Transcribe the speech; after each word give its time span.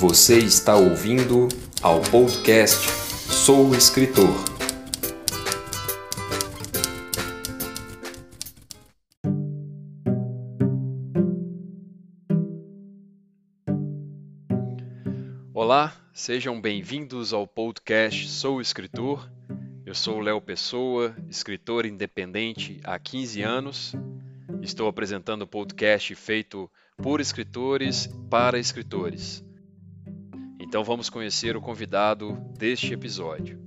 Você 0.00 0.38
está 0.38 0.76
ouvindo 0.76 1.46
ao 1.82 2.00
podcast 2.00 2.88
Sou 2.88 3.74
Escritor. 3.74 4.30
Olá, 15.52 15.94
sejam 16.14 16.58
bem-vindos 16.58 17.34
ao 17.34 17.46
podcast 17.46 18.26
Sou 18.26 18.58
Escritor. 18.58 19.30
Eu 19.84 19.94
sou 19.94 20.18
Léo 20.18 20.40
Pessoa, 20.40 21.14
escritor 21.28 21.84
independente 21.84 22.80
há 22.84 22.98
15 22.98 23.42
anos. 23.42 23.94
Estou 24.62 24.88
apresentando 24.88 25.42
o 25.42 25.46
podcast 25.46 26.14
feito 26.14 26.70
por 26.96 27.20
escritores 27.20 28.06
para 28.30 28.58
escritores. 28.58 29.44
Então 30.70 30.84
vamos 30.84 31.10
conhecer 31.10 31.56
o 31.56 31.60
convidado 31.60 32.32
deste 32.56 32.92
episódio. 32.92 33.60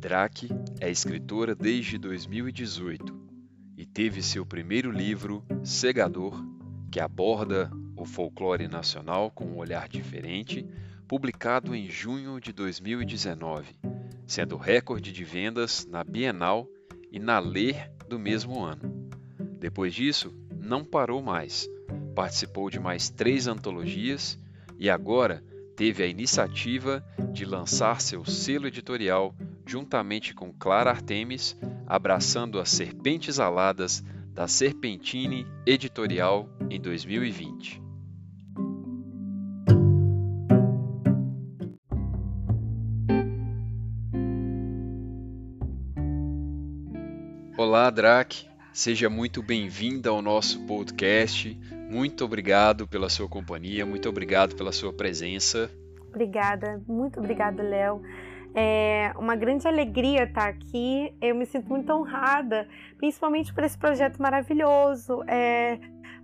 Drake 0.00 0.48
é 0.80 0.90
escritora 0.90 1.54
desde 1.54 1.98
2018 1.98 3.14
e 3.76 3.84
teve 3.84 4.22
seu 4.22 4.46
primeiro 4.46 4.90
livro, 4.90 5.44
Segador, 5.62 6.42
que 6.90 6.98
aborda 6.98 7.70
o 7.94 8.06
folclore 8.06 8.66
nacional 8.68 9.30
com 9.30 9.44
um 9.44 9.58
olhar 9.58 9.86
diferente, 9.86 10.66
publicado 11.06 11.74
em 11.74 11.86
junho 11.90 12.40
de 12.40 12.50
2019, 12.50 13.78
sendo 14.26 14.56
recorde 14.56 15.12
de 15.12 15.24
vendas 15.24 15.84
na 15.84 16.02
Bienal 16.02 16.66
e 17.12 17.18
na 17.18 17.38
Ler 17.38 17.92
do 18.08 18.18
mesmo 18.18 18.64
ano. 18.64 19.10
Depois 19.60 19.94
disso, 19.94 20.34
não 20.58 20.82
parou 20.82 21.20
mais 21.20 21.68
participou 22.18 22.68
de 22.68 22.80
mais 22.80 23.08
três 23.08 23.46
antologias 23.46 24.36
e 24.78 24.88
agora 24.88 25.42
teve 25.76 26.02
a 26.02 26.06
iniciativa 26.06 27.04
de 27.32 27.44
lançar 27.44 28.00
seu 28.00 28.24
selo 28.24 28.66
editorial 28.66 29.34
juntamente 29.66 30.34
com 30.34 30.52
Clara 30.52 30.90
Artemis, 30.90 31.56
abraçando 31.86 32.58
as 32.58 32.70
Serpentes 32.70 33.38
Aladas 33.38 34.02
da 34.32 34.48
Serpentine 34.48 35.46
Editorial 35.66 36.48
em 36.70 36.80
2020. 36.80 37.82
Olá, 47.58 47.90
Drac. 47.90 48.46
Seja 48.72 49.10
muito 49.10 49.42
bem-vinda 49.42 50.10
ao 50.10 50.22
nosso 50.22 50.60
podcast. 50.66 51.58
Muito 51.88 52.24
obrigado 52.24 52.86
pela 52.86 53.08
sua 53.08 53.28
companhia, 53.28 53.86
muito 53.86 54.08
obrigado 54.08 54.54
pela 54.54 54.72
sua 54.72 54.92
presença. 54.92 55.70
Obrigada, 56.08 56.82
muito 56.86 57.18
obrigada, 57.18 57.62
Léo. 57.62 58.02
É 58.54 59.12
uma 59.16 59.36
grande 59.36 59.68
alegria 59.68 60.24
estar 60.24 60.48
aqui. 60.48 61.14
Eu 61.20 61.34
me 61.34 61.46
sinto 61.46 61.68
muito 61.68 61.92
honrada, 61.92 62.66
principalmente 62.96 63.52
por 63.54 63.62
esse 63.62 63.78
projeto 63.78 64.20
maravilhoso. 64.20 65.22
É, 65.26 65.78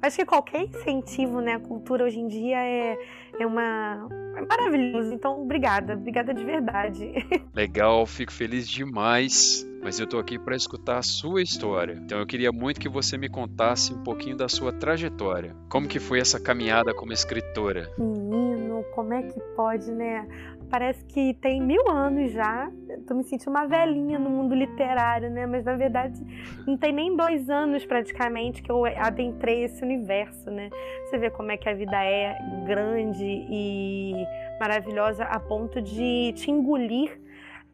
acho 0.06 0.16
que 0.16 0.24
qualquer 0.24 0.62
incentivo 0.62 1.40
né, 1.40 1.54
à 1.54 1.60
cultura 1.60 2.04
hoje 2.04 2.18
em 2.18 2.28
dia 2.28 2.58
é, 2.58 2.98
é, 3.38 3.46
uma, 3.46 4.08
é 4.36 4.40
maravilhoso. 4.42 5.12
Então, 5.12 5.42
obrigada, 5.42 5.94
obrigada 5.94 6.32
de 6.32 6.44
verdade. 6.44 7.12
Legal, 7.54 8.06
fico 8.06 8.32
feliz 8.32 8.68
demais 8.68 9.66
mas 9.84 9.98
eu 9.98 10.04
estou 10.04 10.18
aqui 10.18 10.38
para 10.38 10.56
escutar 10.56 10.96
a 10.96 11.02
sua 11.02 11.42
história. 11.42 12.00
Então 12.02 12.18
eu 12.18 12.26
queria 12.26 12.50
muito 12.50 12.80
que 12.80 12.88
você 12.88 13.18
me 13.18 13.28
contasse 13.28 13.92
um 13.92 14.02
pouquinho 14.02 14.34
da 14.34 14.48
sua 14.48 14.72
trajetória. 14.72 15.54
Como 15.68 15.86
que 15.86 16.00
foi 16.00 16.18
essa 16.18 16.40
caminhada 16.40 16.94
como 16.94 17.12
escritora? 17.12 17.92
Menino, 17.98 18.82
como 18.94 19.12
é 19.12 19.22
que 19.22 19.38
pode, 19.54 19.92
né? 19.92 20.26
Parece 20.70 21.04
que 21.04 21.34
tem 21.34 21.60
mil 21.60 21.88
anos 21.88 22.32
já. 22.32 22.70
Tô 23.06 23.14
me 23.14 23.24
sentindo 23.24 23.50
uma 23.50 23.66
velhinha 23.66 24.18
no 24.18 24.28
mundo 24.30 24.54
literário, 24.54 25.30
né? 25.30 25.46
Mas 25.46 25.64
na 25.64 25.76
verdade 25.76 26.20
não 26.66 26.76
tem 26.76 26.92
nem 26.92 27.16
dois 27.16 27.48
anos 27.48 27.84
praticamente 27.84 28.62
que 28.62 28.70
eu 28.70 28.84
adentrei 28.84 29.64
esse 29.64 29.84
universo, 29.84 30.50
né? 30.50 30.70
Você 31.04 31.18
vê 31.18 31.30
como 31.30 31.52
é 31.52 31.56
que 31.56 31.68
a 31.68 31.74
vida 31.74 32.02
é 32.04 32.36
grande 32.66 33.24
e 33.24 34.14
maravilhosa 34.58 35.24
a 35.24 35.38
ponto 35.38 35.80
de 35.80 36.32
te 36.34 36.50
engolir 36.50 37.20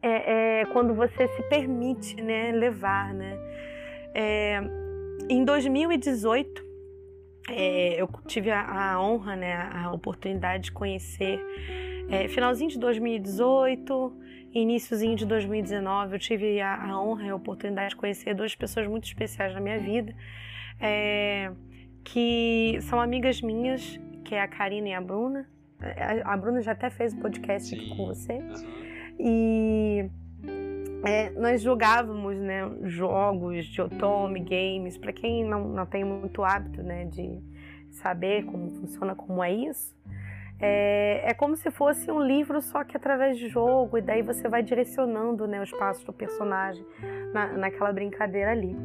é, 0.01 0.61
é, 0.61 0.65
quando 0.65 0.93
você 0.93 1.27
se 1.27 1.43
permite 1.43 2.21
né, 2.21 2.51
levar. 2.51 3.13
Né? 3.13 3.37
É, 4.13 4.61
em 5.29 5.43
2018, 5.43 6.63
é, 7.49 8.01
eu 8.01 8.09
tive 8.27 8.49
a, 8.51 8.93
a, 8.93 9.01
honra, 9.01 9.35
né, 9.35 9.69
a 9.73 9.91
oportunidade 9.91 10.65
de 10.65 10.71
conhecer, 10.71 11.39
é, 12.11 12.27
finalzinho 12.27 12.69
de 12.69 12.77
2018, 12.77 14.13
iníciozinho 14.53 15.15
de 15.15 15.25
2019, 15.25 16.15
eu 16.15 16.19
tive 16.19 16.59
a, 16.59 16.75
a, 16.75 17.01
honra 17.01 17.27
e 17.27 17.29
a 17.29 17.35
oportunidade 17.35 17.91
de 17.91 17.95
conhecer 17.95 18.35
duas 18.35 18.53
pessoas 18.53 18.85
muito 18.85 19.05
especiais 19.05 19.53
na 19.53 19.61
minha 19.61 19.79
vida, 19.79 20.13
é, 20.77 21.51
que 22.03 22.77
são 22.81 22.99
amigas 22.99 23.41
minhas, 23.41 23.97
que 24.25 24.35
é 24.35 24.41
a 24.41 24.47
Karina 24.47 24.89
e 24.89 24.93
a 24.93 24.99
Bruna. 24.99 25.47
A, 25.79 26.33
a 26.33 26.37
Bruna 26.37 26.61
já 26.61 26.73
até 26.73 26.89
fez 26.89 27.13
o 27.13 27.17
podcast 27.17 27.69
Sim. 27.69 27.77
aqui 27.77 27.95
com 27.95 28.05
você. 28.07 28.39
E 29.17 30.09
é, 31.05 31.29
nós 31.31 31.61
jogávamos 31.61 32.37
né, 32.37 32.69
jogos 32.83 33.65
de 33.65 33.81
otome, 33.81 34.41
games. 34.41 34.97
Para 34.97 35.13
quem 35.13 35.45
não, 35.45 35.69
não 35.69 35.85
tem 35.85 36.03
muito 36.03 36.43
hábito 36.43 36.83
né, 36.83 37.05
de 37.05 37.39
saber 37.89 38.43
como 38.45 38.71
funciona, 38.71 39.15
como 39.15 39.41
é 39.43 39.53
isso, 39.53 39.95
é, 40.61 41.23
é, 41.25 41.33
como 41.33 41.55
se 41.55 41.71
fosse 41.71 42.11
um 42.11 42.21
livro 42.21 42.61
só 42.61 42.83
que 42.83 42.95
através 42.95 43.37
de 43.37 43.47
jogo, 43.47 43.97
e 43.97 44.01
daí 44.01 44.21
você 44.21 44.47
vai 44.47 44.61
direcionando 44.61 45.47
né, 45.47 45.61
os 45.61 45.71
passos 45.71 46.03
do 46.03 46.13
personagem 46.13 46.85
na, 47.33 47.47
naquela 47.53 47.91
brincadeira 47.91 48.51
ali. 48.51 48.75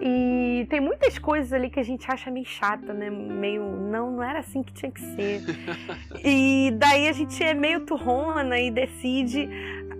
E 0.00 0.66
tem 0.68 0.78
muitas 0.78 1.18
coisas 1.18 1.52
ali 1.54 1.70
que 1.70 1.80
a 1.80 1.82
gente 1.82 2.06
acha 2.10 2.30
meio 2.30 2.44
chata, 2.44 2.92
né? 2.92 3.08
Meio, 3.08 3.62
não, 3.62 4.10
não 4.10 4.22
era 4.22 4.40
assim 4.40 4.62
que 4.62 4.72
tinha 4.74 4.92
que 4.92 5.00
ser. 5.00 5.40
e 6.22 6.70
daí 6.76 7.08
a 7.08 7.12
gente 7.12 7.42
é 7.42 7.54
meio 7.54 7.80
turrona 7.80 8.58
e 8.60 8.70
decide 8.70 9.48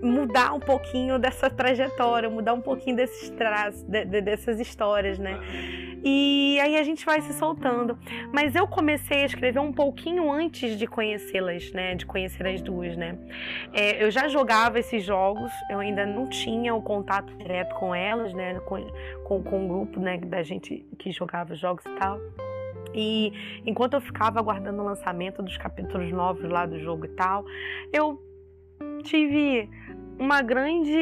mudar 0.01 0.53
um 0.53 0.59
pouquinho 0.59 1.17
dessa 1.17 1.49
trajetória, 1.49 2.29
mudar 2.29 2.53
um 2.53 2.61
pouquinho 2.61 2.95
desses 2.95 3.29
traços, 3.31 3.81
de, 3.83 4.05
de, 4.05 4.21
dessas 4.21 4.59
histórias, 4.59 5.17
né? 5.17 5.39
E 6.03 6.59
aí 6.61 6.77
a 6.77 6.83
gente 6.83 7.05
vai 7.05 7.21
se 7.21 7.33
soltando. 7.33 7.97
Mas 8.33 8.55
eu 8.55 8.67
comecei 8.67 9.23
a 9.23 9.25
escrever 9.25 9.59
um 9.59 9.71
pouquinho 9.71 10.31
antes 10.31 10.77
de 10.77 10.87
conhecê-las, 10.87 11.71
né? 11.71 11.95
De 11.95 12.05
conhecer 12.05 12.45
as 12.47 12.61
duas, 12.61 12.95
né? 12.95 13.17
É, 13.73 14.03
eu 14.03 14.11
já 14.11 14.27
jogava 14.27 14.79
esses 14.79 15.03
jogos, 15.03 15.51
eu 15.69 15.79
ainda 15.79 16.05
não 16.05 16.27
tinha 16.29 16.73
o 16.73 16.81
contato 16.81 17.33
direto 17.37 17.75
com 17.75 17.93
elas, 17.93 18.33
né? 18.33 18.59
Com, 18.61 18.85
com, 19.25 19.43
com 19.43 19.65
o 19.65 19.67
grupo 19.67 19.99
né, 19.99 20.17
da 20.17 20.43
gente 20.43 20.85
que 20.97 21.11
jogava 21.11 21.55
jogos 21.55 21.85
e 21.85 21.95
tal. 21.99 22.19
E 22.93 23.31
enquanto 23.65 23.93
eu 23.93 24.01
ficava 24.01 24.39
aguardando 24.39 24.81
o 24.81 24.85
lançamento 24.85 25.43
dos 25.43 25.57
capítulos 25.57 26.11
novos 26.11 26.49
lá 26.49 26.65
do 26.65 26.79
jogo 26.79 27.05
e 27.05 27.09
tal, 27.09 27.45
eu 27.93 28.19
tive 29.03 29.69
uma 30.19 30.41
grande 30.41 30.95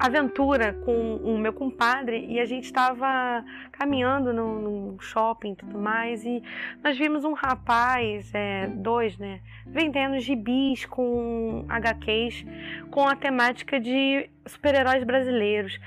aventura 0.00 0.72
com 0.84 1.16
o 1.16 1.36
meu 1.36 1.52
compadre 1.52 2.24
e 2.26 2.40
a 2.40 2.46
gente 2.46 2.64
estava 2.64 3.44
caminhando 3.70 4.32
no, 4.32 4.96
shopping 4.98 5.52
e 5.52 5.56
tudo 5.56 5.78
mais 5.78 6.24
e 6.24 6.42
nós 6.82 6.96
vimos 6.96 7.24
um 7.24 7.34
rapaz, 7.34 8.30
é, 8.34 8.66
dois, 8.66 9.16
né, 9.18 9.40
vendendo 9.66 10.18
gibis 10.18 10.86
com 10.86 11.66
HQs 11.68 12.44
com 12.90 13.06
a 13.06 13.14
temática 13.14 13.78
de 13.78 14.28
super-heróis 14.46 15.04
brasileiros. 15.04 15.78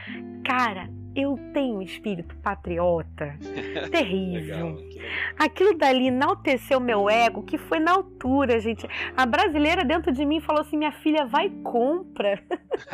Cara, 0.45 0.89
eu 1.15 1.37
tenho 1.53 1.77
um 1.77 1.81
espírito 1.81 2.35
patriota 2.37 3.37
terrível. 3.91 4.75
legal, 4.75 5.03
Aquilo 5.37 5.77
dali 5.77 6.07
enalteceu 6.07 6.79
meu 6.79 7.09
ego, 7.09 7.43
que 7.43 7.57
foi 7.57 7.79
na 7.79 7.91
altura, 7.91 8.59
gente. 8.59 8.87
A 9.15 9.25
brasileira 9.25 9.83
dentro 9.83 10.11
de 10.11 10.25
mim 10.25 10.39
falou 10.39 10.61
assim: 10.61 10.77
minha 10.77 10.91
filha 10.91 11.25
vai 11.25 11.49
compra. 11.63 12.41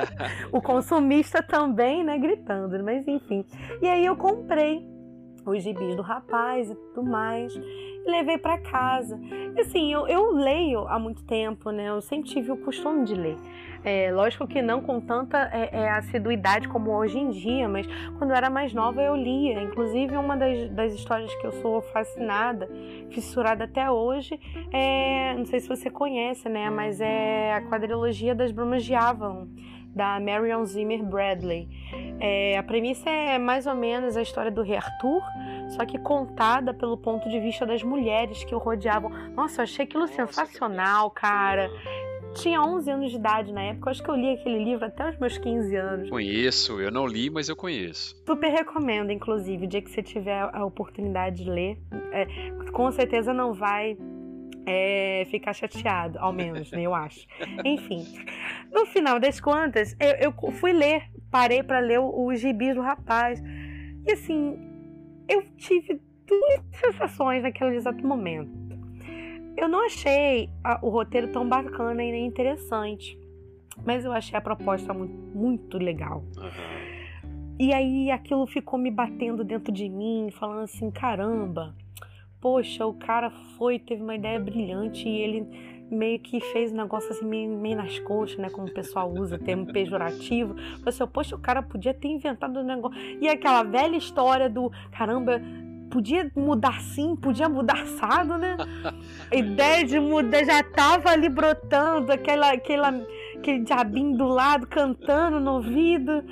o 0.51 0.62
consumista 0.62 1.42
também, 1.42 2.04
né, 2.04 2.18
gritando, 2.18 2.83
mas 2.83 3.07
enfim. 3.07 3.45
E 3.81 3.88
aí 3.88 4.06
eu 4.06 4.16
comprei 4.16 4.88
os 5.45 5.63
gibis 5.63 5.95
do 5.95 6.01
rapaz 6.01 6.69
e 6.69 6.75
tudo 6.75 7.04
mais, 7.04 7.54
e 8.06 8.12
levei 8.12 8.38
para 8.38 8.57
casa. 8.57 9.19
Assim, 9.60 9.92
eu, 9.92 10.07
eu 10.07 10.31
leio 10.31 10.88
há 10.88 10.98
muito 11.00 11.24
tempo, 11.24 11.72
né? 11.72 11.90
Eu 11.90 12.01
sempre 12.01 12.30
tive 12.30 12.51
o 12.51 12.57
costume 12.57 13.06
de 13.06 13.16
ler. 13.16 13.38
É, 13.84 14.12
lógico 14.12 14.46
que 14.46 14.62
não 14.62 14.81
com 14.81 15.00
tanta 15.00 15.50
é, 15.54 15.69
é, 15.72 15.90
assiduidade 15.92 16.68
como 16.68 16.92
hoje 16.92 17.18
em 17.18 17.30
dia, 17.30 17.68
mas 17.69 17.88
quando 18.18 18.31
eu 18.31 18.36
era 18.36 18.50
mais 18.50 18.74
nova 18.74 19.01
eu 19.01 19.16
lia. 19.16 19.62
Inclusive, 19.62 20.18
uma 20.18 20.36
das, 20.36 20.69
das 20.72 20.94
histórias 20.94 21.34
que 21.36 21.48
eu 21.48 21.51
sou 21.54 21.81
fascinada, 21.81 22.69
fissurada 23.10 23.63
até 23.63 23.90
hoje, 23.90 24.40
é, 24.72 25.34
não 25.36 25.45
sei 25.45 25.60
se 25.60 25.68
você 25.68 25.90
conhece, 25.90 26.50
né? 26.50 26.69
Mas 26.69 27.00
é 27.00 27.54
a 27.54 27.62
quadrilogia 27.62 28.36
das 28.36 28.52
Brumas 28.52 28.84
de 28.84 28.94
Avalon 28.94 29.48
da 29.95 30.19
Marion 30.19 30.66
Zimmer 30.66 31.04
Bradley. 31.04 31.68
É, 32.19 32.57
a 32.57 32.63
premissa 32.63 33.10
é 33.10 33.38
mais 33.38 33.66
ou 33.66 33.75
menos 33.75 34.16
a 34.16 34.22
história 34.22 34.52
do 34.52 34.62
rei 34.62 34.78
Arthur, 34.78 35.22
só 35.69 35.86
que 35.86 35.98
contada 36.00 36.74
pelo 36.74 36.98
ponto 36.98 37.30
de 37.30 37.39
vista 37.39 37.66
das 37.66 37.83
mulheres 37.83 38.44
que 38.44 38.56
o 38.56 38.57
rodeavam. 38.57 39.10
Nossa, 39.36 39.62
eu 39.62 39.63
achei 39.63 39.86
aquilo 39.86 40.01
Nossa, 40.01 40.25
sensacional, 40.27 41.12
cara. 41.12 41.69
Tinha 42.36 42.62
11 42.62 42.92
anos 42.92 43.12
de 43.12 43.18
idade 43.18 43.51
na 43.51 43.62
época, 43.63 43.89
eu 43.89 43.92
acho 43.92 44.04
que 44.04 44.10
eu 44.10 44.16
li 44.16 44.33
aquele 44.33 44.63
livro 44.63 44.86
até 44.86 45.10
os 45.10 45.18
meus 45.18 45.38
15 45.38 45.75
anos. 45.75 46.10
Conheço, 46.10 46.80
eu 46.80 46.92
não 46.92 47.07
li, 47.07 47.30
mas 47.30 47.50
eu 47.50 47.56
conheço. 47.56 48.16
Super 48.25 48.50
recomendo, 48.50 49.12
inclusive, 49.12 49.66
o 49.66 49.68
dia 49.68 49.81
que 49.81 49.89
você 49.89 50.04
tiver 50.04 50.48
a 50.54 50.63
oportunidade 50.63 51.44
de 51.44 51.50
ler. 51.50 51.80
É, 52.12 52.25
com 52.71 52.92
certeza 52.92 53.33
não 53.33 53.54
vai 53.54 53.98
é, 54.66 55.25
ficar 55.31 55.54
chateado, 55.54 56.19
ao 56.19 56.31
menos, 56.31 56.71
né, 56.71 56.81
eu 56.83 56.94
acho. 56.94 57.25
Enfim, 57.66 58.06
no 58.71 58.86
final 58.86 59.19
das 59.19 59.39
contas, 59.39 59.95
eu, 60.00 60.31
eu 60.31 60.51
fui 60.51 60.71
ler, 60.71 61.04
parei 61.31 61.63
para 61.63 61.80
ler 61.80 62.00
os 62.00 62.39
gibis 62.39 62.75
do 62.75 62.81
rapaz. 62.81 63.42
E 64.06 64.12
assim, 64.12 64.69
eu 65.30 65.44
tive 65.58 66.02
duas 66.26 66.62
sensações 66.74 67.44
naquele 67.44 67.76
exato 67.76 68.06
momento. 68.06 68.52
Eu 69.56 69.68
não 69.68 69.86
achei 69.86 70.50
a, 70.64 70.80
o 70.81 70.90
roteiro 70.90 71.31
tão 71.31 71.48
bacana 71.48 72.04
e 72.04 72.12
nem 72.12 72.26
interessante, 72.26 73.18
mas 73.86 74.06
eu 74.06 74.12
achei 74.12 74.38
a 74.38 74.42
proposta 74.42 74.94
muito, 74.94 75.14
muito 75.14 75.78
legal. 75.78 76.24
Uhum. 76.38 76.90
E 77.60 77.74
aí 77.74 78.10
aquilo 78.10 78.48
ficou 78.48 78.80
me 78.80 78.90
batendo 78.90 79.44
dentro 79.44 79.72
de 79.72 79.90
mim, 79.90 80.30
falando 80.31 80.62
assim: 80.62 80.90
caramba, 80.90 81.76
poxa, 82.40 82.86
o 82.86 82.94
cara 82.94 83.30
foi, 83.58 83.78
teve 83.78 84.02
uma 84.02 84.16
ideia 84.16 84.40
brilhante 84.40 85.08
e 85.08 85.18
ele 85.18 85.69
meio 85.90 86.20
que 86.20 86.40
fez 86.40 86.72
um 86.72 86.78
negócio 86.78 87.12
assim 87.12 87.26
meio, 87.26 87.50
meio 87.58 87.78
nas 87.78 88.00
coxas, 88.00 88.38
né? 88.38 88.50
Como 88.50 88.68
o 88.68 88.74
pessoal 88.74 89.12
usa, 89.12 89.38
termo 89.38 89.66
pejorativo. 89.72 90.56
Falei 90.56 90.84
assim, 90.86 91.08
poxa, 91.08 91.36
o 91.36 91.40
cara 91.40 91.62
podia 91.62 91.94
ter 91.94 92.08
inventado 92.08 92.60
um 92.60 92.64
negócio. 92.64 93.00
E 93.20 93.28
aquela 93.28 93.64
velha 93.64 93.98
história 93.98 94.50
do 94.50 94.72
caramba, 94.92 95.42
podia 95.90 96.32
mudar 96.36 96.80
sim, 96.82 97.16
podia 97.16 97.50
mudar 97.50 97.82
assado, 97.82 98.38
né? 98.38 98.56
A 99.32 99.36
ideia 99.36 99.84
de 99.84 100.00
mudar 100.00 100.44
já 100.46 100.64
tava 100.64 101.10
ali 101.10 101.30
brotando, 101.30 102.12
aquela, 102.12 102.52
aquela, 102.52 102.90
aquele 103.36 103.64
diabinho 103.64 104.18
do 104.18 104.26
lado 104.26 104.68
cantando 104.68 105.40
no 105.40 105.56
ouvido. 105.56 106.24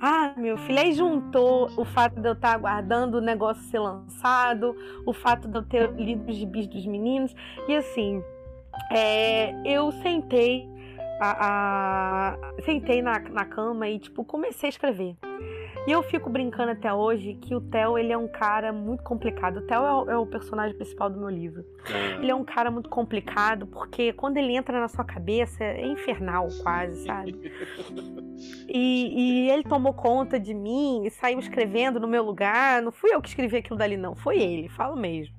Ah, 0.00 0.34
meu 0.36 0.58
filho, 0.58 0.78
aí 0.80 0.92
juntou 0.92 1.70
o 1.78 1.84
fato 1.84 2.20
de 2.20 2.28
eu 2.28 2.34
estar 2.34 2.52
aguardando 2.52 3.18
o 3.18 3.20
negócio 3.20 3.62
ser 3.64 3.78
lançado, 3.78 4.76
o 5.06 5.12
fato 5.12 5.48
de 5.48 5.56
eu 5.56 5.62
ter 5.62 5.92
lido 5.92 6.30
os 6.30 6.36
gibis 6.36 6.66
dos 6.66 6.84
meninos, 6.84 7.34
e 7.66 7.74
assim, 7.74 8.22
é, 8.90 9.54
eu 9.64 9.90
sentei, 9.92 10.68
a, 11.20 12.36
a, 12.36 12.62
sentei 12.64 13.02
na, 13.02 13.18
na 13.18 13.44
cama 13.44 13.88
e, 13.88 13.98
tipo, 13.98 14.24
comecei 14.24 14.68
a 14.68 14.70
escrever. 14.70 15.16
E 15.86 15.92
eu 15.92 16.02
fico 16.02 16.30
brincando 16.30 16.70
até 16.70 16.90
hoje 16.90 17.34
que 17.34 17.54
o 17.54 17.60
Theo, 17.60 17.98
ele 17.98 18.10
é 18.10 18.16
um 18.16 18.26
cara 18.26 18.72
muito 18.72 19.02
complicado. 19.02 19.58
O 19.58 19.62
Theo 19.62 19.84
é 19.84 19.92
o, 19.92 20.10
é 20.12 20.16
o 20.16 20.26
personagem 20.26 20.74
principal 20.74 21.10
do 21.10 21.18
meu 21.18 21.28
livro. 21.28 21.62
É. 21.86 22.22
Ele 22.22 22.30
é 22.30 22.34
um 22.34 22.44
cara 22.44 22.70
muito 22.70 22.88
complicado 22.88 23.66
porque 23.66 24.10
quando 24.14 24.38
ele 24.38 24.56
entra 24.56 24.80
na 24.80 24.88
sua 24.88 25.04
cabeça 25.04 25.62
é 25.62 25.86
infernal 25.86 26.48
quase, 26.62 27.04
sabe? 27.04 27.34
E, 28.68 29.46
e, 29.46 29.50
ele 29.50 29.62
tomou 29.62 29.94
conta 29.94 30.40
de 30.40 30.52
mim 30.52 31.04
e 31.06 31.10
saiu 31.10 31.38
escrevendo 31.38 32.00
no 32.00 32.08
meu 32.08 32.22
lugar. 32.22 32.82
Não 32.82 32.90
fui 32.90 33.14
eu 33.14 33.22
que 33.22 33.28
escrevi 33.28 33.58
aquilo 33.58 33.78
dali, 33.78 33.96
não. 33.96 34.14
Foi 34.14 34.38
ele, 34.38 34.68
falo 34.68 34.96
mesmo. 34.96 35.34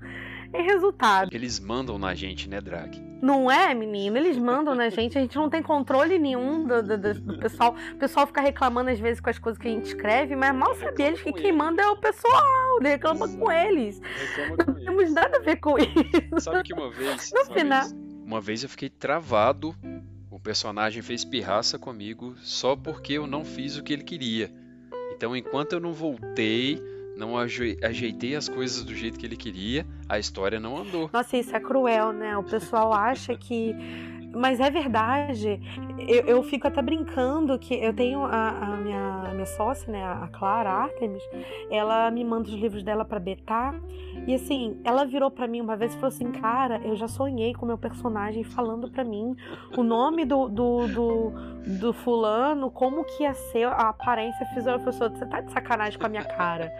É 0.56 0.62
resultado. 0.62 1.30
Eles 1.34 1.60
mandam 1.60 2.00
na 2.00 2.16
gente, 2.16 2.48
né, 2.48 2.62
Drag? 2.62 2.98
Não 3.22 3.52
é, 3.52 3.74
menino? 3.74 4.18
Eles 4.18 4.38
mandam 4.38 4.74
na 4.74 4.90
gente, 4.90 5.18
a 5.18 5.22
gente 5.22 5.36
não 5.36 5.50
tem 5.50 5.62
controle 5.62 6.18
nenhum 6.18 6.66
do, 6.66 6.82
do, 6.82 7.14
do, 7.14 7.40
pessoal. 7.40 7.76
O 7.94 7.96
pessoal 7.98 8.26
fica 8.26 8.40
reclamando 8.40 8.90
às 8.90 9.00
vezes 9.00 9.20
com 9.20 9.30
as 9.30 9.38
coisas 9.38 9.62
que 9.62 9.68
a 9.68 9.72
gente 9.72 9.88
escreve, 9.88 10.34
mas 10.34 10.56
mal 10.56 10.74
sabe 10.76 11.04
eles 11.04 11.22
que 11.22 11.34
quem 11.34 11.52
manda 11.52 11.82
é 11.82 11.88
o 11.88 11.98
pessoal, 11.98 12.80
né? 12.82 12.92
reclama 12.92 13.28
com 13.28 13.52
eles. 13.52 14.00
Reclama 14.00 14.58
com 14.58 14.72
não 14.72 14.78
eles. 14.78 14.86
temos 14.86 15.14
nada 15.14 15.38
a 15.38 15.42
ver 15.42 15.58
com 15.58 15.78
isso. 15.78 16.40
Sabe 16.40 16.64
que 16.64 16.74
uma 16.74 16.90
vez. 16.90 17.32
No 17.34 17.42
uma 17.42 17.54
final. 17.54 17.82
Vez, 17.82 17.96
uma 18.26 18.42
vez 18.42 18.64
eu 18.64 18.70
fiquei 18.70 18.90
travado. 18.90 19.76
O 20.32 20.40
personagem 20.40 21.02
fez 21.02 21.26
pirraça 21.26 21.78
comigo 21.78 22.36
só 22.38 22.76
porque 22.76 23.14
eu 23.14 23.28
não 23.28 23.44
fiz 23.44 23.78
o 23.78 23.84
que 23.84 23.92
ele 23.92 24.04
queria. 24.04 24.54
Então, 25.14 25.36
enquanto 25.36 25.74
eu 25.74 25.80
não 25.80 25.94
voltei 25.94 26.82
não 27.16 27.38
ajeitei 27.38 28.36
as 28.36 28.50
coisas 28.50 28.84
do 28.84 28.94
jeito 28.94 29.18
que 29.18 29.26
ele 29.26 29.38
queria, 29.38 29.86
a 30.08 30.20
história 30.20 30.60
não 30.60 30.78
andou. 30.78 31.10
Nossa, 31.12 31.38
isso 31.38 31.56
é 31.56 31.60
cruel, 31.60 32.12
né? 32.12 32.38
O 32.38 32.44
pessoal 32.44 32.94
acha 32.94 33.36
que. 33.36 33.76
Mas 34.36 34.60
é 34.60 34.70
verdade. 34.70 35.60
Eu, 35.98 36.26
eu 36.26 36.44
fico 36.44 36.68
até 36.68 36.82
brincando 36.82 37.58
que 37.58 37.74
eu 37.74 37.94
tenho 37.94 38.24
a, 38.24 38.50
a 38.50 38.78
minha, 38.78 39.24
a 39.30 39.34
minha 39.34 39.46
sócia, 39.46 39.92
né, 39.92 40.04
a 40.04 40.28
Clara 40.28 40.70
Artemis, 40.70 41.24
ela 41.70 42.12
me 42.12 42.24
manda 42.24 42.50
os 42.50 42.56
livros 42.56 42.84
dela 42.84 43.06
para 43.06 43.20
betar. 43.20 43.76
E 44.28 44.36
assim, 44.36 44.80
ela 44.84 45.06
virou 45.06 45.32
para 45.32 45.48
mim 45.48 45.62
uma 45.62 45.76
vez 45.76 45.94
e 45.94 45.96
falou 45.96 46.10
assim: 46.10 46.32
Cara, 46.32 46.82
eu 46.84 46.96
já 46.96 47.08
sonhei 47.08 47.54
com 47.54 47.66
meu 47.66 47.78
personagem 47.78 48.44
falando 48.44 48.90
para 48.90 49.04
mim 49.04 49.36
o 49.78 49.84
nome 49.84 50.26
do, 50.26 50.50
do, 50.50 50.88
do, 50.88 51.34
do, 51.80 51.94
fulano, 51.94 52.70
como 52.70 53.04
que 53.04 53.24
ia 53.24 53.34
ser 53.34 53.68
a 53.68 53.90
aparência 53.90 54.46
física. 54.48 54.78
Você 54.78 55.26
tá 55.26 55.42
de 55.42 55.52
sacanagem 55.52 56.00
com 56.00 56.06
a 56.06 56.10
minha 56.10 56.26
cara. 56.26 56.72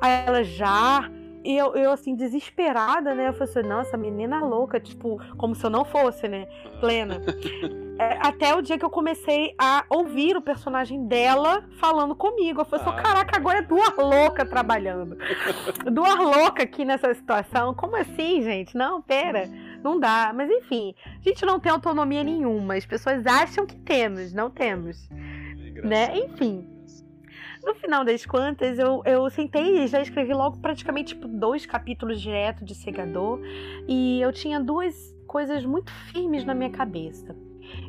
Aí 0.00 0.24
ela 0.26 0.42
já. 0.42 1.10
E 1.46 1.56
eu, 1.56 1.76
eu, 1.76 1.92
assim, 1.92 2.16
desesperada, 2.16 3.14
né? 3.14 3.28
Eu 3.28 3.32
falei 3.32 3.48
assim, 3.48 3.68
nossa, 3.68 3.96
menina 3.96 4.40
louca, 4.44 4.80
tipo, 4.80 5.20
como 5.36 5.54
se 5.54 5.64
eu 5.64 5.70
não 5.70 5.84
fosse, 5.84 6.26
né? 6.26 6.46
Plena. 6.80 7.22
É, 7.98 8.18
até 8.20 8.54
o 8.54 8.60
dia 8.60 8.78
que 8.78 8.84
eu 8.84 8.90
comecei 8.90 9.54
a 9.58 9.82
ouvir 9.88 10.36
o 10.36 10.42
personagem 10.42 11.06
dela 11.06 11.64
falando 11.80 12.14
comigo. 12.14 12.60
Eu 12.60 12.64
falei 12.66 12.84
assim, 12.84 12.94
ah, 12.94 13.02
caraca, 13.02 13.36
agora 13.38 13.60
é 13.60 13.62
duas 13.62 13.96
louca 13.96 14.44
trabalhando. 14.44 15.16
duas 15.90 16.14
louca 16.18 16.64
aqui 16.64 16.84
nessa 16.84 17.14
situação. 17.14 17.72
Como 17.72 17.96
assim, 17.96 18.42
gente? 18.42 18.76
Não, 18.76 19.00
pera. 19.00 19.48
Não 19.82 19.98
dá. 19.98 20.30
Mas 20.34 20.50
enfim, 20.50 20.94
a 21.06 21.26
gente 21.26 21.46
não 21.46 21.58
tem 21.58 21.72
autonomia 21.72 22.22
nenhuma. 22.22 22.74
As 22.74 22.84
pessoas 22.84 23.26
acham 23.26 23.64
que 23.64 23.76
temos, 23.76 24.30
não 24.34 24.50
temos. 24.50 25.08
Né? 25.82 26.18
Enfim. 26.18 26.75
No 27.66 27.74
final 27.74 28.04
das 28.04 28.24
contas, 28.24 28.78
eu, 28.78 29.02
eu 29.04 29.28
sentei 29.28 29.82
e 29.82 29.88
já 29.88 30.00
escrevi 30.00 30.32
logo 30.32 30.56
praticamente 30.58 31.16
tipo, 31.16 31.26
dois 31.26 31.66
capítulos 31.66 32.20
direto 32.20 32.64
de 32.64 32.76
Segador. 32.76 33.40
E 33.88 34.20
eu 34.20 34.32
tinha 34.32 34.60
duas 34.60 35.12
coisas 35.26 35.66
muito 35.66 35.90
firmes 36.12 36.44
na 36.44 36.54
minha 36.54 36.70
cabeça. 36.70 37.34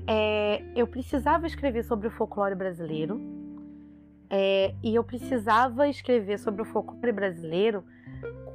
É, 0.08 0.64
eu 0.76 0.88
precisava 0.88 1.46
escrever 1.46 1.84
sobre 1.84 2.08
o 2.08 2.12
folclore 2.12 2.56
brasileiro. 2.56 3.22
É, 4.32 4.74
e 4.84 4.96
eu 4.96 5.04
precisava 5.04 5.88
escrever 5.88 6.40
sobre 6.40 6.64
o 6.64 6.66
folclore 6.66 7.12
brasileiro 7.12 7.84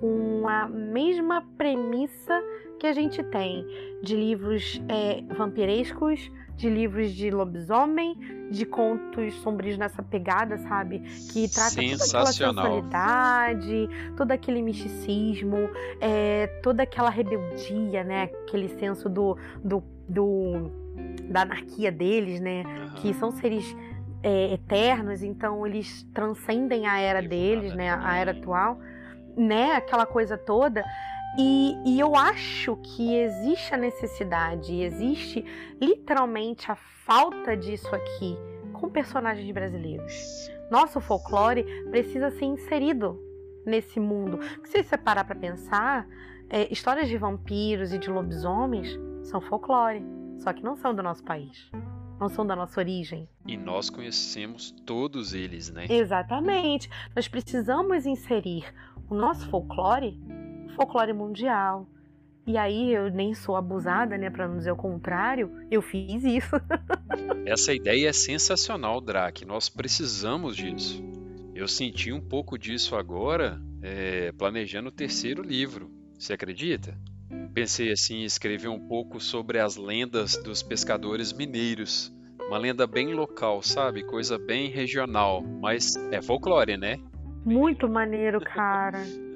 com 0.01 0.49
a 0.49 0.67
mesma 0.69 1.47
premissa 1.57 2.43
que 2.81 2.87
a 2.89 2.93
gente 2.93 3.23
tem 3.23 3.65
de 4.03 4.17
livros 4.17 4.83
é, 4.89 5.23
vampirescos, 5.33 6.29
de 6.57 6.69
livros 6.69 7.13
de 7.13 7.31
lobisomem, 7.31 8.17
de 8.51 8.65
contos 8.65 9.35
sombrios 9.43 9.79
nessa 9.79 10.03
pegada, 10.03 10.59
sabe? 10.59 11.01
Que 11.33 11.49
trata 11.49 11.77
toda 11.77 12.05
aquela 12.05 12.27
sensualidade, 12.27 13.89
todo 14.17 14.33
aquele 14.33 14.63
misticismo, 14.63 15.69
é, 16.01 16.47
toda 16.63 16.83
aquela 16.83 17.11
rebeldia, 17.11 18.05
né? 18.05 18.31
Aquele 18.47 18.69
senso 18.79 19.09
do, 19.09 19.37
do, 19.65 19.83
do 20.09 20.71
da 21.31 21.43
anarquia 21.43 21.91
deles, 21.91 22.41
né? 22.41 22.63
Uhum. 22.65 22.95
Que 22.97 23.15
são 23.15 23.31
seres 23.31 23.77
é, 24.23 24.53
eternos, 24.53 25.23
então 25.23 25.67
eles 25.67 26.05
transcendem 26.15 26.87
a 26.87 26.99
era 26.99 27.23
deles, 27.23 27.75
né? 27.75 27.91
A 27.91 28.17
era 28.17 28.33
atual, 28.33 28.79
né? 29.37 29.73
Aquela 29.73 30.07
coisa 30.07 30.37
toda. 30.37 30.85
E, 31.39 31.77
e, 31.87 31.99
eu 31.99 32.15
acho 32.15 32.77
que 32.77 33.17
existe 33.17 33.73
a 33.73 33.79
necessidade, 33.79 34.83
existe 34.83 35.43
literalmente 35.81 36.71
a 36.71 36.77
falta 36.77 37.57
disso 37.57 37.89
aqui 37.95 38.37
com 38.75 38.91
personagens 38.91 39.51
brasileiros. 39.51 40.51
Nosso 40.71 41.01
folclore 41.01 41.65
precisa 41.91 42.31
ser 42.31 42.45
inserido 42.45 43.19
nesse 43.65 43.99
mundo. 43.99 44.41
Se 44.65 44.83
você 44.83 44.99
parar 44.99 45.25
para 45.25 45.35
pensar, 45.35 46.07
é, 46.51 46.71
histórias 46.71 47.09
de 47.09 47.17
vampiros 47.17 47.93
e 47.93 47.99
de 47.99 48.11
lobisomens 48.11 48.99
são 49.23 49.41
folclore, 49.41 50.05
só 50.39 50.53
que 50.53 50.63
não 50.63 50.77
são 50.77 50.95
do 50.95 51.03
nosso 51.03 51.25
país. 51.25 51.71
Não 52.21 52.29
são 52.29 52.47
da 52.47 52.55
nossa 52.55 52.79
origem. 52.79 53.29
E 53.47 53.57
nós 53.57 53.89
conhecemos 53.91 54.71
todos 54.85 55.33
eles, 55.33 55.71
né? 55.71 55.87
Exatamente. 55.89 56.89
Nós 57.17 57.27
precisamos 57.27 58.07
inserir 58.07 58.65
o 59.09 59.15
nosso 59.15 59.49
folclore 59.49 60.21
folclore 60.75 61.13
mundial. 61.13 61.87
E 62.47 62.57
aí 62.57 62.93
eu 62.93 63.09
nem 63.09 63.35
sou 63.35 63.55
abusada, 63.55 64.19
né, 64.19 64.29
para 64.29 64.49
não 64.49 64.59
dizer 64.59 64.73
o 64.73 64.77
contrário, 64.77 65.51
eu 65.71 65.81
fiz 65.81 66.25
isso. 66.25 66.57
Essa 67.47 67.73
ideia 67.73 68.09
é 68.09 68.13
sensacional, 68.13 69.01
Drac. 69.01 69.45
Nós 69.45 69.69
precisamos 69.69 70.57
disso. 70.57 71.03
Eu 71.55 71.69
senti 71.69 72.13
um 72.13 72.21
pouco 72.21 72.59
disso 72.59 72.97
agora, 72.97 73.61
é, 73.81 74.33
planejando 74.33 74.89
o 74.89 74.93
terceiro 74.93 75.43
livro. 75.43 75.91
Você 76.19 76.33
acredita? 76.33 76.99
Pensei 77.55 77.93
assim 77.93 78.23
em 78.23 78.25
escrever 78.25 78.69
um 78.69 78.89
pouco 78.89 79.21
sobre 79.21 79.59
as 79.59 79.77
lendas 79.77 80.37
dos 80.43 80.63
pescadores 80.63 81.33
mineiros, 81.33 82.13
uma 82.49 82.59
lenda 82.59 82.87
bem 82.87 83.15
local, 83.15 83.63
sabe? 83.63 84.03
Coisa 84.03 84.39
bem 84.39 84.69
regional, 84.69 85.43
mas 85.43 85.95
é 86.11 86.21
folclore, 86.21 86.77
né? 86.77 86.99
Muito 87.45 87.89
maneiro, 87.89 88.41
cara. 88.41 89.03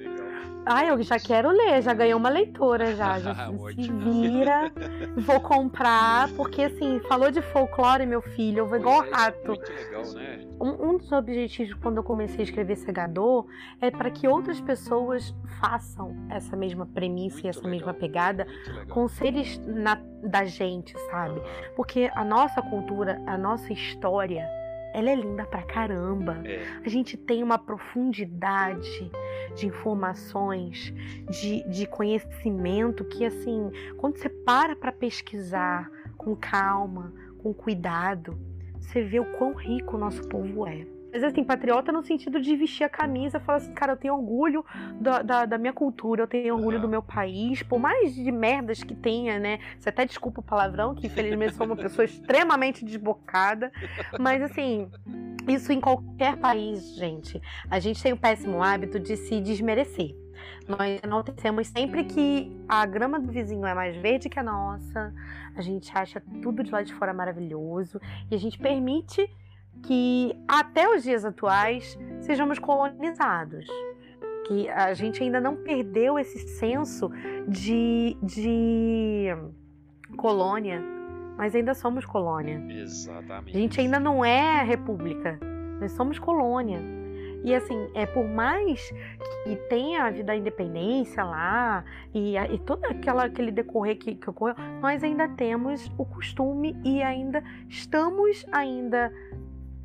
Ah, 0.68 0.84
eu 0.84 1.00
já 1.00 1.16
quero 1.16 1.48
ler, 1.48 1.80
já 1.80 1.94
ganhei 1.94 2.12
uma 2.12 2.28
leitora 2.28 2.94
já. 2.96 3.20
Já 3.20 3.34
se 3.70 3.92
vira, 3.92 4.72
vou 5.16 5.40
comprar, 5.40 6.28
porque 6.32 6.62
assim, 6.62 6.98
falou 7.08 7.30
de 7.30 7.40
folclore, 7.40 8.04
meu 8.04 8.20
filho, 8.20 8.58
eu 8.58 8.66
vou 8.66 8.76
igual 8.76 9.04
é, 9.04 9.10
rato. 9.10 9.46
Muito 9.46 9.72
legal, 9.72 10.02
né? 10.12 10.44
Um, 10.60 10.88
um, 10.88 10.96
dos 10.98 11.12
objetivos 11.12 11.74
quando 11.74 11.98
eu 11.98 12.02
comecei 12.02 12.40
a 12.40 12.42
escrever 12.42 12.76
Segador 12.76 13.46
é 13.80 13.92
para 13.92 14.10
que 14.10 14.26
outras 14.26 14.60
pessoas 14.60 15.32
façam 15.60 16.16
essa 16.30 16.56
mesma 16.56 16.84
premissa 16.86 17.36
muito 17.36 17.46
e 17.46 17.48
essa 17.48 17.60
legal. 17.60 17.70
mesma 17.70 17.94
pegada 17.94 18.46
com 18.90 19.06
seres 19.06 19.58
na, 19.64 20.00
da 20.24 20.44
gente, 20.44 20.98
sabe? 21.10 21.40
Porque 21.76 22.10
a 22.14 22.24
nossa 22.24 22.60
cultura, 22.60 23.22
a 23.26 23.38
nossa 23.38 23.72
história, 23.72 24.48
ela 24.96 25.10
é 25.10 25.14
linda 25.14 25.44
pra 25.44 25.62
caramba. 25.62 26.40
É. 26.42 26.64
A 26.82 26.88
gente 26.88 27.18
tem 27.18 27.42
uma 27.42 27.58
profundidade 27.58 29.10
de 29.54 29.66
informações, 29.66 30.90
de, 31.28 31.68
de 31.68 31.86
conhecimento 31.86 33.04
que, 33.04 33.22
assim, 33.26 33.70
quando 33.98 34.16
você 34.16 34.30
para 34.30 34.74
para 34.74 34.90
pesquisar 34.90 35.90
com 36.16 36.34
calma, 36.34 37.12
com 37.36 37.52
cuidado, 37.52 38.38
você 38.80 39.02
vê 39.02 39.20
o 39.20 39.26
quão 39.36 39.52
rico 39.52 39.96
o 39.96 40.00
nosso 40.00 40.26
povo 40.30 40.66
é. 40.66 40.86
Mas 41.16 41.24
assim, 41.24 41.42
patriota 41.42 41.90
no 41.90 42.02
sentido 42.02 42.38
de 42.38 42.54
vestir 42.54 42.84
a 42.84 42.90
camisa, 42.90 43.40
falar 43.40 43.56
assim, 43.56 43.72
cara, 43.72 43.94
eu 43.94 43.96
tenho 43.96 44.12
orgulho 44.12 44.62
da, 45.00 45.22
da, 45.22 45.46
da 45.46 45.56
minha 45.56 45.72
cultura, 45.72 46.24
eu 46.24 46.26
tenho 46.26 46.54
orgulho 46.54 46.78
do 46.78 46.86
meu 46.86 47.02
país, 47.02 47.62
por 47.62 47.78
mais 47.78 48.14
de 48.14 48.30
merdas 48.30 48.82
que 48.82 48.94
tenha, 48.94 49.38
né? 49.38 49.58
Você 49.78 49.88
até 49.88 50.04
desculpa 50.04 50.40
o 50.40 50.44
palavrão, 50.44 50.94
que 50.94 51.06
infelizmente 51.06 51.54
sou 51.54 51.64
uma 51.64 51.74
pessoa 51.74 52.04
extremamente 52.04 52.84
desbocada, 52.84 53.72
mas 54.20 54.42
assim, 54.42 54.90
isso 55.48 55.72
em 55.72 55.80
qualquer 55.80 56.36
país, 56.36 56.94
gente. 56.96 57.40
A 57.70 57.80
gente 57.80 58.02
tem 58.02 58.12
o 58.12 58.18
péssimo 58.18 58.62
hábito 58.62 59.00
de 59.00 59.16
se 59.16 59.40
desmerecer. 59.40 60.14
Nós 60.68 61.00
enaltecemos 61.02 61.68
sempre 61.68 62.04
que 62.04 62.54
a 62.68 62.84
grama 62.84 63.18
do 63.18 63.32
vizinho 63.32 63.64
é 63.64 63.72
mais 63.72 63.96
verde 63.96 64.28
que 64.28 64.38
a 64.38 64.42
nossa, 64.42 65.14
a 65.56 65.62
gente 65.62 65.90
acha 65.96 66.22
tudo 66.42 66.62
de 66.62 66.70
lá 66.70 66.82
de 66.82 66.92
fora 66.92 67.14
maravilhoso 67.14 67.98
e 68.30 68.34
a 68.34 68.38
gente 68.38 68.58
permite 68.58 69.26
que 69.82 70.36
até 70.46 70.88
os 70.88 71.02
dias 71.02 71.24
atuais 71.24 71.98
sejamos 72.20 72.58
colonizados. 72.58 73.66
Que 74.46 74.68
a 74.68 74.94
gente 74.94 75.22
ainda 75.22 75.40
não 75.40 75.56
perdeu 75.56 76.18
esse 76.18 76.38
senso 76.38 77.10
de, 77.48 78.16
de 78.22 79.28
colônia, 80.16 80.80
mas 81.36 81.54
ainda 81.54 81.74
somos 81.74 82.04
colônia. 82.04 82.64
Exatamente. 82.70 83.56
A 83.56 83.60
gente 83.60 83.80
ainda 83.80 83.98
não 83.98 84.24
é 84.24 84.62
república, 84.62 85.38
nós 85.80 85.92
somos 85.92 86.18
colônia. 86.18 86.80
E 87.44 87.54
assim, 87.54 87.88
é 87.94 88.06
por 88.06 88.26
mais 88.26 88.92
que 89.44 89.54
tenha 89.68 90.04
a 90.04 90.10
vida 90.10 90.24
da 90.24 90.36
independência 90.36 91.22
lá 91.22 91.84
e, 92.12 92.36
e 92.36 92.58
todo 92.58 92.84
aquela, 92.86 93.24
aquele 93.24 93.52
decorrer 93.52 93.96
que, 93.98 94.16
que 94.16 94.28
ocorreu, 94.28 94.56
nós 94.80 95.04
ainda 95.04 95.28
temos 95.28 95.92
o 95.96 96.04
costume 96.04 96.76
e 96.84 97.00
ainda 97.02 97.44
estamos 97.68 98.44
ainda 98.50 99.12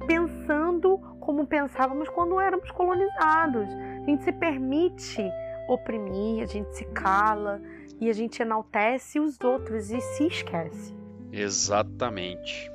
pensando 0.05 0.97
como 1.19 1.45
pensávamos 1.45 2.09
quando 2.09 2.39
éramos 2.39 2.69
colonizados. 2.71 3.67
A 3.69 4.05
gente 4.05 4.23
se 4.23 4.31
permite 4.31 5.23
oprimir, 5.67 6.43
a 6.43 6.45
gente 6.45 6.75
se 6.75 6.85
cala 6.85 7.61
e 7.99 8.09
a 8.09 8.13
gente 8.13 8.41
enaltece 8.41 9.19
os 9.19 9.39
outros 9.41 9.91
e 9.91 10.01
se 10.01 10.27
esquece. 10.27 10.95
Exatamente. 11.31 12.69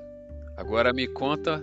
Agora 0.56 0.92
me 0.92 1.06
conta 1.06 1.62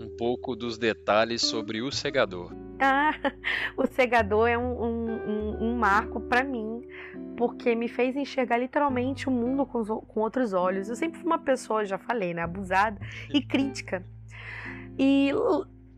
um 0.00 0.08
pouco 0.16 0.54
dos 0.54 0.78
detalhes 0.78 1.42
sobre 1.42 1.82
o 1.82 1.90
segador. 1.90 2.54
Ah, 2.78 3.12
o 3.76 3.86
segador 3.86 4.48
é 4.48 4.56
um, 4.56 4.84
um, 4.84 5.64
um 5.64 5.76
marco 5.76 6.20
para 6.20 6.44
mim, 6.44 6.86
porque 7.36 7.74
me 7.74 7.88
fez 7.88 8.14
enxergar 8.14 8.58
literalmente 8.58 9.28
o 9.28 9.32
mundo 9.32 9.66
com, 9.66 9.84
com 9.84 10.20
outros 10.20 10.52
olhos. 10.52 10.88
Eu 10.88 10.94
sempre 10.94 11.18
fui 11.18 11.26
uma 11.26 11.38
pessoa, 11.38 11.84
já 11.84 11.98
falei, 11.98 12.32
né, 12.32 12.42
abusada 12.42 13.00
e 13.32 13.42
crítica. 13.42 14.04
E 14.98 15.30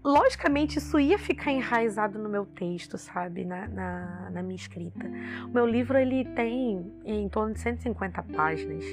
logicamente 0.05 0.79
isso 0.79 0.99
ia 0.99 1.19
ficar 1.19 1.53
enraizado 1.53 2.19
no 2.19 2.29
meu 2.29 2.45
texto, 2.45 2.99
sabe, 2.99 3.45
na, 3.45 3.69
na, 3.69 4.31
na, 4.31 4.43
minha 4.43 4.57
escrita. 4.57 5.07
O 5.45 5.49
meu 5.49 5.67
livro 5.67 5.99
ele 5.99 6.25
tem 6.25 6.93
em 7.05 7.29
torno 7.29 7.55
de 7.55 7.61
150 7.61 8.23
páginas. 8.25 8.85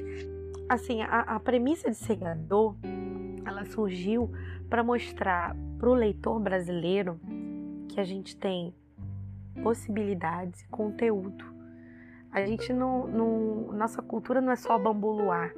Assim, 0.69 1.01
a, 1.01 1.19
a 1.19 1.39
premissa 1.39 1.89
de 1.89 1.97
Segador, 1.97 2.75
ela 3.45 3.65
surgiu 3.65 4.31
para 4.69 4.83
mostrar 4.83 5.55
para 5.77 5.89
o 5.89 5.93
leitor 5.93 6.39
brasileiro 6.39 7.19
que 7.89 7.99
a 7.99 8.03
gente 8.03 8.35
tem 8.35 8.73
possibilidades 9.63 10.61
e 10.61 10.67
conteúdo. 10.67 11.45
A 12.31 12.45
gente 12.45 12.73
não, 12.73 13.07
não, 13.07 13.71
nossa 13.73 14.01
cultura 14.01 14.41
não 14.41 14.51
é 14.51 14.55
só 14.55 14.77
bambu 14.77 15.11
luar, 15.11 15.51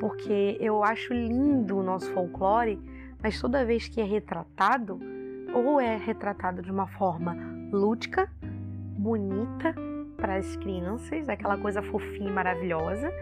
porque 0.00 0.56
eu 0.58 0.82
acho 0.82 1.12
lindo 1.12 1.76
o 1.76 1.82
nosso 1.82 2.10
folclore 2.12 2.80
mas 3.22 3.40
toda 3.40 3.64
vez 3.64 3.88
que 3.88 4.00
é 4.00 4.04
retratado, 4.04 5.00
ou 5.52 5.80
é 5.80 5.96
retratado 5.96 6.62
de 6.62 6.70
uma 6.70 6.86
forma 6.86 7.36
lúdica, 7.72 8.30
bonita 8.98 9.74
para 10.16 10.36
as 10.36 10.56
crianças, 10.56 11.28
aquela 11.28 11.56
coisa 11.56 11.82
fofinha 11.82 12.28
e 12.28 12.32
maravilhosa, 12.32 13.12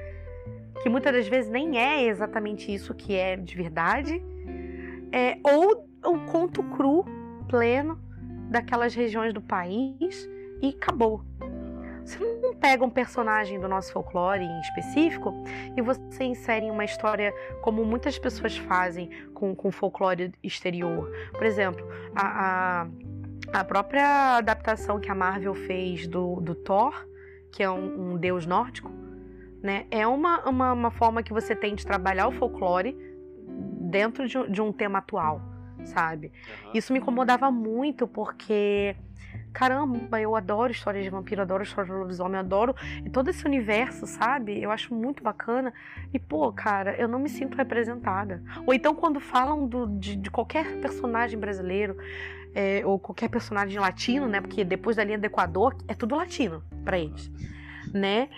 que 0.82 0.88
muitas 0.88 1.12
das 1.12 1.28
vezes 1.28 1.50
nem 1.50 1.78
é 1.78 2.06
exatamente 2.06 2.72
isso 2.72 2.94
que 2.94 3.14
é 3.14 3.36
de 3.36 3.56
verdade, 3.56 4.22
é, 5.12 5.38
ou 5.42 5.86
o 6.04 6.18
conto 6.30 6.62
cru, 6.62 7.04
pleno, 7.48 7.98
daquelas 8.50 8.94
regiões 8.94 9.32
do 9.32 9.40
país 9.40 10.28
e 10.62 10.68
acabou. 10.68 11.22
Você 12.06 12.20
não 12.40 12.54
pega 12.54 12.84
um 12.84 12.88
personagem 12.88 13.58
do 13.58 13.66
nosso 13.68 13.92
folclore 13.92 14.44
em 14.44 14.60
específico 14.60 15.34
e 15.76 15.82
você 15.82 16.22
insere 16.22 16.66
em 16.66 16.70
uma 16.70 16.84
história 16.84 17.34
como 17.60 17.84
muitas 17.84 18.16
pessoas 18.16 18.56
fazem 18.56 19.10
com, 19.34 19.56
com 19.56 19.72
folclore 19.72 20.32
exterior. 20.40 21.10
Por 21.32 21.44
exemplo, 21.44 21.84
a, 22.14 22.84
a, 23.52 23.58
a 23.58 23.64
própria 23.64 24.36
adaptação 24.36 25.00
que 25.00 25.10
a 25.10 25.16
Marvel 25.16 25.52
fez 25.52 26.06
do, 26.06 26.40
do 26.40 26.54
Thor, 26.54 26.94
que 27.50 27.60
é 27.60 27.68
um, 27.68 28.12
um 28.12 28.16
deus 28.16 28.46
nórdico, 28.46 28.88
né? 29.60 29.86
É 29.90 30.06
uma, 30.06 30.48
uma, 30.48 30.72
uma, 30.74 30.90
forma 30.92 31.24
que 31.24 31.32
você 31.32 31.56
tem 31.56 31.74
de 31.74 31.84
trabalhar 31.84 32.28
o 32.28 32.32
folclore 32.32 32.96
dentro 33.90 34.28
de, 34.28 34.48
de 34.48 34.62
um 34.62 34.72
tema 34.72 35.00
atual, 35.00 35.42
sabe? 35.82 36.30
Isso 36.72 36.92
me 36.92 37.00
incomodava 37.00 37.50
muito 37.50 38.06
porque 38.06 38.94
caramba, 39.56 40.20
eu 40.20 40.36
adoro 40.36 40.70
histórias 40.70 41.02
de 41.02 41.08
vampiro, 41.08 41.40
adoro 41.40 41.62
histórias 41.62 41.90
de 41.90 41.98
lobisomem, 41.98 42.38
adoro 42.38 42.76
todo 43.10 43.30
esse 43.30 43.46
universo, 43.46 44.06
sabe? 44.06 44.62
Eu 44.62 44.70
acho 44.70 44.94
muito 44.94 45.22
bacana. 45.22 45.72
E, 46.12 46.18
pô, 46.18 46.52
cara, 46.52 46.94
eu 46.96 47.08
não 47.08 47.18
me 47.18 47.30
sinto 47.30 47.56
representada. 47.56 48.42
Ou 48.66 48.74
então, 48.74 48.94
quando 48.94 49.18
falam 49.18 49.66
do, 49.66 49.86
de, 49.86 50.14
de 50.14 50.30
qualquer 50.30 50.78
personagem 50.82 51.38
brasileiro, 51.38 51.96
é, 52.54 52.82
ou 52.84 52.98
qualquer 52.98 53.30
personagem 53.30 53.78
latino, 53.80 54.28
né? 54.28 54.42
Porque 54.42 54.62
depois 54.62 54.96
da 54.96 55.04
linha 55.04 55.18
do 55.18 55.24
Equador, 55.24 55.74
é 55.88 55.94
tudo 55.94 56.14
latino 56.16 56.62
para 56.84 56.98
eles, 56.98 57.32
né? 57.94 58.28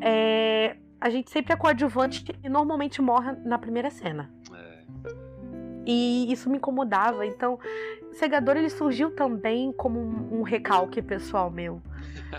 É, 0.00 0.76
a 1.00 1.10
gente 1.10 1.28
sempre 1.28 1.54
é 1.54 1.56
coadjuvante 1.56 2.24
e 2.40 2.48
normalmente 2.48 3.02
morre 3.02 3.32
na 3.44 3.58
primeira 3.58 3.90
cena. 3.90 4.30
E 5.88 6.30
isso 6.30 6.50
me 6.50 6.58
incomodava. 6.58 7.24
Então, 7.24 7.58
Segador 8.12 8.58
ele 8.58 8.68
surgiu 8.68 9.10
também 9.10 9.72
como 9.72 9.98
um, 9.98 10.40
um 10.40 10.42
recalque 10.42 11.00
pessoal 11.00 11.50
meu. 11.50 11.80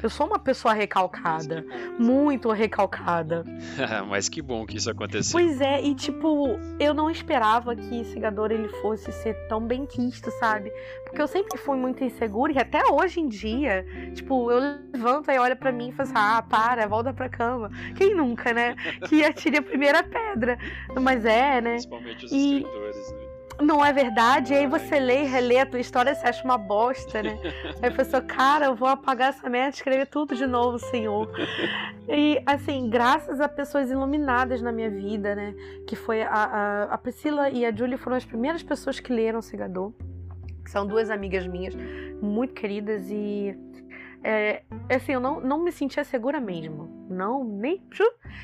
Eu 0.04 0.10
sou 0.10 0.28
uma 0.28 0.38
pessoa 0.38 0.74
recalcada, 0.74 1.66
muito 1.98 2.52
recalcada. 2.52 3.44
Mas 4.08 4.30
que 4.30 4.42
bom 4.42 4.66
que 4.66 4.78
isso 4.78 4.90
aconteceu. 4.90 5.40
Pois 5.40 5.60
é, 5.62 5.82
e 5.82 5.96
tipo, 5.96 6.60
eu 6.80 6.94
não 6.94 7.10
esperava 7.10 7.76
que 7.76 8.04
Segador 8.06 8.52
ele 8.52 8.68
fosse 8.68 9.12
ser 9.12 9.34
tão 9.48 9.66
bem 9.66 9.86
quisto, 9.86 10.30
sabe? 10.40 10.72
Porque 11.06 11.22
eu 11.22 11.28
sempre 11.28 11.58
fui 11.58 11.76
muito 11.76 12.04
insegura 12.04 12.54
e 12.54 12.60
até 12.60 12.86
hoje 12.86 13.20
em 13.20 13.28
dia, 13.28 13.86
tipo, 14.14 14.52
eu 14.52 14.60
levanto 14.94 15.32
e 15.32 15.40
olho 15.40 15.56
para 15.56 15.72
mim 15.72 15.90
e 15.90 15.92
falo 15.92 16.10
assim: 16.10 16.18
"Ah, 16.18 16.42
para, 16.48 16.88
volta 16.88 17.12
pra 17.12 17.28
cama". 17.28 17.72
Quem 17.96 18.16
nunca, 18.16 18.54
né? 18.54 18.76
Que 19.08 19.24
atire 19.24 19.58
a 19.58 19.64
primeira 19.64 20.04
pedra. 20.04 20.58
Mas 21.02 21.26
é, 21.26 21.62
né? 21.62 21.72
Principalmente 21.72 22.26
os 22.26 22.32
e... 22.32 22.58
escritores, 22.58 23.12
né? 23.14 23.39
Não 23.62 23.86
é 23.86 23.92
verdade, 23.92 24.54
e 24.54 24.58
aí 24.58 24.68
você 24.68 25.00
lê 25.00 25.24
e 25.24 25.28
relê 25.28 25.60
a 25.60 25.66
tua 25.66 25.80
história 25.80 26.12
e 26.12 26.16
você 26.16 26.28
acha 26.28 26.44
uma 26.44 26.58
bosta, 26.58 27.22
né? 27.22 27.38
Aí 27.82 27.90
a 27.90 27.92
pessoa, 27.92 28.22
cara, 28.22 28.68
eu 28.68 28.76
vou 28.76 28.88
apagar 28.88 29.30
essa 29.30 29.50
merda 29.50 29.70
e 29.70 29.78
escrever 29.78 30.08
tudo 30.08 30.36
de 30.36 30.46
novo, 30.46 30.80
Senhor. 30.80 31.30
E, 32.12 32.42
assim, 32.44 32.90
graças 32.90 33.40
a 33.40 33.48
pessoas 33.48 33.92
iluminadas 33.92 34.64
na 34.64 34.72
minha 34.72 34.90
vida, 34.90 35.36
né? 35.36 35.54
Que 35.88 35.96
foi 35.96 36.24
a, 36.24 36.32
a, 36.32 36.84
a 36.86 36.98
Priscila 36.98 37.52
e 37.52 37.64
a 37.64 37.72
Julie 37.72 37.98
foram 37.98 38.18
as 38.18 38.26
primeiras 38.26 38.64
pessoas 38.64 39.00
que 39.00 39.14
leram 39.14 39.38
o 39.38 39.44
Segador, 39.44 39.94
que 40.66 40.72
são 40.72 40.88
duas 40.88 41.12
amigas 41.12 41.46
minhas, 41.46 41.76
muito 42.20 42.56
queridas, 42.56 43.12
e 43.12 43.56
é, 44.24 44.64
assim, 44.90 45.14
eu 45.14 45.20
não, 45.20 45.40
não 45.40 45.64
me 45.64 45.72
sentia 45.72 46.04
segura 46.04 46.40
mesmo. 46.40 47.08
Não, 47.10 47.44
nem. 47.44 47.82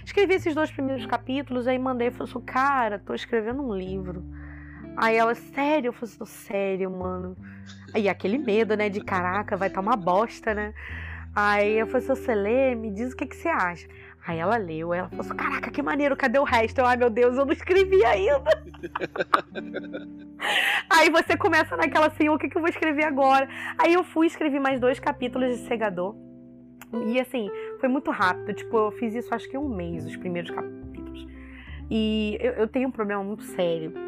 Escrevi 0.04 0.36
esses 0.36 0.56
dois 0.56 0.72
primeiros 0.72 1.06
capítulos, 1.06 1.68
aí 1.68 1.78
mandei 1.78 2.10
e 2.10 2.12
falei 2.12 2.32
assim, 2.32 2.46
cara, 2.46 3.00
tô 3.00 3.14
escrevendo 3.14 3.62
um 3.62 3.76
livro. 3.76 4.24
Aí 4.98 5.18
ela, 5.18 5.36
sério? 5.36 5.90
Eu 5.90 5.94
falei 5.94 6.16
assim, 6.22 6.26
sério, 6.26 6.90
mano. 6.90 7.36
Aí 7.94 8.08
aquele 8.08 8.38
medo, 8.38 8.76
né? 8.76 8.90
De 8.90 9.02
caraca, 9.02 9.58
vai 9.58 9.70
tá 9.70 9.82
uma 9.82 9.96
bosta, 9.96 10.54
né? 10.54 10.74
Aí 11.36 11.80
eu 11.80 11.88
falei, 11.88 12.08
você 12.08 12.34
lê, 12.34 12.76
me 12.76 12.92
diz 12.92 13.12
o 13.12 13.16
que, 13.16 13.26
que 13.26 13.36
você 13.36 13.50
acha. 13.50 13.88
Aí 14.26 14.40
ela 14.40 14.58
leu, 14.58 14.94
ela 14.94 15.10
falou 15.10 15.26
assim, 15.26 15.36
caraca, 15.36 15.70
que 15.70 15.84
maneiro, 15.84 16.16
cadê 16.16 16.40
o 16.40 16.44
resto? 16.44 16.80
Eu, 16.80 16.86
ai 16.86 16.98
meu 16.98 17.10
Deus, 17.10 17.38
eu 17.38 17.46
não 17.46 17.54
escrevi 17.54 18.04
ainda. 18.06 18.42
Aí 20.90 21.10
você 21.10 21.38
começa 21.38 21.76
naquela 21.76 22.08
assim, 22.08 22.30
o 22.30 22.38
que, 22.38 22.50
que 22.50 22.58
eu 22.58 22.62
vou 22.62 22.70
escrever 22.70 23.04
agora? 23.04 23.48
Aí 23.78 23.94
eu 23.94 24.04
fui 24.04 24.28
escrever 24.28 24.60
mais 24.60 24.80
dois 24.80 25.00
capítulos 25.00 25.58
de 25.58 25.68
Segador. 25.68 26.16
E 27.08 27.20
assim, 27.20 27.52
foi 27.80 27.90
muito 27.90 28.10
rápido. 28.10 28.54
Tipo, 28.54 28.78
eu 28.78 28.92
fiz 28.92 29.14
isso 29.14 29.34
acho 29.36 29.50
que 29.50 29.58
um 29.58 29.68
mês, 29.68 30.06
os 30.06 30.16
primeiros 30.16 30.50
capítulos. 30.50 31.28
E 31.92 32.38
eu, 32.42 32.54
eu 32.54 32.68
tenho 32.68 32.88
um 32.88 32.92
problema 32.92 33.24
muito 33.24 33.44
sério 33.44 34.05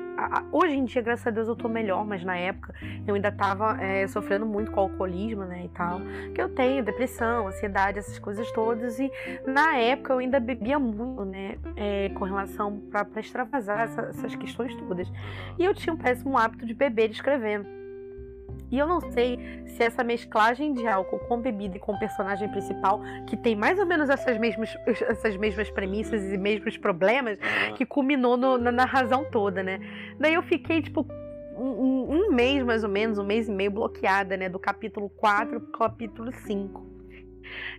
hoje 0.51 0.75
em 0.75 0.85
dia, 0.85 1.01
graças 1.01 1.25
a 1.27 1.29
Deus, 1.29 1.47
eu 1.47 1.55
tô 1.55 1.67
melhor, 1.67 2.05
mas 2.05 2.23
na 2.23 2.35
época 2.35 2.73
eu 3.05 3.15
ainda 3.15 3.31
tava 3.31 3.81
é, 3.81 4.07
sofrendo 4.07 4.45
muito 4.45 4.71
com 4.71 4.79
alcoolismo, 4.79 5.45
né, 5.45 5.65
e 5.65 5.69
tal. 5.69 6.01
Que 6.33 6.41
eu 6.41 6.49
tenho 6.49 6.83
depressão, 6.83 7.47
ansiedade, 7.47 7.99
essas 7.99 8.19
coisas 8.19 8.51
todas. 8.51 8.99
E 8.99 9.11
na 9.45 9.75
época 9.77 10.13
eu 10.13 10.19
ainda 10.19 10.39
bebia 10.39 10.79
muito, 10.79 11.25
né, 11.25 11.57
é, 11.75 12.09
com 12.09 12.25
relação 12.25 12.79
para 12.91 13.07
extravasar 13.19 13.81
essa, 13.81 14.01
essas 14.01 14.35
questões 14.35 14.75
todas. 14.75 15.11
E 15.57 15.63
eu 15.63 15.73
tinha 15.73 15.93
um 15.93 15.97
péssimo 15.97 16.37
hábito 16.37 16.65
de 16.65 16.73
beber 16.73 17.09
e 17.09 17.13
escrever. 17.13 17.76
E 18.69 18.77
eu 18.77 18.87
não 18.87 18.99
sei 18.99 19.39
se 19.65 19.83
essa 19.83 20.03
mesclagem 20.03 20.73
de 20.73 20.85
álcool 20.87 21.19
com 21.19 21.39
bebida 21.39 21.77
e 21.77 21.79
com 21.79 21.93
o 21.93 21.99
personagem 21.99 22.49
principal, 22.49 23.01
que 23.25 23.37
tem 23.37 23.55
mais 23.55 23.79
ou 23.79 23.85
menos 23.85 24.09
essas 24.09 24.37
mesmas, 24.37 24.75
essas 24.85 25.37
mesmas 25.37 25.69
premissas 25.69 26.21
e 26.33 26.37
mesmos 26.37 26.77
problemas, 26.77 27.39
que 27.75 27.85
culminou 27.85 28.35
no, 28.35 28.57
na, 28.57 28.71
na 28.71 28.85
razão 28.85 29.25
toda, 29.31 29.63
né? 29.63 29.79
Daí 30.19 30.33
eu 30.33 30.43
fiquei, 30.43 30.81
tipo, 30.81 31.07
um, 31.55 32.27
um, 32.27 32.31
mês 32.31 32.63
mais 32.63 32.83
ou 32.83 32.89
menos, 32.89 33.17
um 33.17 33.23
mês 33.23 33.47
e 33.47 33.51
meio 33.51 33.71
bloqueada, 33.71 34.35
né? 34.35 34.49
Do 34.49 34.59
capítulo 34.59 35.09
4 35.09 35.59
pro 35.61 35.79
capítulo 35.79 36.31
5. 36.31 36.97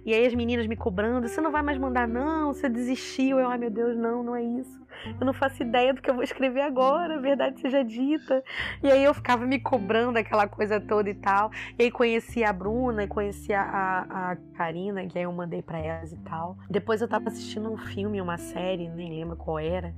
E 0.07 0.15
aí 0.15 0.27
as 0.27 0.35
meninas 0.35 0.67
me 0.67 0.77
cobrando, 0.77 1.29
você 1.29 1.41
não 1.41 1.53
vai 1.53 1.63
mais 1.63 1.77
mandar, 1.79 2.09
não, 2.09 2.53
você 2.53 2.69
desistiu. 2.69 3.39
Eu, 3.39 3.49
ai 3.49 3.59
meu 3.59 3.71
Deus, 3.71 3.97
não, 3.97 4.23
não 4.23 4.35
é 4.35 4.43
isso. 4.43 4.78
Eu 5.21 5.27
não 5.27 5.33
faço 5.33 5.63
ideia 5.63 5.93
do 5.95 6.01
que 6.01 6.11
eu 6.11 6.15
vou 6.15 6.23
escrever 6.23 6.63
agora, 6.63 7.21
verdade 7.21 7.61
seja 7.61 7.83
dita. 7.83 8.43
E 8.83 8.91
aí 8.91 9.03
eu 9.05 9.15
ficava 9.15 9.47
me 9.47 9.59
cobrando 9.59 10.19
aquela 10.19 10.47
coisa 10.47 10.81
toda 10.81 11.09
e 11.09 11.15
tal. 11.15 11.51
E 11.79 11.85
aí 11.85 11.91
conheci 11.91 12.45
a 12.45 12.53
Bruna 12.53 13.05
conheci 13.09 13.53
a, 13.53 13.63
a, 13.63 14.31
a 14.33 14.37
Karina, 14.57 15.07
que 15.07 15.19
aí 15.19 15.25
eu 15.25 15.33
mandei 15.33 15.63
para 15.63 15.79
elas 15.79 16.13
e 16.13 16.19
tal. 16.19 16.57
Depois 16.69 17.01
eu 17.01 17.09
tava 17.09 17.29
assistindo 17.29 17.73
um 17.73 17.77
filme, 17.77 18.21
uma 18.21 18.37
série, 18.37 18.89
nem 18.89 19.11
lembro 19.11 19.37
qual 19.37 19.59
era. 19.59 19.95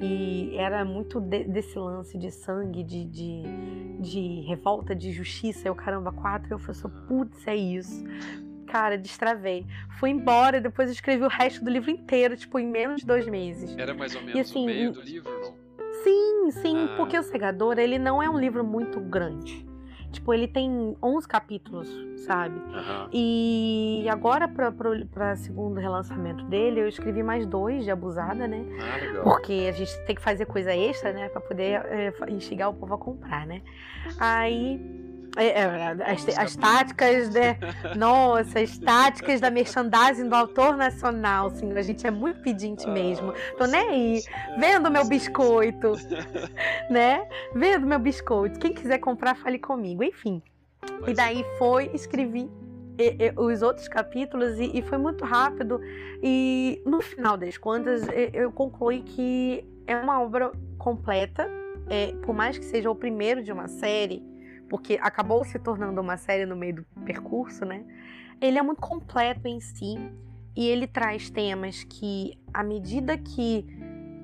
E 0.00 0.56
era 0.56 0.84
muito 0.84 1.20
de, 1.20 1.44
desse 1.44 1.78
lance 1.78 2.16
de 2.16 2.30
sangue, 2.30 2.82
de, 2.82 3.04
de, 3.04 3.42
de 4.00 4.40
revolta, 4.48 4.94
de 4.94 5.12
justiça. 5.12 5.68
Eu, 5.68 5.74
caramba, 5.74 6.10
quatro. 6.12 6.52
Eu 6.52 6.58
falei 6.58 7.06
putz, 7.06 7.46
é 7.46 7.54
isso 7.54 8.02
cara, 8.72 8.96
destravei. 8.96 9.66
Fui 10.00 10.08
embora 10.08 10.56
e 10.56 10.60
depois 10.60 10.90
escrevi 10.90 11.22
o 11.22 11.28
resto 11.28 11.62
do 11.62 11.70
livro 11.70 11.90
inteiro, 11.90 12.34
tipo, 12.34 12.58
em 12.58 12.66
menos 12.66 13.02
de 13.02 13.06
dois 13.06 13.28
meses. 13.28 13.76
Era 13.76 13.92
mais 13.92 14.14
ou 14.14 14.22
menos 14.22 14.34
e, 14.34 14.40
assim, 14.40 14.62
o 14.62 14.66
meio 14.66 14.92
do 14.92 15.02
livro, 15.02 15.30
não? 15.30 15.54
Sim, 16.02 16.50
sim, 16.50 16.88
ah. 16.88 16.94
porque 16.96 17.18
O 17.18 17.22
Segador, 17.22 17.78
ele 17.78 17.98
não 17.98 18.22
é 18.22 18.30
um 18.30 18.38
livro 18.38 18.64
muito 18.64 18.98
grande. 18.98 19.70
Tipo, 20.10 20.32
ele 20.32 20.48
tem 20.48 20.96
11 21.02 21.28
capítulos, 21.28 21.88
sabe? 22.26 22.58
Uhum. 22.58 23.08
E 23.12 24.06
agora, 24.10 24.48
para 24.48 25.36
segundo 25.36 25.78
relançamento 25.78 26.44
dele, 26.44 26.80
eu 26.80 26.88
escrevi 26.88 27.22
mais 27.22 27.46
dois 27.46 27.84
de 27.84 27.90
Abusada, 27.90 28.46
né? 28.46 28.64
Ah, 28.80 28.96
legal. 28.96 29.24
Porque 29.24 29.66
a 29.68 29.72
gente 29.72 29.94
tem 30.06 30.14
que 30.14 30.22
fazer 30.22 30.46
coisa 30.46 30.74
extra, 30.74 31.12
né? 31.12 31.28
Pra 31.28 31.40
poder 31.40 31.82
é, 31.86 32.12
instigar 32.28 32.70
o 32.70 32.74
povo 32.74 32.94
a 32.94 32.98
comprar, 32.98 33.46
né? 33.46 33.62
Aí 34.18 34.80
é, 35.36 35.46
é, 35.46 35.96
as, 36.04 36.38
as 36.38 36.56
táticas, 36.56 37.30
né? 37.30 37.58
Nossa, 37.96 38.60
as 38.60 38.76
táticas 38.78 39.40
da 39.40 39.50
merchandising 39.50 40.28
do 40.28 40.34
autor 40.34 40.76
nacional, 40.76 41.46
assim, 41.46 41.72
a 41.72 41.82
gente 41.82 42.06
é 42.06 42.10
muito 42.10 42.40
pedinte 42.40 42.88
mesmo. 42.88 43.32
Tô 43.56 43.66
nem 43.66 43.88
aí, 43.88 44.22
vendo 44.58 44.90
meu 44.90 45.06
biscoito, 45.06 45.92
né? 46.90 47.26
Vendo 47.54 47.86
meu 47.86 47.98
biscoito. 47.98 48.58
Quem 48.58 48.72
quiser 48.72 48.98
comprar, 48.98 49.34
fale 49.36 49.58
comigo. 49.58 50.02
Enfim. 50.04 50.42
E 51.06 51.14
daí 51.14 51.44
foi, 51.58 51.90
escrevi 51.94 52.50
os 53.36 53.62
outros 53.62 53.88
capítulos 53.88 54.58
e, 54.58 54.78
e, 54.78 54.82
foi 54.82 54.98
muito 54.98 55.24
rápido. 55.24 55.80
E 56.22 56.82
no 56.84 57.00
final 57.00 57.36
das 57.36 57.56
contas, 57.56 58.06
eu 58.32 58.52
concluí 58.52 59.02
que 59.02 59.64
é 59.86 59.96
uma 59.96 60.20
obra 60.20 60.52
completa, 60.78 61.48
é, 61.88 62.12
por 62.22 62.34
mais 62.34 62.58
que 62.58 62.64
seja 62.64 62.90
o 62.90 62.94
primeiro 62.94 63.42
de 63.42 63.50
uma 63.50 63.66
série 63.66 64.22
porque 64.72 64.98
acabou 65.02 65.44
se 65.44 65.58
tornando 65.58 66.00
uma 66.00 66.16
série 66.16 66.46
no 66.46 66.56
meio 66.56 66.76
do 66.76 66.84
percurso, 67.04 67.62
né? 67.62 67.84
Ele 68.40 68.56
é 68.56 68.62
muito 68.62 68.80
completo 68.80 69.46
em 69.46 69.60
si 69.60 69.96
e 70.56 70.66
ele 70.66 70.86
traz 70.86 71.28
temas 71.28 71.84
que, 71.84 72.38
à 72.54 72.64
medida 72.64 73.18
que 73.18 73.66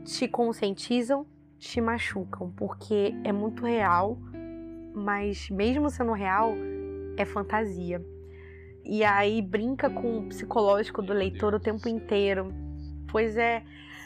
te 0.06 0.26
conscientizam, 0.26 1.26
te 1.58 1.82
machucam, 1.82 2.50
porque 2.56 3.14
é 3.24 3.30
muito 3.30 3.62
real, 3.66 4.16
mas 4.94 5.50
mesmo 5.50 5.90
sendo 5.90 6.12
real, 6.12 6.54
é 7.18 7.26
fantasia. 7.26 8.02
E 8.82 9.04
aí 9.04 9.42
brinca 9.42 9.90
com 9.90 10.20
o 10.20 10.28
psicológico 10.28 11.02
do 11.02 11.12
leitor 11.12 11.52
o 11.52 11.60
tempo 11.60 11.90
inteiro. 11.90 12.54
Pois 13.12 13.36
é, 13.36 13.62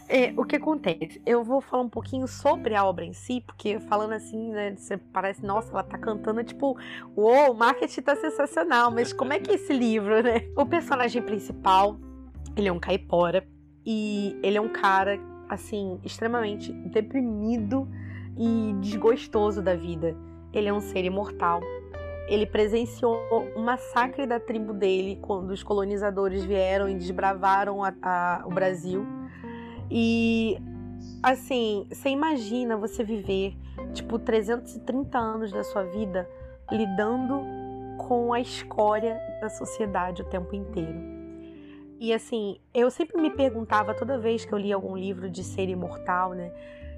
é, 0.09 0.33
o 0.37 0.45
que 0.45 0.57
acontece? 0.57 1.21
Eu 1.25 1.43
vou 1.43 1.61
falar 1.61 1.83
um 1.83 1.89
pouquinho 1.89 2.27
sobre 2.27 2.75
a 2.75 2.85
obra 2.85 3.05
em 3.05 3.13
si, 3.13 3.43
porque 3.47 3.81
falando 3.81 4.13
assim, 4.13 4.51
né, 4.51 4.75
você 4.77 4.97
parece, 4.97 5.45
nossa, 5.45 5.71
ela 5.71 5.83
tá 5.83 5.99
cantando, 5.99 6.43
tipo, 6.45 6.77
uou, 7.17 7.53
o 7.53 7.55
marketing 7.55 8.03
tá 8.03 8.17
sensacional, 8.17 8.91
mas 8.91 9.13
como 9.13 9.33
é 9.33 9.39
que 9.39 9.51
é 9.51 9.55
esse 9.55 9.73
livro, 9.73 10.23
né? 10.23 10.47
O 10.57 10.67
personagem 10.67 11.23
principal, 11.23 11.97
ele 12.57 12.69
é 12.69 12.73
um 12.73 12.79
caipora, 12.79 13.47
e 13.85 14.39
ele 14.43 14.57
é 14.57 14.61
um 14.61 14.69
cara, 14.69 15.19
assim, 15.49 16.01
extremamente 16.05 16.73
deprimido 16.73 17.89
e 18.37 18.75
desgostoso 18.81 19.61
da 19.61 19.75
vida. 19.75 20.17
Ele 20.53 20.69
é 20.69 20.73
um 20.73 20.81
ser 20.81 21.05
imortal. 21.05 21.61
Ele 22.29 22.47
presenciou 22.47 23.21
um 23.57 23.63
massacre 23.63 24.27
da 24.27 24.39
tribo 24.39 24.73
dele 24.73 25.19
quando 25.21 25.51
os 25.51 25.63
colonizadores 25.63 26.45
vieram 26.45 26.89
e 26.89 26.95
desbravaram 26.95 27.83
a, 27.83 27.93
a, 28.01 28.43
o 28.47 28.51
Brasil 28.51 29.05
e 29.95 30.57
assim, 31.23 31.87
você 31.93 32.09
imagina 32.09 32.79
você 32.79 33.05
viver 33.05 33.55
tipo 33.93 34.19
330 34.19 35.19
anos 35.19 35.53
da 35.53 35.63
sua 35.63 35.85
vida 35.85 36.27
lidando 36.71 37.43
com 37.99 38.33
a 38.33 38.41
escória 38.41 39.21
da 39.43 39.51
sociedade 39.51 40.23
o 40.23 40.25
tempo 40.25 40.55
inteiro. 40.55 40.99
E 42.01 42.11
assim, 42.11 42.59
eu 42.73 42.91
sempre 42.91 43.21
me 43.21 43.29
perguntava 43.29 43.93
toda 43.93 44.19
vez 44.19 44.47
que 44.47 44.55
eu 44.55 44.59
li 44.59 44.73
algum 44.73 44.97
livro 44.97 45.29
de 45.29 45.45
ser 45.45 45.69
imortal, 45.69 46.33
né? 46.33 46.51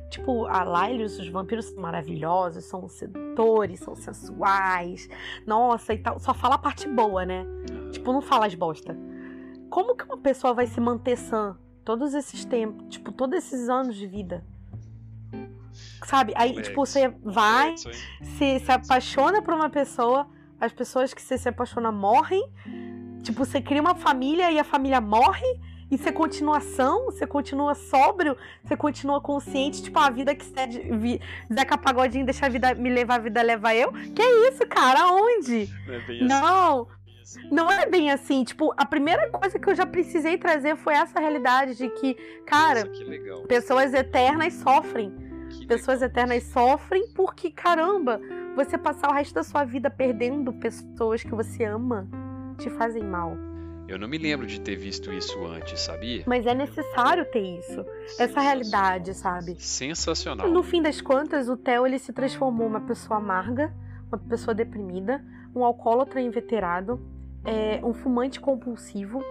Tipo, 0.08 0.46
a 0.46 0.62
Laelius, 0.62 1.18
os 1.18 1.28
vampiros 1.28 1.64
são 1.64 1.82
maravilhosos, 1.82 2.64
são 2.64 2.88
sedutores, 2.88 3.80
são 3.80 3.96
sensuais, 3.96 5.08
nossa 5.44 5.92
e 5.92 5.98
tal. 5.98 6.20
Só 6.20 6.32
fala 6.32 6.54
a 6.54 6.58
parte 6.58 6.86
boa, 6.86 7.26
né? 7.26 7.44
Tipo, 7.90 8.12
não 8.12 8.22
fala 8.22 8.46
as 8.46 8.54
bosta. 8.54 8.96
Como 9.68 9.96
que 9.96 10.04
uma 10.04 10.18
pessoa 10.18 10.54
vai 10.54 10.68
se 10.68 10.80
manter 10.80 11.16
sã 11.16 11.58
todos 11.84 12.14
esses 12.14 12.44
tempos, 12.44 12.86
tipo, 12.88 13.12
todos 13.12 13.38
esses 13.38 13.68
anos 13.68 13.96
de 13.96 14.06
vida. 14.06 14.42
Sabe? 16.04 16.32
Aí, 16.36 16.60
tipo, 16.62 16.84
você 16.84 17.08
vai, 17.22 17.76
se, 17.76 18.60
se 18.60 18.72
apaixona 18.72 19.42
por 19.42 19.54
uma 19.54 19.68
pessoa, 19.68 20.26
as 20.60 20.72
pessoas 20.72 21.12
que 21.12 21.20
você 21.20 21.36
se 21.36 21.48
apaixona 21.48 21.90
morrem. 21.90 22.42
Tipo, 23.22 23.44
você 23.44 23.60
cria 23.60 23.80
uma 23.80 23.94
família 23.94 24.50
e 24.50 24.58
a 24.58 24.64
família 24.64 25.00
morre. 25.00 25.46
E 25.90 25.98
você 25.98 26.10
continua 26.10 26.60
são, 26.60 27.06
você 27.06 27.26
continua 27.26 27.74
sóbrio, 27.74 28.36
você 28.64 28.76
continua 28.76 29.20
consciente, 29.20 29.82
tipo, 29.82 29.98
a 29.98 30.10
vida 30.10 30.34
que 30.34 30.44
você 30.44 31.20
Zeca 31.52 31.76
Pagodinho 31.76 32.24
deixa 32.24 32.46
a 32.46 32.48
vida 32.48 32.74
me 32.74 32.88
levar, 32.88 33.16
a 33.16 33.18
vida 33.18 33.42
leva 33.42 33.74
eu. 33.74 33.92
Que 33.92 34.22
é 34.22 34.48
isso, 34.48 34.66
cara? 34.66 35.02
Aonde? 35.02 35.68
Não, 35.86 35.94
é 35.94 36.24
não 36.24 36.88
não 37.50 37.70
é 37.70 37.86
bem 37.86 38.10
assim. 38.10 38.44
Tipo, 38.44 38.72
a 38.76 38.84
primeira 38.84 39.30
coisa 39.30 39.58
que 39.58 39.68
eu 39.68 39.74
já 39.74 39.86
precisei 39.86 40.36
trazer 40.38 40.76
foi 40.76 40.94
essa 40.94 41.20
realidade 41.20 41.76
de 41.76 41.88
que, 41.88 42.14
cara, 42.46 42.84
Nossa, 42.84 42.90
que 42.90 43.46
pessoas 43.46 43.94
eternas 43.94 44.54
sofrem. 44.54 45.12
Que 45.50 45.66
pessoas 45.66 46.00
legal. 46.00 46.10
eternas 46.10 46.42
sofrem 46.44 47.08
porque, 47.14 47.50
caramba, 47.50 48.20
você 48.56 48.76
passar 48.76 49.10
o 49.10 49.14
resto 49.14 49.34
da 49.34 49.42
sua 49.42 49.64
vida 49.64 49.90
perdendo 49.90 50.52
pessoas 50.52 51.22
que 51.22 51.34
você 51.34 51.64
ama 51.64 52.08
te 52.58 52.70
fazem 52.70 53.02
mal. 53.02 53.36
Eu 53.86 53.98
não 53.98 54.08
me 54.08 54.16
lembro 54.16 54.46
de 54.46 54.60
ter 54.60 54.76
visto 54.76 55.12
isso 55.12 55.44
antes, 55.44 55.78
sabia? 55.80 56.24
Mas 56.26 56.46
é 56.46 56.54
necessário 56.54 57.24
ter 57.26 57.58
isso. 57.58 57.84
Essa 58.18 58.40
realidade, 58.40 59.12
sabe? 59.12 59.56
Sensacional. 59.58 60.50
No 60.50 60.62
fim 60.62 60.80
das 60.80 61.02
contas, 61.02 61.50
o 61.50 61.56
Theo 61.56 61.86
ele 61.86 61.98
se 61.98 62.12
transformou 62.12 62.66
uma 62.66 62.80
pessoa 62.80 63.18
amarga, 63.18 63.74
uma 64.08 64.16
pessoa 64.16 64.54
deprimida, 64.54 65.22
um 65.54 65.62
alcoólatra 65.62 66.20
inveterado, 66.20 66.98
é, 67.44 67.80
um 67.84 67.92
fumante 67.92 68.40
compulsivo, 68.40 69.22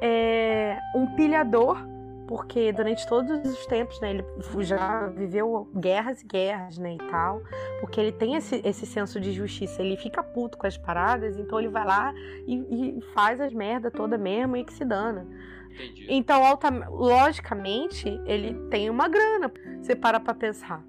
é, 0.00 0.78
um 0.94 1.06
pilhador, 1.14 1.78
porque 2.26 2.72
durante 2.72 3.06
todos 3.08 3.30
os 3.44 3.66
tempos, 3.66 3.98
né, 4.00 4.10
ele 4.10 4.24
já 4.60 5.06
viveu 5.06 5.68
guerras 5.74 6.22
e 6.22 6.26
guerras, 6.26 6.76
né, 6.76 6.94
e 6.94 6.98
tal, 7.10 7.42
porque 7.80 7.98
ele 7.98 8.12
tem 8.12 8.34
esse, 8.34 8.60
esse 8.64 8.84
senso 8.84 9.18
de 9.18 9.32
justiça, 9.32 9.82
ele 9.82 9.96
fica 9.96 10.22
puto 10.22 10.58
com 10.58 10.66
as 10.66 10.76
paradas, 10.76 11.38
então 11.38 11.58
ele 11.58 11.68
vai 11.68 11.86
lá 11.86 12.12
e, 12.46 12.98
e 12.98 13.00
faz 13.14 13.40
as 13.40 13.52
merda 13.52 13.90
toda 13.90 14.18
mesmo 14.18 14.56
e 14.56 14.64
que 14.64 14.72
se 14.72 14.84
dana. 14.84 15.26
Entendi. 15.70 16.06
Então, 16.08 16.44
alta, 16.44 16.68
logicamente, 16.88 18.20
ele 18.26 18.54
tem 18.68 18.90
uma 18.90 19.08
grana, 19.08 19.50
você 19.80 19.96
para 19.96 20.20
pra 20.20 20.34
pensar. 20.34 20.84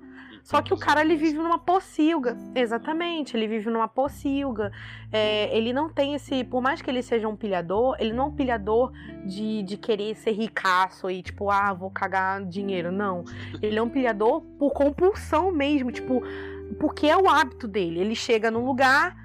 Só 0.49 0.63
que 0.63 0.73
o 0.73 0.77
cara 0.77 1.01
ele 1.01 1.15
vive 1.15 1.37
numa 1.37 1.59
pocilga. 1.59 2.35
Exatamente, 2.55 3.37
ele 3.37 3.47
vive 3.47 3.69
numa 3.69 3.87
pocilga. 3.87 4.71
É, 5.11 5.55
ele 5.55 5.71
não 5.71 5.87
tem 5.89 6.15
esse. 6.15 6.43
Por 6.43 6.59
mais 6.59 6.81
que 6.81 6.89
ele 6.89 7.03
seja 7.03 7.27
um 7.27 7.35
pilhador, 7.35 7.95
ele 7.99 8.13
não 8.13 8.23
é 8.23 8.27
um 8.29 8.31
pilhador 8.31 8.91
de, 9.27 9.61
de 9.61 9.77
querer 9.77 10.15
ser 10.15 10.31
ricaço 10.31 11.07
e, 11.07 11.21
tipo, 11.21 11.51
ah, 11.51 11.71
vou 11.71 11.91
cagar 11.91 12.43
dinheiro. 12.43 12.91
Não. 12.91 13.25
Ele 13.61 13.77
é 13.77 13.81
um 13.81 13.89
pilhador 13.89 14.41
por 14.57 14.71
compulsão 14.71 15.51
mesmo. 15.51 15.91
Tipo, 15.91 16.23
porque 16.79 17.05
é 17.05 17.15
o 17.15 17.29
hábito 17.29 17.67
dele. 17.67 17.99
Ele 17.99 18.15
chega 18.15 18.49
num 18.49 18.65
lugar, 18.65 19.15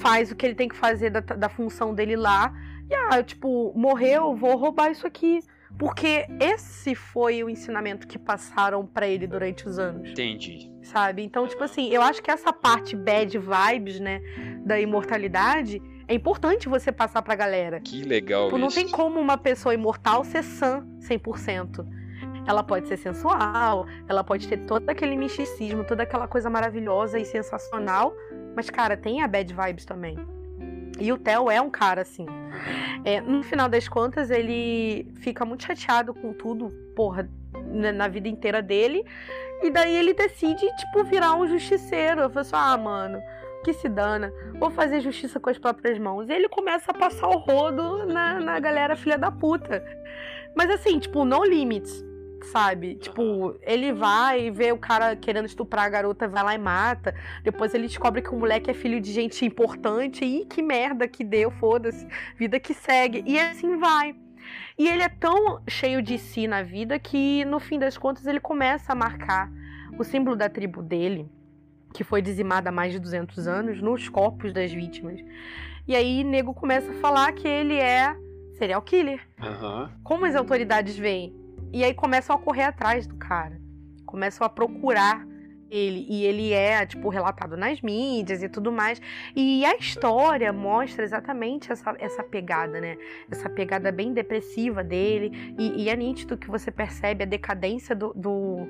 faz 0.00 0.30
o 0.30 0.36
que 0.36 0.44
ele 0.44 0.54
tem 0.54 0.68
que 0.68 0.76
fazer 0.76 1.08
da, 1.08 1.20
da 1.20 1.48
função 1.48 1.94
dele 1.94 2.14
lá. 2.14 2.52
E, 2.90 2.94
ah, 2.94 3.22
tipo, 3.22 3.72
morreu, 3.74 4.36
vou 4.36 4.54
roubar 4.54 4.90
isso 4.90 5.06
aqui. 5.06 5.40
Porque 5.78 6.26
esse 6.40 6.94
foi 6.94 7.44
o 7.44 7.48
ensinamento 7.48 8.06
que 8.08 8.18
passaram 8.18 8.84
para 8.84 9.06
ele 9.06 9.26
durante 9.26 9.66
os 9.68 9.78
anos. 9.78 10.10
Entendi. 10.10 10.72
Sabe? 10.82 11.22
Então, 11.22 11.46
tipo 11.46 11.62
assim, 11.62 11.88
eu 11.90 12.02
acho 12.02 12.20
que 12.22 12.30
essa 12.30 12.52
parte 12.52 12.96
bad 12.96 13.38
vibes, 13.38 14.00
né, 14.00 14.20
da 14.64 14.80
imortalidade, 14.80 15.80
é 16.08 16.14
importante 16.14 16.68
você 16.68 16.90
passar 16.90 17.22
pra 17.22 17.34
galera. 17.36 17.80
Que 17.80 18.02
legal 18.02 18.46
Tipo, 18.46 18.58
não 18.58 18.68
isso. 18.68 18.76
tem 18.76 18.88
como 18.88 19.20
uma 19.20 19.38
pessoa 19.38 19.72
imortal 19.72 20.24
ser 20.24 20.42
sã 20.42 20.84
100%. 21.00 21.86
Ela 22.46 22.62
pode 22.62 22.88
ser 22.88 22.96
sensual, 22.96 23.86
ela 24.08 24.24
pode 24.24 24.48
ter 24.48 24.56
todo 24.64 24.88
aquele 24.88 25.16
misticismo, 25.16 25.84
toda 25.84 26.02
aquela 26.02 26.26
coisa 26.26 26.48
maravilhosa 26.48 27.18
e 27.18 27.24
sensacional, 27.24 28.14
mas, 28.56 28.70
cara, 28.70 28.96
tem 28.96 29.20
a 29.22 29.28
bad 29.28 29.54
vibes 29.54 29.84
também. 29.84 30.16
E 31.00 31.12
o 31.12 31.18
Theo 31.18 31.50
é 31.50 31.60
um 31.60 31.70
cara 31.70 32.02
assim. 32.02 32.26
É, 33.04 33.20
no 33.20 33.42
final 33.42 33.68
das 33.68 33.88
contas, 33.88 34.30
ele 34.30 35.06
fica 35.16 35.44
muito 35.44 35.64
chateado 35.64 36.12
com 36.12 36.32
tudo, 36.32 36.70
porra, 36.96 37.28
na, 37.72 38.08
vida 38.08 38.28
inteira 38.28 38.60
dele. 38.60 39.04
E 39.62 39.70
daí 39.70 39.96
ele 39.96 40.14
decide, 40.14 40.66
tipo, 40.76 41.04
virar 41.04 41.34
um 41.34 41.46
justiceiro. 41.46 42.22
Eu 42.22 42.30
falo 42.30 42.40
assim, 42.40 42.56
ah, 42.56 42.76
mano, 42.76 43.20
que 43.64 43.72
se 43.72 43.88
dana. 43.88 44.32
Vou 44.58 44.70
fazer 44.70 45.00
justiça 45.00 45.38
com 45.38 45.50
as 45.50 45.58
próprias 45.58 45.98
mãos. 45.98 46.28
E 46.28 46.32
ele 46.32 46.48
começa 46.48 46.90
a 46.90 46.94
passar 46.94 47.28
o 47.28 47.38
rodo 47.38 48.06
na, 48.06 48.40
na 48.40 48.60
galera 48.60 48.96
filha 48.96 49.18
da 49.18 49.30
puta. 49.30 49.84
Mas 50.54 50.70
assim, 50.70 50.98
tipo, 50.98 51.24
no 51.24 51.44
limits, 51.44 52.04
sabe? 52.52 52.96
Tipo, 52.96 53.56
ele 53.62 53.92
vai 53.92 54.46
e 54.46 54.50
vê 54.50 54.72
o 54.72 54.78
cara 54.78 55.14
querendo 55.16 55.46
estuprar 55.46 55.84
a 55.84 55.88
garota, 55.88 56.28
vai 56.28 56.42
lá 56.42 56.54
e 56.54 56.58
mata. 56.58 57.14
Depois 57.42 57.74
ele 57.74 57.86
descobre 57.86 58.22
que 58.22 58.30
o 58.30 58.38
moleque 58.38 58.70
é 58.70 58.74
filho 58.74 59.00
de 59.00 59.12
gente 59.12 59.44
importante. 59.44 60.24
E 60.24 60.44
que 60.44 60.62
merda 60.62 61.08
que 61.08 61.24
deu, 61.24 61.50
foda-se. 61.50 62.06
Vida 62.36 62.58
que 62.58 62.74
segue. 62.74 63.22
E 63.26 63.38
assim 63.38 63.76
vai. 63.76 64.14
E 64.78 64.88
ele 64.88 65.02
é 65.02 65.08
tão 65.08 65.60
cheio 65.68 66.00
de 66.00 66.18
si 66.18 66.46
na 66.46 66.62
vida 66.62 66.98
que, 66.98 67.44
no 67.44 67.58
fim 67.58 67.78
das 67.78 67.98
contas, 67.98 68.26
ele 68.26 68.40
começa 68.40 68.92
a 68.92 68.94
marcar 68.94 69.50
o 69.98 70.04
símbolo 70.04 70.36
da 70.36 70.48
tribo 70.48 70.82
dele, 70.82 71.28
que 71.92 72.04
foi 72.04 72.22
dizimada 72.22 72.68
há 72.68 72.72
mais 72.72 72.92
de 72.92 72.98
200 72.98 73.48
anos, 73.48 73.82
nos 73.82 74.08
corpos 74.08 74.52
das 74.52 74.72
vítimas. 74.72 75.20
E 75.86 75.96
aí, 75.96 76.22
nego 76.22 76.54
começa 76.54 76.90
a 76.92 76.94
falar 76.94 77.32
que 77.32 77.48
ele 77.48 77.74
é 77.74 78.14
serial 78.58 78.82
killer. 78.82 79.20
Aham. 79.40 79.90
Como 80.02 80.24
as 80.24 80.34
autoridades 80.34 80.96
veem? 80.96 81.34
E 81.72 81.84
aí 81.84 81.94
começam 81.94 82.34
a 82.34 82.38
correr 82.38 82.64
atrás 82.64 83.06
do 83.06 83.16
cara. 83.16 83.60
Começam 84.06 84.46
a 84.46 84.50
procurar 84.50 85.26
ele. 85.70 86.06
E 86.08 86.24
ele 86.24 86.52
é, 86.52 86.84
tipo, 86.86 87.08
relatado 87.08 87.56
nas 87.56 87.80
mídias 87.80 88.42
e 88.42 88.48
tudo 88.48 88.72
mais. 88.72 89.00
E 89.34 89.64
a 89.64 89.76
história 89.76 90.52
mostra 90.52 91.04
exatamente 91.04 91.70
essa, 91.70 91.94
essa 91.98 92.22
pegada, 92.22 92.80
né? 92.80 92.96
Essa 93.30 93.48
pegada 93.48 93.92
bem 93.92 94.12
depressiva 94.12 94.82
dele. 94.82 95.54
E, 95.58 95.84
e 95.84 95.88
é 95.88 95.96
nítido 95.96 96.36
que 96.36 96.48
você 96.48 96.70
percebe 96.70 97.24
a 97.24 97.26
decadência 97.26 97.94
do, 97.94 98.12
do, 98.14 98.66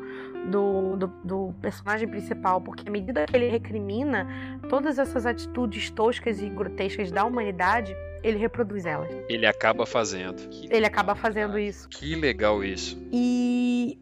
do, 0.51 0.97
do, 0.97 1.07
do 1.25 1.55
personagem 1.61 2.09
principal. 2.09 2.61
Porque 2.61 2.89
à 2.89 2.91
medida 2.91 3.27
que 3.27 3.37
ele 3.37 3.49
recrimina 3.49 4.27
todas 4.69 4.99
essas 4.99 5.27
atitudes 5.27 5.91
toscas 5.91 6.41
e 6.41 6.49
grotescas 6.49 7.11
da 7.11 7.25
humanidade, 7.25 7.95
ele 8.23 8.39
reproduz 8.39 8.87
elas. 8.87 9.11
Ele 9.29 9.47
acaba 9.47 9.87
fazendo. 9.87 10.49
Que 10.49 10.67
Ele 10.67 10.75
legal, 10.75 10.89
acaba 10.89 11.15
fazendo 11.15 11.51
cara. 11.51 11.63
isso. 11.63 11.89
Que 11.89 12.15
legal 12.15 12.63
isso. 12.65 13.01
E 13.13 13.99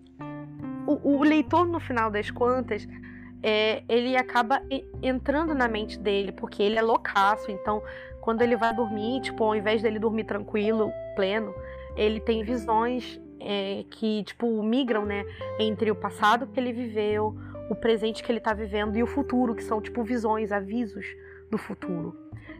o, 0.86 1.16
o 1.18 1.22
leitor, 1.22 1.66
no 1.66 1.80
final 1.80 2.10
das 2.10 2.30
contas, 2.30 2.86
é, 3.42 3.82
ele 3.88 4.16
acaba 4.16 4.62
entrando 5.02 5.54
na 5.54 5.68
mente 5.68 5.98
dele, 5.98 6.32
porque 6.32 6.62
ele 6.62 6.78
é 6.78 6.82
loucaço. 6.82 7.50
Então, 7.50 7.82
quando 8.20 8.42
ele 8.42 8.56
vai 8.56 8.74
dormir, 8.74 9.20
tipo, 9.20 9.44
ao 9.44 9.54
invés 9.54 9.82
dele 9.82 9.98
dormir 9.98 10.24
tranquilo, 10.24 10.90
pleno, 11.14 11.54
ele 11.96 12.20
tem 12.20 12.42
visões 12.42 13.20
é, 13.40 13.84
que, 13.90 14.24
tipo, 14.24 14.62
migram, 14.62 15.04
né? 15.04 15.24
Entre 15.58 15.90
o 15.90 15.94
passado 15.94 16.46
que 16.46 16.58
ele 16.58 16.72
viveu, 16.72 17.36
o 17.70 17.74
presente 17.74 18.22
que 18.22 18.32
ele 18.32 18.40
tá 18.40 18.52
vivendo 18.52 18.96
e 18.96 19.02
o 19.02 19.06
futuro, 19.06 19.54
que 19.54 19.62
são, 19.62 19.80
tipo, 19.80 20.02
visões, 20.02 20.52
avisos 20.52 21.06
do 21.50 21.58
futuro. 21.58 22.16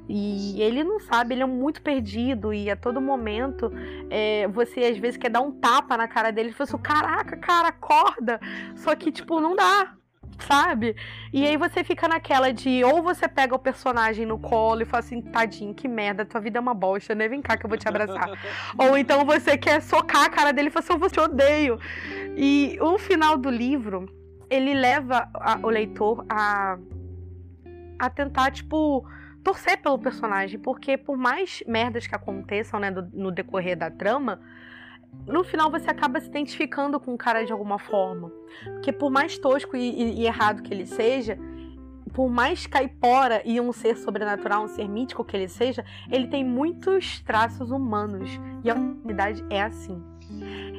E 0.09 0.61
ele 0.63 0.85
não 0.85 1.01
sabe, 1.01 1.35
ele 1.35 1.43
é 1.43 1.47
muito 1.47 1.83
perdido 1.83 2.55
e 2.55 2.71
a 2.71 2.77
todo 2.77 3.01
momento 3.01 3.73
é, 4.09 4.47
você 4.49 4.85
às 4.85 4.99
vezes 4.99 5.17
quer 5.17 5.31
dar 5.31 5.41
um 5.41 5.51
tapa 5.51 5.97
na 5.97 6.07
cara 6.07 6.31
dele 6.31 6.51
e 6.51 6.53
fala 6.53 6.69
assim, 6.71 6.79
caraca, 6.79 7.37
cara, 7.37 7.69
acorda. 7.69 8.41
Só 8.77 8.95
que, 8.95 9.11
tipo, 9.11 9.41
não 9.41 9.57
dá, 9.57 9.95
sabe? 10.39 10.95
E 11.33 11.45
aí 11.45 11.57
você 11.57 11.83
fica 11.83 12.07
naquela 12.07 12.53
de 12.53 12.85
ou 12.85 13.03
você 13.03 13.27
pega 13.27 13.55
o 13.55 13.59
personagem 13.59 14.25
no 14.25 14.39
colo 14.39 14.83
e 14.83 14.85
fala 14.85 15.01
assim, 15.01 15.21
tadinho, 15.21 15.75
que 15.75 15.89
merda, 15.89 16.25
tua 16.25 16.41
vida 16.41 16.59
é 16.59 16.61
uma 16.61 16.75
bosta, 16.75 17.13
né? 17.13 17.27
Vem 17.27 17.43
cá 17.43 17.57
que 17.57 17.67
eu 17.67 17.69
vou 17.69 17.77
te 17.79 17.89
abraçar. 17.89 18.29
ou 18.79 18.97
então 18.97 19.25
você 19.25 19.59
quer 19.59 19.83
socar 19.83 20.23
a 20.27 20.31
cara 20.31 20.53
dele 20.53 20.69
e 20.69 20.71
fala 20.71 20.85
assim, 20.85 20.93
eu 20.93 21.01
vou 21.01 21.11
te 21.11 21.19
odeio. 21.19 21.81
E 22.37 22.79
o 22.81 22.97
final 22.97 23.37
do 23.37 23.51
livro, 23.51 24.07
ele 24.49 24.73
leva 24.73 25.29
a- 25.35 25.59
o 25.65 25.69
leitor 25.69 26.25
a, 26.29 26.79
a 27.99 28.09
tentar, 28.09 28.53
tipo 28.53 29.05
torcer 29.47 29.81
pelo 29.81 29.97
personagem, 29.97 30.59
porque 30.59 30.97
por 30.99 31.17
mais 31.17 31.63
merdas 31.69 32.05
que 32.05 32.15
aconteçam, 32.17 32.81
né, 32.81 32.91
do- 32.91 33.09
no 33.13 33.31
decorrer 33.31 33.79
da 33.79 33.89
trama, 33.89 34.41
no 35.25 35.45
final 35.45 35.71
você 35.71 35.89
acaba 35.89 36.19
se 36.21 36.27
identificando 36.29 36.99
com 36.99 37.15
o 37.15 37.17
cara 37.17 37.45
de 37.45 37.53
alguma 37.53 37.79
forma. 37.79 38.33
Porque 38.65 38.91
por 38.91 39.09
mais 39.09 39.39
tosco 39.39 39.77
e, 39.77 39.81
e- 39.89 40.21
e 40.23 40.27
errado 40.27 40.63
que 40.63 40.75
ele 40.75 40.85
seja, 40.85 41.39
por 42.13 42.29
mais 42.29 42.67
caipora 42.67 43.41
e 43.45 43.61
um 43.61 43.73
ser 43.73 43.97
sobrenatural, 43.97 44.65
um 44.65 44.69
ser 44.69 44.89
mítico 44.89 45.25
que 45.25 45.37
ele 45.37 45.49
seja, 45.49 45.85
ele 46.11 46.27
tem 46.27 46.45
muitos 46.45 47.21
traços 47.21 47.71
humanos. 47.71 48.29
E 48.65 48.71
a 48.71 48.75
humanidade 48.75 49.45
é 49.49 49.63
assim. 49.63 50.03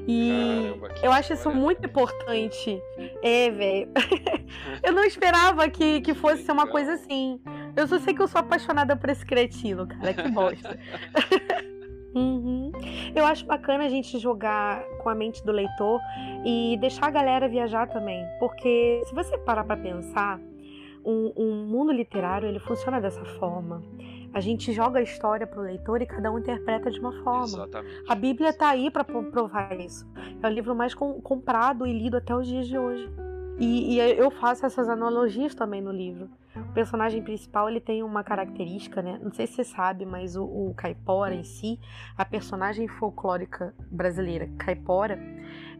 E 0.09 0.29
Caramba, 0.29 0.95
eu 1.03 1.11
acho 1.11 1.33
isso 1.33 1.49
muito 1.51 1.85
importante. 1.85 2.81
É, 3.23 3.49
velho. 3.49 3.91
eu 4.83 4.91
não 4.91 5.03
esperava 5.05 5.69
que, 5.69 6.01
que 6.01 6.13
fosse 6.13 6.43
ser 6.43 6.51
uma 6.51 6.67
coisa 6.67 6.93
assim. 6.93 7.39
Eu 7.77 7.87
só 7.87 7.99
sei 7.99 8.13
que 8.13 8.21
eu 8.21 8.27
sou 8.27 8.39
apaixonada 8.41 8.95
por 8.95 9.09
esse 9.09 9.25
cretino, 9.25 9.87
cara. 9.87 10.13
Que 10.13 10.29
bosta. 10.29 10.77
Uhum. 12.15 12.71
Eu 13.15 13.25
acho 13.25 13.45
bacana 13.45 13.83
a 13.85 13.89
gente 13.89 14.17
jogar 14.17 14.83
com 15.03 15.09
a 15.09 15.13
mente 15.13 15.45
do 15.45 15.51
leitor 15.51 15.99
e 16.43 16.75
deixar 16.81 17.07
a 17.07 17.11
galera 17.11 17.47
viajar 17.47 17.87
também. 17.87 18.25
Porque 18.39 19.03
se 19.05 19.13
você 19.13 19.37
parar 19.37 19.63
pra 19.63 19.77
pensar, 19.77 20.39
um, 21.05 21.31
um 21.37 21.65
mundo 21.67 21.91
literário 21.91 22.47
ele 22.47 22.59
funciona 22.59 22.99
dessa 22.99 23.23
forma. 23.39 23.83
A 24.33 24.39
gente 24.39 24.71
joga 24.73 24.99
a 24.99 25.03
história 25.03 25.45
pro 25.45 25.61
leitor 25.61 26.01
e 26.01 26.07
cada 26.07 26.31
um 26.31 26.39
interpreta 26.39 26.89
de 26.89 26.99
uma 26.99 27.11
forma. 27.23 27.43
Exatamente. 27.45 28.03
A 28.07 28.15
Bíblia 28.15 28.51
tá 28.51 28.69
aí 28.69 28.89
para 28.89 29.03
provar 29.03 29.79
isso. 29.79 30.07
É 30.41 30.47
o 30.47 30.49
livro 30.51 30.73
mais 30.75 30.95
com- 30.95 31.21
comprado 31.21 31.85
e 31.85 31.93
lido 31.93 32.17
até 32.17 32.35
os 32.35 32.47
dias 32.47 32.67
de 32.67 32.77
hoje. 32.79 33.07
E, 33.59 33.95
e 33.95 33.99
eu 33.99 34.31
faço 34.31 34.65
essas 34.65 34.89
analogias 34.89 35.53
também 35.53 35.81
no 35.81 35.91
livro. 35.91 36.29
O 36.61 36.73
personagem 36.73 37.21
principal 37.23 37.69
ele 37.69 37.79
tem 37.79 38.03
uma 38.03 38.23
característica, 38.23 39.01
né? 39.01 39.19
Não 39.21 39.31
sei 39.31 39.47
se 39.47 39.53
você 39.53 39.63
sabe, 39.63 40.05
mas 40.05 40.35
o, 40.35 40.43
o 40.43 40.73
caipora 40.75 41.33
em 41.33 41.43
si, 41.43 41.79
a 42.17 42.23
personagem 42.23 42.87
folclórica 42.87 43.73
brasileira 43.91 44.49
caipora, 44.57 45.19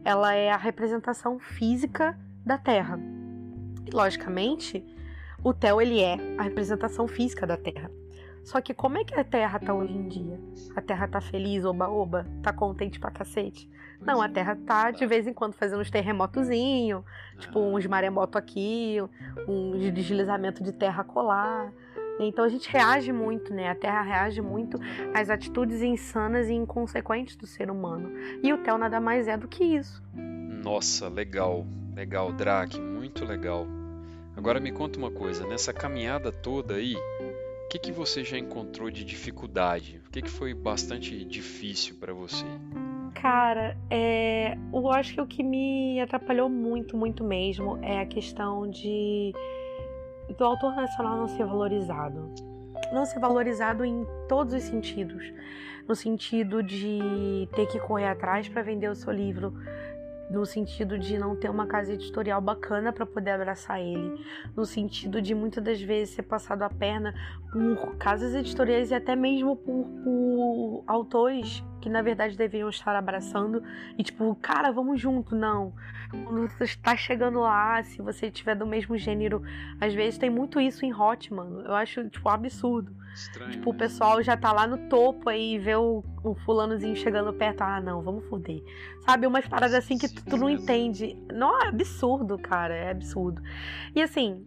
ela 0.04 0.34
é 0.34 0.50
a 0.50 0.56
representação 0.56 1.38
física 1.38 2.18
da 2.44 2.58
Terra. 2.58 2.98
E, 3.86 3.90
logicamente, 3.90 4.84
o 5.42 5.52
Theo 5.52 5.80
ele 5.80 6.00
é 6.00 6.18
a 6.36 6.42
representação 6.42 7.06
física 7.06 7.46
da 7.46 7.56
Terra. 7.56 7.90
Só 8.44 8.60
que 8.60 8.72
como 8.72 8.98
é 8.98 9.04
que 9.04 9.14
a 9.14 9.22
Terra 9.22 9.58
tá 9.58 9.74
hoje 9.74 9.92
em 9.92 10.08
dia? 10.08 10.40
A 10.74 10.80
Terra 10.80 11.06
tá 11.06 11.20
feliz, 11.20 11.64
oba-oba? 11.64 12.26
Tá 12.42 12.52
contente 12.52 12.98
pra 12.98 13.10
cacete? 13.10 13.70
Não, 14.00 14.22
a 14.22 14.28
Terra 14.28 14.56
tá 14.66 14.90
de 14.90 15.04
vez 15.06 15.26
em 15.26 15.32
quando 15.32 15.54
fazendo 15.54 15.80
uns 15.80 15.90
terremotozinhos, 15.90 17.02
tipo 17.38 17.58
uns 17.58 17.86
maremoto 17.86 18.38
aqui, 18.38 18.98
uns 19.46 19.92
deslizamento 19.92 20.62
de 20.62 20.72
terra 20.72 21.02
colar. 21.04 21.72
Então 22.20 22.44
a 22.44 22.48
gente 22.48 22.68
reage 22.68 23.12
muito, 23.12 23.54
né? 23.54 23.68
A 23.68 23.74
Terra 23.74 24.02
reage 24.02 24.40
muito 24.40 24.78
às 25.14 25.30
atitudes 25.30 25.82
insanas 25.82 26.48
e 26.48 26.52
inconsequentes 26.52 27.36
do 27.36 27.46
ser 27.46 27.70
humano. 27.70 28.10
E 28.42 28.52
o 28.52 28.58
Theo 28.58 28.76
nada 28.76 29.00
mais 29.00 29.28
é 29.28 29.36
do 29.36 29.46
que 29.46 29.62
isso. 29.62 30.02
Nossa, 30.14 31.08
legal, 31.08 31.64
legal, 31.94 32.32
Drac, 32.32 32.78
muito 32.80 33.24
legal. 33.24 33.66
Agora 34.36 34.60
me 34.60 34.72
conta 34.72 34.98
uma 34.98 35.10
coisa, 35.10 35.46
nessa 35.46 35.72
caminhada 35.72 36.30
toda 36.30 36.74
aí, 36.74 36.96
o 36.96 37.68
que, 37.68 37.78
que 37.78 37.92
você 37.92 38.24
já 38.24 38.38
encontrou 38.38 38.90
de 38.90 39.04
dificuldade? 39.04 40.00
O 40.06 40.10
que, 40.10 40.22
que 40.22 40.30
foi 40.30 40.54
bastante 40.54 41.24
difícil 41.24 41.96
para 41.96 42.12
você? 42.12 42.46
Cara, 43.20 43.76
é, 43.90 44.56
eu 44.72 44.88
acho 44.92 45.14
que 45.14 45.20
o 45.20 45.26
que 45.26 45.42
me 45.42 46.00
atrapalhou 46.00 46.48
muito, 46.48 46.96
muito 46.96 47.24
mesmo 47.24 47.76
é 47.82 48.00
a 48.00 48.06
questão 48.06 48.70
de 48.70 49.32
do 50.36 50.44
autor 50.44 50.76
nacional 50.76 51.16
não 51.16 51.26
ser 51.26 51.44
valorizado. 51.44 52.30
Não 52.92 53.04
ser 53.04 53.18
valorizado 53.18 53.84
em 53.84 54.06
todos 54.28 54.54
os 54.54 54.62
sentidos. 54.62 55.32
No 55.88 55.96
sentido 55.96 56.62
de 56.62 57.48
ter 57.56 57.66
que 57.66 57.80
correr 57.80 58.06
atrás 58.06 58.48
para 58.48 58.62
vender 58.62 58.88
o 58.88 58.94
seu 58.94 59.12
livro, 59.12 59.52
no 60.30 60.44
sentido 60.44 60.98
de 60.98 61.18
não 61.18 61.34
ter 61.34 61.50
uma 61.50 61.66
casa 61.66 61.92
editorial 61.92 62.40
bacana 62.40 62.92
para 62.92 63.06
poder 63.06 63.30
abraçar 63.30 63.80
ele, 63.80 64.24
no 64.54 64.64
sentido 64.66 65.22
de 65.22 65.34
muitas 65.34 65.62
das 65.62 65.80
vezes 65.80 66.14
ser 66.14 66.22
passado 66.22 66.62
a 66.62 66.70
perna 66.70 67.14
por 67.52 67.96
casas 67.96 68.34
editoriais 68.34 68.90
e 68.90 68.94
até 68.94 69.16
mesmo 69.16 69.56
por, 69.56 69.86
por 70.04 70.84
autores 70.86 71.64
que 71.80 71.88
na 71.88 72.02
verdade 72.02 72.36
deveriam 72.36 72.68
estar 72.68 72.94
abraçando 72.94 73.62
e 73.96 74.02
tipo, 74.02 74.34
cara, 74.36 74.70
vamos 74.70 75.00
junto, 75.00 75.34
não. 75.34 75.72
Quando 76.10 76.48
você 76.48 76.64
está 76.64 76.96
chegando 76.96 77.40
lá, 77.40 77.82
se 77.82 78.00
você 78.00 78.30
tiver 78.30 78.54
do 78.54 78.66
mesmo 78.66 78.96
gênero, 78.96 79.42
às 79.80 79.92
vezes 79.94 80.18
tem 80.18 80.30
muito 80.30 80.60
isso 80.60 80.84
em 80.84 80.94
hot, 80.94 81.32
mano. 81.32 81.60
Eu 81.60 81.74
acho, 81.74 82.08
tipo, 82.08 82.28
absurdo. 82.28 82.96
Estranho, 83.18 83.50
tipo, 83.50 83.70
o 83.70 83.74
pessoal 83.74 84.22
já 84.22 84.36
tá 84.36 84.52
lá 84.52 84.66
no 84.66 84.88
topo 84.88 85.28
aí 85.28 85.58
vê 85.58 85.74
o, 85.74 86.04
o 86.22 86.34
fulanozinho 86.34 86.94
chegando 86.94 87.32
perto. 87.32 87.62
Ah, 87.62 87.80
não, 87.80 88.00
vamos 88.02 88.24
foder. 88.26 88.62
Sabe, 89.04 89.26
umas 89.26 89.46
paradas 89.46 89.74
assim 89.74 89.98
que 89.98 90.08
tu, 90.08 90.24
tu 90.24 90.36
não 90.36 90.48
entende. 90.48 91.16
Não, 91.32 91.60
é 91.62 91.68
absurdo, 91.68 92.38
cara, 92.38 92.74
é 92.74 92.90
absurdo. 92.90 93.42
E 93.94 94.00
assim, 94.00 94.46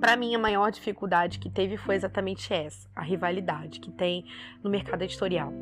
para 0.00 0.16
mim 0.16 0.34
a 0.34 0.38
maior 0.38 0.70
dificuldade 0.70 1.38
que 1.38 1.48
teve 1.48 1.76
foi 1.76 1.94
exatamente 1.94 2.52
essa, 2.52 2.88
a 2.94 3.02
rivalidade 3.02 3.80
que 3.80 3.90
tem 3.90 4.24
no 4.62 4.68
mercado 4.68 5.02
editorial. 5.02 5.52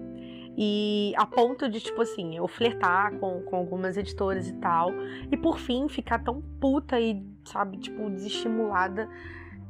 E 0.57 1.15
a 1.17 1.25
ponto 1.25 1.69
de, 1.69 1.81
tipo 1.81 2.03
assim, 2.03 2.37
eu 2.37 2.47
flertar 2.47 3.17
com, 3.19 3.41
com 3.43 3.57
algumas 3.57 3.97
editoras 3.97 4.49
e 4.49 4.55
tal. 4.55 4.91
E 5.31 5.37
por 5.37 5.59
fim 5.59 5.89
ficar 5.89 6.19
tão 6.19 6.43
puta 6.61 7.01
e, 7.01 7.25
sabe, 7.45 7.79
tipo, 7.79 8.11
desestimulada 8.11 9.09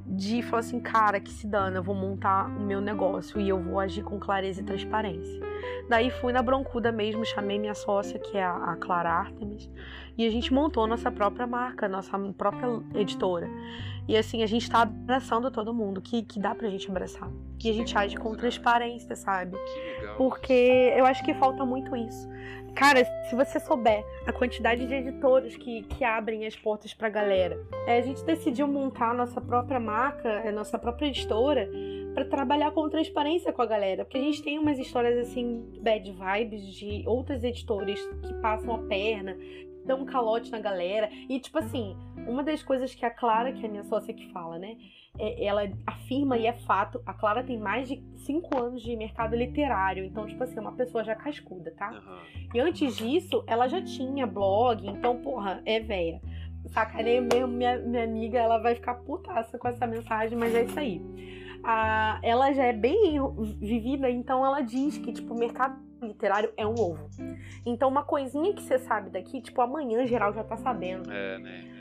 de 0.07 0.43
falar 0.43 0.61
assim, 0.61 0.81
cara, 0.81 1.21
que 1.21 1.31
se 1.31 1.47
dana, 1.47 1.79
eu 1.79 1.83
vou 1.83 1.95
montar 1.95 2.47
o 2.47 2.61
meu 2.61 2.81
negócio 2.81 3.41
e 3.41 3.49
eu 3.49 3.59
vou 3.61 3.79
agir 3.79 4.03
com 4.03 4.19
clareza 4.19 4.61
e 4.61 4.65
transparência. 4.65 5.41
Daí 5.89 6.11
fui 6.11 6.33
na 6.33 6.43
Broncuda 6.43 6.91
mesmo, 6.91 7.25
chamei 7.25 7.59
minha 7.59 7.75
sócia, 7.75 8.19
que 8.19 8.37
é 8.37 8.45
a, 8.45 8.77
Clara 8.81 9.11
Artemis, 9.11 9.71
e 10.17 10.27
a 10.27 10.31
gente 10.31 10.53
montou 10.53 10.87
nossa 10.87 11.11
própria 11.11 11.47
marca, 11.47 11.89
nossa 11.89 12.19
própria 12.37 12.69
editora. 12.95 13.49
E 14.09 14.17
assim, 14.17 14.43
a 14.43 14.47
gente 14.47 14.69
tá 14.69 14.83
abraçando 14.83 15.51
todo 15.51 15.73
mundo, 15.73 16.01
que, 16.01 16.23
que 16.23 16.41
dá 16.41 16.55
pra 16.55 16.69
gente 16.69 16.91
abraçar. 16.91 17.31
E 17.63 17.71
a 17.71 17.73
gente 17.73 17.97
age 17.97 18.17
com 18.17 18.35
transparência, 18.35 19.15
sabe? 19.15 19.57
Porque 20.17 20.93
eu 20.97 21.07
acho 21.07 21.25
que 21.25 21.33
falta 21.35 21.65
muito 21.65 21.95
isso. 21.97 22.29
Cara, 22.75 23.05
se 23.29 23.37
você 23.37 23.61
souber 23.61 24.05
a 24.27 24.33
quantidade 24.33 24.87
de 24.87 24.95
editores 24.95 25.57
que, 25.57 25.83
que 25.83 26.05
abrem 26.05 26.47
as 26.47 26.57
portas 26.57 26.95
pra 26.95 27.11
galera, 27.11 27.61
é, 27.87 27.99
a 27.99 28.03
gente 28.03 28.25
decidiu 28.25 28.67
montar 28.67 29.11
a 29.11 29.15
nossa 29.15 29.41
própria 29.41 29.79
marca, 29.79 30.49
a 30.49 30.51
nossa 30.51 30.79
própria 30.79 31.07
editora, 31.07 31.69
para 32.15 32.25
trabalhar 32.25 32.71
com 32.73 32.89
transparência 32.89 33.53
com 33.53 33.61
a 33.61 33.67
galera. 33.67 34.05
Porque 34.05 34.19
a 34.19 34.23
gente 34.23 34.43
tem 34.43 34.59
umas 34.59 34.79
histórias 34.79 35.29
assim, 35.29 35.71
bad 35.81 36.11
vibes 36.11 36.75
de 36.75 37.05
outros 37.07 37.45
editores 37.45 38.01
que 38.23 38.35
passam 38.41 38.75
a 38.75 38.79
perna, 38.79 39.37
dão 39.85 40.03
um 40.03 40.05
calote 40.05 40.51
na 40.51 40.61
galera. 40.61 41.09
E, 41.29 41.39
tipo 41.39 41.59
assim, 41.59 41.97
uma 42.27 42.43
das 42.43 42.63
coisas 42.63 42.95
que 42.95 43.05
a 43.05 43.11
Clara, 43.11 43.53
que 43.53 43.65
é 43.65 43.69
a 43.69 43.71
minha 43.71 43.85
sócia 43.85 44.15
que 44.15 44.31
fala, 44.33 44.59
né? 44.59 44.77
É, 45.19 45.45
ela 45.45 45.71
afirma 45.87 46.39
e 46.39 46.47
é 46.47 46.53
fato, 46.53 47.03
a 47.05 47.13
Clara 47.13 47.43
tem 47.43 47.59
mais 47.59 47.87
de 47.87 48.03
cinco 48.17 48.57
anos 48.59 48.83
de 48.83 48.97
mercado 48.97 49.37
literário, 49.37 50.05
então, 50.05 50.27
tipo 50.27 50.43
assim, 50.43 50.57
é 50.57 50.61
uma 50.61 50.73
pessoa 50.73 51.05
já 51.05 51.15
cascuda, 51.15 51.71
tá? 51.77 51.91
Uhum. 51.91 52.49
E 52.55 52.61
antes 52.61 52.97
disso, 52.97 53.45
ela 53.47 53.69
já 53.69 53.83
tinha 53.83 54.27
blog, 54.27 54.87
então, 54.89 55.19
porra, 55.19 55.61
é 55.67 55.81
véia. 55.81 56.21
Sacanei 56.69 57.21
mesmo, 57.21 57.49
minha, 57.49 57.77
minha 57.79 58.05
amiga, 58.05 58.39
ela 58.39 58.59
vai 58.59 58.75
ficar 58.75 58.95
putaça 58.95 59.59
com 59.59 59.69
essa 59.69 59.87
mensagem, 59.87 60.39
mas 60.39 60.55
é 60.55 60.65
isso 60.65 60.79
aí. 60.79 61.03
Ah, 61.65 62.19
ela 62.23 62.53
já 62.53 62.65
é 62.65 62.73
bem 62.73 63.21
vivida, 63.61 64.11
então 64.11 64.45
ela 64.45 64.61
diz 64.63 64.97
que, 64.99 65.13
tipo, 65.13 65.35
o 65.35 65.39
mercado 65.39 65.77
literário 66.07 66.53
é 66.57 66.67
um 66.67 66.75
ovo. 66.75 67.09
Então, 67.65 67.89
uma 67.89 68.03
coisinha 68.05 68.55
que 68.55 68.63
você 68.63 68.79
sabe 68.79 69.11
daqui, 69.11 69.41
tipo, 69.41 69.61
amanhã 69.61 70.07
geral 70.07 70.33
já 70.33 70.45
tá 70.45 70.57
sabendo. 70.57 71.11
É, 71.11 71.39
né? 71.39 71.73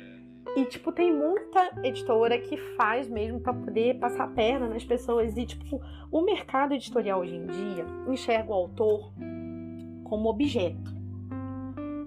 E, 0.55 0.65
tipo, 0.65 0.91
tem 0.91 1.13
muita 1.13 1.71
editora 1.83 2.37
que 2.37 2.57
faz 2.75 3.07
mesmo 3.07 3.39
para 3.39 3.53
poder 3.53 3.99
passar 3.99 4.25
a 4.25 4.27
perna 4.27 4.67
nas 4.67 4.83
pessoas. 4.83 5.37
E, 5.37 5.45
tipo, 5.45 5.81
o 6.11 6.21
mercado 6.21 6.73
editorial 6.73 7.21
hoje 7.21 7.35
em 7.35 7.45
dia 7.45 7.85
enxerga 8.07 8.51
o 8.51 8.53
autor 8.53 9.13
como 10.03 10.29
objeto. 10.29 11.00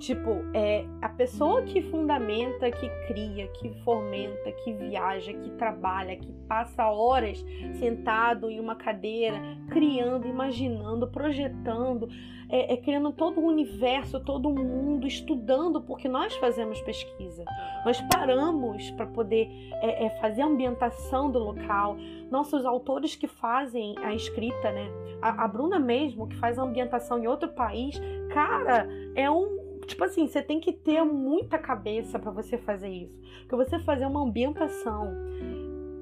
Tipo, 0.05 0.45
é 0.53 0.85
a 1.01 1.09
pessoa 1.09 1.63
que 1.63 1.81
fundamenta, 1.81 2.71
que 2.71 2.91
cria, 3.07 3.49
que 3.49 3.71
fomenta, 3.85 4.53
que 4.53 4.71
viaja, 4.75 5.33
que 5.33 5.49
trabalha, 5.53 6.15
que 6.15 6.31
passa 6.47 6.91
horas 6.91 7.43
sentado 7.79 8.51
em 8.51 8.61
uma 8.61 8.77
cadeira, 8.77 9.41
criando, 9.71 10.29
imaginando, 10.29 11.09
projetando, 11.09 12.07
é, 12.51 12.75
é 12.75 12.77
criando 12.77 13.13
todo 13.13 13.41
o 13.41 13.47
universo, 13.47 14.21
todo 14.21 14.51
o 14.51 14.55
mundo, 14.55 15.07
estudando, 15.07 15.81
porque 15.81 16.07
nós 16.07 16.37
fazemos 16.37 16.79
pesquisa. 16.83 17.43
Nós 17.87 17.99
paramos 18.13 18.91
para 18.91 19.07
poder 19.07 19.49
é, 19.81 20.05
é, 20.05 20.11
fazer 20.21 20.43
a 20.43 20.47
ambientação 20.47 21.31
do 21.31 21.39
local. 21.39 21.97
Nossos 22.31 22.67
autores 22.67 23.17
que 23.17 23.27
fazem 23.27 23.95
a 24.03 24.15
escrita, 24.15 24.71
né? 24.71 24.87
A, 25.23 25.45
a 25.45 25.49
Bruna 25.49 25.79
mesmo, 25.79 26.29
que 26.29 26.37
faz 26.37 26.59
a 26.59 26.63
ambientação 26.63 27.19
em 27.19 27.27
outro 27.27 27.49
país, 27.49 27.99
cara, 28.29 28.87
é 29.17 29.31
um 29.31 29.64
Tipo 29.87 30.05
assim, 30.05 30.27
você 30.27 30.43
tem 30.43 30.61
que 30.61 30.73
ter 30.73 31.03
muita 31.05 31.59
cabeça 31.59 32.19
para 32.19 32.31
você 32.31 32.57
fazer 32.59 32.89
isso. 32.89 33.19
Porque 33.41 33.57
você 33.57 33.79
fazer 33.79 34.07
uma 34.07 34.23
ambientação 34.23 35.13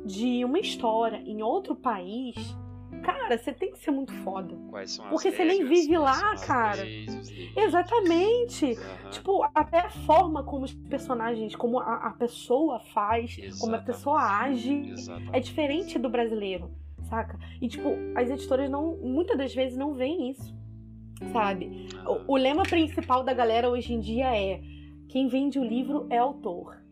de 0.04 0.44
uma 0.44 0.58
história 0.58 1.22
em 1.24 1.42
outro 1.42 1.74
país, 1.74 2.34
cara, 3.02 3.36
você 3.36 3.52
tem 3.52 3.72
que 3.72 3.78
ser 3.78 3.90
muito 3.90 4.12
foda. 4.22 4.56
Quais 4.70 4.92
são 4.92 5.08
Porque 5.08 5.28
as 5.28 5.34
você 5.34 5.44
nem 5.44 5.64
vive 5.64 5.96
lá, 5.96 6.36
cara. 6.36 6.82
Exatamente. 7.56 8.64
Uhum. 8.66 9.10
Tipo, 9.10 9.44
até 9.54 9.80
a 9.80 9.90
forma 9.90 10.42
como 10.42 10.64
os 10.64 10.74
personagens, 10.74 11.54
como 11.54 11.80
a, 11.80 11.94
a 11.94 12.10
pessoa 12.10 12.80
faz, 12.80 13.32
Exatamente. 13.32 13.60
como 13.60 13.76
a 13.76 13.78
pessoa 13.78 14.40
age, 14.40 14.90
Exatamente. 14.90 15.36
é 15.36 15.40
diferente 15.40 15.98
do 15.98 16.08
brasileiro, 16.08 16.70
saca? 17.08 17.38
E 17.60 17.68
tipo, 17.68 17.90
as 18.14 18.30
editoras 18.30 18.70
não, 18.70 18.96
muitas 18.96 19.36
das 19.36 19.54
vezes 19.54 19.76
não 19.76 19.94
veem 19.94 20.30
isso 20.30 20.61
sabe? 21.32 21.88
O, 22.06 22.34
o, 22.34 22.36
lema 22.36 22.62
principal 22.62 23.22
da 23.22 23.32
galera 23.32 23.68
hoje 23.68 23.92
em 23.92 24.00
dia 24.00 24.34
é: 24.36 24.60
quem 25.08 25.28
vende 25.28 25.58
o 25.58 25.64
livro 25.64 26.06
é 26.10 26.18
autor. 26.18 26.82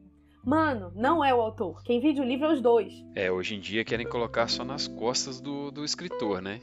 Mano, 0.44 0.90
não 0.94 1.24
é 1.24 1.34
o 1.34 1.40
autor. 1.40 1.82
Quem 1.84 2.00
vende 2.00 2.20
o 2.20 2.24
livro 2.24 2.46
é 2.46 2.52
os 2.52 2.60
dois. 2.60 3.04
É, 3.14 3.30
hoje 3.30 3.56
em 3.56 3.60
dia 3.60 3.84
querem 3.84 4.06
colocar 4.06 4.48
só 4.48 4.64
nas 4.64 4.88
costas 4.88 5.40
do, 5.40 5.70
do 5.70 5.84
escritor, 5.84 6.40
né? 6.40 6.60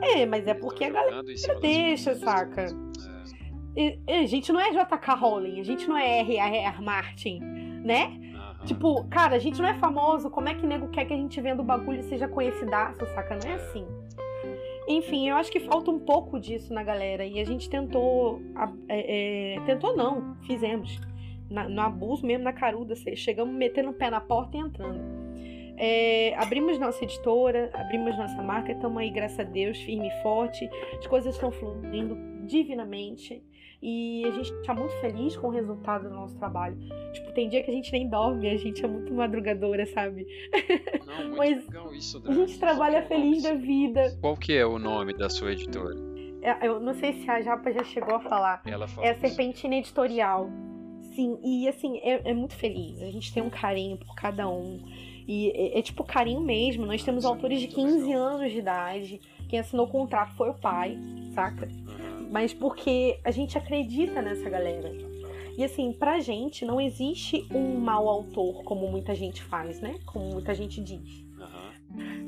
É, 0.00 0.24
mas 0.26 0.46
é 0.46 0.54
porque 0.54 0.84
a 0.84 0.90
galera 0.90 1.22
deixa, 1.60 2.14
saca? 2.14 2.66
É. 3.76 4.20
A 4.20 4.26
gente 4.26 4.50
não 4.52 4.60
é 4.60 4.72
J.K. 4.72 5.14
Rowling, 5.14 5.60
a 5.60 5.64
gente 5.64 5.86
não 5.86 5.96
é 5.96 6.20
R.R. 6.20 6.82
Martin, 6.82 7.40
né? 7.84 8.06
Uhum. 8.06 8.64
Tipo, 8.64 9.04
cara, 9.08 9.36
a 9.36 9.38
gente 9.38 9.60
não 9.60 9.68
é 9.68 9.74
famoso, 9.78 10.30
como 10.30 10.48
é 10.48 10.54
que 10.54 10.66
nego 10.66 10.88
quer 10.88 11.04
que 11.04 11.12
a 11.12 11.16
gente 11.16 11.38
venda 11.40 11.60
o 11.60 11.64
bagulho 11.64 12.00
e 12.00 12.04
seja 12.04 12.26
conhecidaço, 12.26 13.04
saca? 13.14 13.36
Não 13.36 13.50
é 13.50 13.54
assim. 13.54 13.86
Enfim, 14.88 15.28
eu 15.28 15.36
acho 15.36 15.50
que 15.50 15.60
falta 15.60 15.90
um 15.90 15.98
pouco 15.98 16.38
disso 16.38 16.72
na 16.72 16.82
galera. 16.82 17.24
E 17.24 17.40
a 17.40 17.44
gente 17.44 17.68
tentou. 17.68 18.40
É, 18.88 19.56
é, 19.56 19.60
tentou 19.66 19.96
não, 19.96 20.36
fizemos. 20.42 21.00
Na, 21.50 21.68
no 21.68 21.80
abuso 21.80 22.24
mesmo, 22.26 22.44
na 22.44 22.52
caruda. 22.52 22.94
Chegamos 23.16 23.54
metendo 23.54 23.90
o 23.90 23.94
pé 23.94 24.10
na 24.10 24.20
porta 24.20 24.56
e 24.56 24.60
entrando. 24.60 25.00
É, 25.78 26.34
abrimos 26.36 26.78
nossa 26.78 27.04
editora, 27.04 27.70
abrimos 27.74 28.16
nossa 28.16 28.42
marca, 28.42 28.72
estamos 28.72 28.96
aí, 28.96 29.10
graças 29.10 29.38
a 29.38 29.42
Deus, 29.42 29.78
firme 29.78 30.08
e 30.08 30.22
forte. 30.22 30.68
As 30.98 31.06
coisas 31.06 31.34
estão 31.34 31.50
fluindo 31.50 32.35
divinamente. 32.46 33.42
E 33.82 34.24
a 34.24 34.30
gente 34.30 34.52
tá 34.62 34.74
muito 34.74 34.94
feliz 35.00 35.36
com 35.36 35.48
o 35.48 35.50
resultado 35.50 36.08
do 36.08 36.14
nosso 36.14 36.34
trabalho. 36.38 36.76
Tipo, 37.12 37.32
tem 37.32 37.48
dia 37.48 37.62
que 37.62 37.70
a 37.70 37.74
gente 37.74 37.92
nem 37.92 38.08
dorme, 38.08 38.48
a 38.48 38.56
gente 38.56 38.82
é 38.84 38.88
muito 38.88 39.12
madrugadora, 39.12 39.84
sabe? 39.86 40.26
Não, 41.06 41.16
muito 41.16 41.36
Mas 41.36 41.66
legal 41.66 41.94
isso, 41.94 42.22
A 42.26 42.32
gente 42.32 42.58
trabalha 42.58 43.02
feliz 43.02 43.42
da 43.42 43.54
vida. 43.54 44.16
Qual 44.20 44.36
que 44.36 44.56
é 44.56 44.64
o 44.64 44.78
nome 44.78 45.12
da 45.12 45.28
sua 45.28 45.52
editora? 45.52 45.94
É, 46.42 46.66
eu 46.66 46.80
não 46.80 46.94
sei 46.94 47.12
se 47.14 47.30
a 47.30 47.40
Japa 47.40 47.72
já 47.72 47.84
chegou 47.84 48.14
a 48.14 48.20
falar. 48.20 48.62
Ela 48.64 48.88
falou 48.88 49.04
é 49.04 49.12
a 49.12 49.18
Serpentina 49.18 49.74
Editorial. 49.74 50.48
Sim, 51.14 51.38
e 51.42 51.68
assim, 51.68 51.98
é, 51.98 52.30
é 52.30 52.34
muito 52.34 52.54
feliz. 52.54 53.02
A 53.02 53.10
gente 53.10 53.32
tem 53.32 53.42
um 53.42 53.50
carinho 53.50 53.96
por 53.96 54.14
cada 54.14 54.48
um. 54.48 54.80
E 55.26 55.50
é, 55.50 55.78
é, 55.78 55.82
tipo 55.82 56.04
carinho 56.04 56.40
mesmo. 56.40 56.86
Nós 56.86 57.02
temos 57.02 57.24
autores 57.24 57.60
de 57.60 57.68
15 57.68 58.12
anos 58.12 58.52
de 58.52 58.58
idade. 58.58 59.20
Quem 59.48 59.58
assinou 59.58 59.86
o 59.86 59.90
contrato 59.90 60.34
foi 60.36 60.50
o 60.50 60.54
pai, 60.54 60.98
saca? 61.34 61.68
Mas 62.36 62.52
porque 62.52 63.18
a 63.24 63.30
gente 63.30 63.56
acredita 63.56 64.20
nessa 64.20 64.50
galera. 64.50 64.92
E 65.56 65.64
assim, 65.64 65.90
pra 65.94 66.20
gente 66.20 66.66
não 66.66 66.78
existe 66.78 67.48
um 67.50 67.78
mau 67.78 68.10
autor, 68.10 68.62
como 68.62 68.86
muita 68.90 69.14
gente 69.14 69.42
faz, 69.42 69.80
né? 69.80 69.98
Como 70.04 70.26
muita 70.26 70.52
gente 70.54 70.82
diz. 70.82 71.24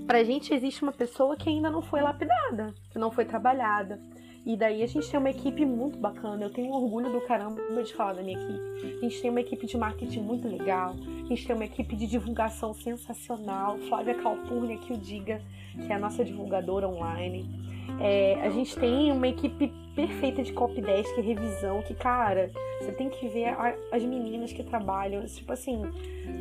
Pra 0.07 0.25
gente 0.25 0.55
existe 0.55 0.83
uma 0.83 0.93
pessoa 0.93 1.37
que 1.37 1.51
ainda 1.51 1.69
não 1.69 1.83
foi 1.83 2.01
lapidada, 2.01 2.75
que 2.91 2.99
não 2.99 3.11
foi 3.11 3.27
trabalhada. 3.27 4.01
E 4.47 4.57
daí 4.57 4.83
a 4.83 4.87
gente 4.87 5.11
tem 5.11 5.21
uma 5.21 5.29
equipe 5.29 5.67
muito 5.67 5.99
bacana. 5.99 6.43
Eu 6.43 6.51
tenho 6.51 6.73
orgulho 6.73 7.13
do 7.13 7.21
caramba 7.27 7.61
de 7.83 7.93
falar 7.93 8.15
da 8.15 8.23
minha 8.23 8.39
equipe. 8.39 8.97
A 8.97 9.01
gente 9.03 9.21
tem 9.21 9.31
uma 9.31 9.43
equipe 9.43 9.67
de 9.67 9.77
marketing 9.77 10.21
muito 10.21 10.49
legal. 10.49 10.95
A 11.23 11.29
gente 11.29 11.47
tem 11.47 11.55
uma 11.55 11.67
equipe 11.67 11.95
de 11.95 12.07
divulgação 12.07 12.73
sensacional. 12.73 13.77
Flávia 13.91 14.15
Calpurnia, 14.15 14.79
que 14.79 14.91
o 14.91 14.97
diga, 14.97 15.43
que 15.75 15.93
é 15.93 15.97
a 15.97 15.99
nossa 15.99 16.25
divulgadora 16.25 16.89
online. 16.89 17.69
É, 18.01 18.41
a 18.43 18.51
gente 18.51 18.77
tem 18.77 19.11
uma 19.11 19.27
equipe 19.27 19.73
perfeita 19.95 20.43
de 20.43 20.53
copy 20.53 20.81
desk 20.81 21.19
e 21.19 21.21
revisão, 21.21 21.83
que, 21.83 21.93
cara, 21.93 22.53
você 22.81 22.93
tem 22.93 23.11
que 23.11 23.27
ver 23.27 23.47
a, 23.47 23.75
as 23.91 24.05
meninas 24.05 24.53
que 24.53 24.63
trabalham, 24.63 25.25
tipo 25.27 25.53
assim, 25.53 25.83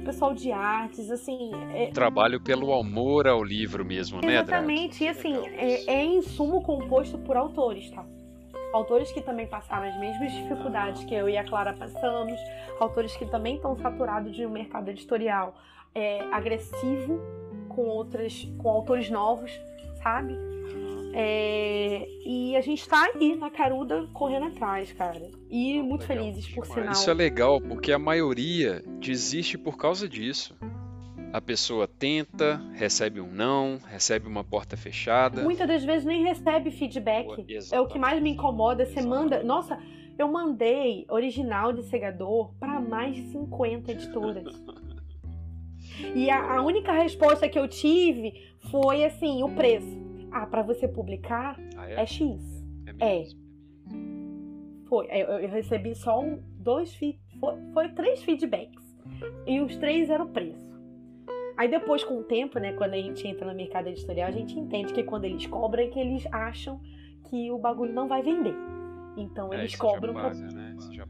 pessoal 0.05 0.33
de 0.33 0.51
artes, 0.51 1.09
assim. 1.09 1.51
É... 1.73 1.87
Trabalho 1.87 2.39
pelo 2.39 2.71
amor 2.71 3.27
ao 3.27 3.43
livro 3.43 3.83
mesmo, 3.83 4.21
né, 4.21 4.35
Exatamente, 4.35 5.03
e 5.03 5.07
assim, 5.07 5.35
é, 5.47 5.91
é 5.91 6.05
insumo 6.05 6.61
composto 6.61 7.17
por 7.17 7.35
autores, 7.35 7.89
tá? 7.89 8.05
Autores 8.73 9.11
que 9.11 9.21
também 9.21 9.47
passaram 9.47 9.87
as 9.87 9.99
mesmas 9.99 10.31
dificuldades 10.31 11.03
que 11.05 11.15
eu 11.15 11.27
e 11.27 11.35
a 11.35 11.43
Clara 11.43 11.73
passamos, 11.73 12.39
autores 12.79 13.15
que 13.15 13.25
também 13.25 13.55
estão 13.55 13.75
saturados 13.77 14.35
de 14.35 14.45
um 14.45 14.51
mercado 14.51 14.89
editorial 14.89 15.55
é, 15.95 16.21
agressivo 16.31 17.19
com 17.69 17.87
outras, 17.87 18.47
com 18.59 18.69
autores 18.69 19.09
novos, 19.09 19.51
sabe? 20.03 20.37
É, 21.19 22.07
e 22.23 22.55
a 22.55 22.61
gente 22.61 22.87
tá 22.87 23.09
aí 23.15 23.35
na 23.35 23.49
caruda 23.49 24.07
correndo 24.13 24.45
atrás, 24.45 24.93
cara. 24.93 25.31
E 25.49 25.81
muito 25.81 26.07
legal. 26.07 26.25
felizes, 26.25 26.47
por 26.53 26.63
sinal. 26.67 26.91
Isso 26.91 27.09
é 27.09 27.13
legal, 27.15 27.59
porque 27.59 27.91
a 27.91 27.97
maioria 27.97 28.83
desiste 28.99 29.57
por 29.57 29.77
causa 29.77 30.07
disso. 30.07 30.55
A 31.33 31.41
pessoa 31.41 31.87
tenta, 31.87 32.61
recebe 32.71 33.19
um 33.19 33.31
não, 33.31 33.79
recebe 33.87 34.27
uma 34.27 34.43
porta 34.43 34.77
fechada. 34.77 35.41
Muitas 35.41 35.67
das 35.67 35.83
vezes 35.83 36.05
nem 36.05 36.23
recebe 36.23 36.69
feedback. 36.69 37.27
é 37.71 37.81
o 37.81 37.87
que 37.87 37.97
mais 37.97 38.21
me 38.21 38.29
incomoda. 38.29 38.85
Você 38.85 39.01
manda. 39.01 39.41
Nossa, 39.41 39.79
eu 40.19 40.31
mandei 40.31 41.03
original 41.09 41.73
de 41.73 41.81
Segador 41.81 42.53
para 42.59 42.79
mais 42.79 43.15
de 43.15 43.23
50 43.31 43.91
editoras. 43.91 44.45
e 46.13 46.29
a, 46.29 46.57
a 46.57 46.61
única 46.61 46.91
resposta 46.91 47.49
que 47.49 47.57
eu 47.57 47.67
tive 47.67 48.33
foi 48.69 49.03
assim: 49.03 49.41
o 49.41 49.49
preço. 49.49 50.06
Ah, 50.31 50.45
para 50.45 50.61
você 50.61 50.87
publicar 50.87 51.59
ah, 51.77 51.89
é? 51.89 52.01
é? 52.01 52.05
X. 52.05 52.65
É. 52.99 53.21
é. 53.21 53.23
Foi. 54.87 55.05
Eu, 55.07 55.39
eu, 55.39 55.49
recebi 55.49 55.95
só 55.95 56.19
um, 56.19 56.41
dois 56.59 56.95
foi, 56.95 57.17
foi 57.73 57.89
três 57.89 58.23
feedbacks. 58.23 58.85
E 59.45 59.59
os 59.61 59.75
três 59.77 60.09
eram 60.09 60.27
preço. 60.27 60.67
Aí 61.57 61.67
depois, 61.67 62.03
com 62.03 62.19
o 62.19 62.23
tempo, 62.23 62.59
né, 62.59 62.73
quando 62.73 62.93
a 62.93 63.01
gente 63.01 63.27
entra 63.27 63.47
no 63.47 63.55
mercado 63.55 63.87
editorial, 63.87 64.27
a 64.27 64.31
gente 64.31 64.57
entende 64.57 64.93
que 64.93 65.03
quando 65.03 65.25
eles 65.25 65.47
cobram 65.47 65.83
é 65.83 65.87
que 65.87 65.99
eles 65.99 66.25
acham 66.31 66.79
que 67.29 67.51
o 67.51 67.57
bagulho 67.57 67.93
não 67.93 68.07
vai 68.07 68.21
vender. 68.21 68.53
Então 69.17 69.51
é, 69.51 69.59
eles 69.59 69.75
cobram. 69.75 70.13
Paga, 70.13 70.51
né? 70.51 70.66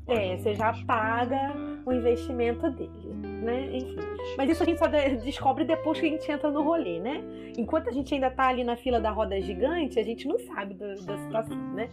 É, 0.07 0.37
você 0.37 0.55
já 0.55 0.73
paga 0.85 1.53
o 1.85 1.91
investimento 1.91 2.69
dele, 2.71 3.13
né? 3.43 3.77
Enfim. 3.77 3.97
Mas 4.37 4.49
isso 4.49 4.63
a 4.63 4.65
gente 4.65 4.79
só 4.79 4.87
descobre 4.87 5.65
depois 5.65 5.99
que 5.99 6.05
a 6.05 6.09
gente 6.09 6.31
entra 6.31 6.49
no 6.49 6.63
rolê, 6.63 6.99
né? 6.99 7.23
Enquanto 7.57 7.89
a 7.89 7.91
gente 7.91 8.13
ainda 8.13 8.31
tá 8.31 8.47
ali 8.47 8.63
na 8.63 8.77
fila 8.77 8.99
da 8.99 9.11
roda 9.11 9.39
gigante, 9.41 9.99
a 9.99 10.03
gente 10.03 10.27
não 10.27 10.39
sabe 10.39 10.75
da, 10.75 10.87
da 10.95 11.17
situação, 11.17 11.57
né? 11.73 11.89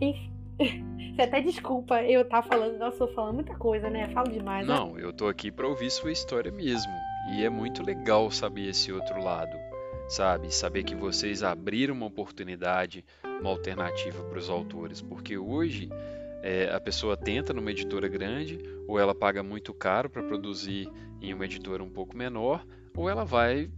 Enfim. 0.00 0.30
Você 1.16 1.22
até 1.22 1.40
desculpa 1.40 2.02
eu 2.02 2.22
estar 2.22 2.42
tá 2.42 2.48
falando, 2.48 2.78
nossa, 2.78 3.04
eu 3.04 3.08
falando 3.14 3.36
muita 3.36 3.54
coisa, 3.54 3.88
né? 3.88 4.08
Falo 4.08 4.30
demais. 4.30 4.66
Não, 4.66 4.92
né? 4.92 5.02
eu 5.02 5.12
tô 5.12 5.28
aqui 5.28 5.50
para 5.50 5.66
ouvir 5.66 5.90
sua 5.90 6.12
história 6.12 6.52
mesmo. 6.52 6.92
E 7.32 7.44
é 7.44 7.48
muito 7.48 7.82
legal 7.82 8.30
saber 8.30 8.68
esse 8.68 8.92
outro 8.92 9.22
lado, 9.22 9.56
sabe? 10.08 10.54
Saber 10.54 10.84
que 10.84 10.94
vocês 10.94 11.42
abriram 11.42 11.94
uma 11.94 12.06
oportunidade, 12.06 13.02
uma 13.40 13.50
alternativa 13.50 14.22
para 14.24 14.38
os 14.38 14.50
autores, 14.50 15.00
porque 15.00 15.38
hoje 15.38 15.88
é, 16.46 16.72
a 16.72 16.78
pessoa 16.78 17.16
tenta 17.16 17.52
numa 17.52 17.72
editora 17.72 18.06
grande, 18.06 18.60
ou 18.86 19.00
ela 19.00 19.12
paga 19.12 19.42
muito 19.42 19.74
caro 19.74 20.08
para 20.08 20.22
produzir 20.22 20.88
em 21.20 21.34
uma 21.34 21.44
editora 21.44 21.82
um 21.82 21.90
pouco 21.90 22.16
menor, 22.16 22.64
ou 22.96 23.10
ela 23.10 23.24
vai 23.24 23.68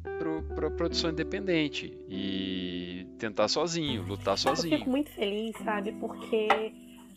para 0.54 0.66
a 0.66 0.70
produção 0.70 1.11
independente 1.11 1.96
e 2.07 3.07
tentar 3.18 3.48
sozinho, 3.48 4.02
lutar 4.02 4.37
sozinho. 4.37 4.74
Eu 4.74 4.78
fico 4.81 4.90
muito 4.90 5.11
feliz, 5.11 5.57
sabe? 5.64 5.92
Porque 5.92 6.46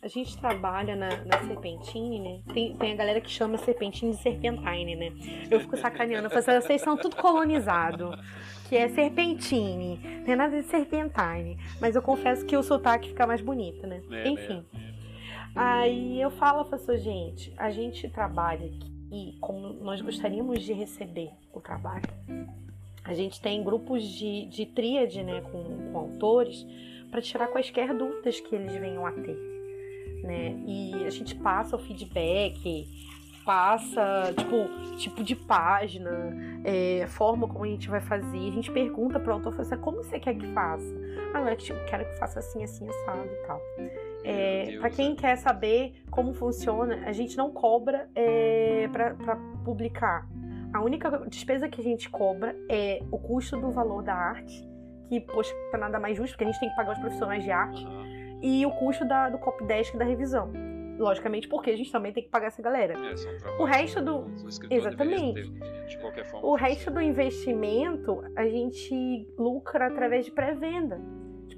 a 0.01 0.07
gente 0.07 0.37
trabalha 0.37 0.95
na, 0.95 1.09
na 1.25 1.45
Serpentine, 1.45 2.19
né? 2.19 2.39
Tem, 2.53 2.73
tem 2.77 2.93
a 2.93 2.95
galera 2.95 3.19
que 3.19 3.29
chama 3.29 3.57
Serpentine 3.57 4.11
de 4.11 4.21
Serpentine, 4.21 4.95
né? 4.95 5.11
Eu 5.51 5.59
fico 5.59 5.75
sacaneando, 5.75 6.27
eu 6.27 6.29
falo 6.29 6.57
assim, 6.57 6.67
vocês 6.67 6.81
são 6.81 6.95
tudo 6.95 7.17
colonizado. 7.17 8.17
Que 8.69 8.77
é 8.77 8.87
Serpentine, 8.87 9.99
não 10.01 10.23
tem 10.23 10.35
nada 10.37 10.61
de 10.61 10.65
Serpentine. 10.69 11.57
Mas 11.81 11.93
eu 11.93 12.01
confesso 12.01 12.45
que 12.45 12.55
o 12.55 12.63
sotaque 12.63 13.09
fica 13.09 13.27
mais 13.27 13.41
bonito, 13.41 13.85
né? 13.85 14.01
É, 14.09 14.29
Enfim. 14.29 14.65
É. 14.73 15.00
Aí 15.55 16.21
eu 16.21 16.31
falo, 16.31 16.65
professor, 16.65 16.97
gente, 16.97 17.53
a 17.57 17.71
gente 17.71 18.07
trabalha 18.09 18.65
aqui 18.65 19.37
como 19.39 19.73
nós 19.73 20.01
gostaríamos 20.01 20.63
de 20.63 20.73
receber 20.73 21.31
o 21.53 21.59
trabalho. 21.59 22.09
A 23.03 23.13
gente 23.13 23.41
tem 23.41 23.63
grupos 23.63 24.03
de, 24.03 24.45
de 24.45 24.65
tríade 24.65 25.23
né, 25.23 25.41
com, 25.41 25.91
com 25.91 25.97
autores 25.97 26.65
para 27.09 27.21
tirar 27.21 27.47
quaisquer 27.47 27.93
dúvidas 27.93 28.39
que 28.39 28.55
eles 28.55 28.73
venham 28.75 29.05
a 29.05 29.11
ter 29.11 29.51
né? 30.23 30.55
E 30.65 31.05
a 31.05 31.09
gente 31.09 31.35
passa 31.35 31.75
o 31.75 31.79
feedback, 31.79 32.87
passa, 33.45 34.33
tipo, 34.37 34.97
tipo 34.97 35.23
de 35.23 35.35
página, 35.35 36.11
é, 36.63 37.05
forma 37.07 37.47
como 37.47 37.65
a 37.65 37.67
gente 37.67 37.89
vai 37.89 38.01
fazer. 38.01 38.47
A 38.47 38.51
gente 38.51 38.71
pergunta 38.71 39.19
para 39.19 39.31
o 39.31 39.35
autor, 39.35 39.59
assim, 39.59 39.77
como 39.77 39.97
você 39.97 40.19
quer 40.19 40.35
que 40.35 40.47
faça? 40.53 40.85
Ah, 41.33 41.41
não 41.41 41.47
é 41.47 41.55
que 41.55 41.65
tipo, 41.65 41.79
quero 41.85 42.05
que 42.05 42.17
faça 42.17 42.39
assim, 42.39 42.63
assim, 42.63 42.87
assado 42.87 43.25
e 43.25 43.47
tal. 43.47 43.61
É, 44.23 44.77
para 44.79 44.89
quem 44.89 45.15
quer 45.15 45.35
saber 45.37 46.03
como 46.09 46.33
funciona, 46.33 47.03
a 47.05 47.11
gente 47.11 47.35
não 47.37 47.51
cobra 47.51 48.09
é, 48.15 48.87
para 48.91 49.35
publicar. 49.63 50.27
A 50.73 50.81
única 50.81 51.09
despesa 51.27 51.67
que 51.67 51.81
a 51.81 51.83
gente 51.83 52.09
cobra 52.09 52.55
é 52.69 53.01
o 53.11 53.17
custo 53.17 53.59
do 53.59 53.71
valor 53.71 54.03
da 54.03 54.13
arte, 54.13 54.67
que, 55.09 55.19
poxa, 55.19 55.53
nada 55.77 55.99
mais 55.99 56.15
justo, 56.15 56.33
porque 56.33 56.45
a 56.45 56.47
gente 56.47 56.59
tem 56.59 56.69
que 56.69 56.75
pagar 56.75 56.93
os 56.93 56.99
profissionais 56.99 57.43
de 57.43 57.51
arte 57.51 57.85
e 58.41 58.65
o 58.65 58.71
custo 58.71 59.05
da, 59.05 59.29
do 59.29 59.37
copy 59.37 59.65
desk 59.65 59.97
da 59.97 60.05
revisão. 60.05 60.51
Logicamente, 60.97 61.47
porque 61.47 61.71
a 61.71 61.75
gente 61.75 61.91
também 61.91 62.13
tem 62.13 62.23
que 62.23 62.29
pagar 62.29 62.47
essa 62.47 62.61
galera. 62.61 62.93
É, 62.93 63.61
o 63.61 63.65
resto 63.65 64.01
do. 64.01 64.25
Exatamente. 64.69 65.51
Ter, 65.51 66.25
forma, 66.25 66.47
o 66.47 66.55
resto 66.55 66.91
do 66.91 67.01
investimento 67.01 68.23
a 68.35 68.45
gente 68.45 69.27
lucra 69.37 69.87
através 69.87 70.25
de 70.25 70.31
pré-venda. 70.31 71.01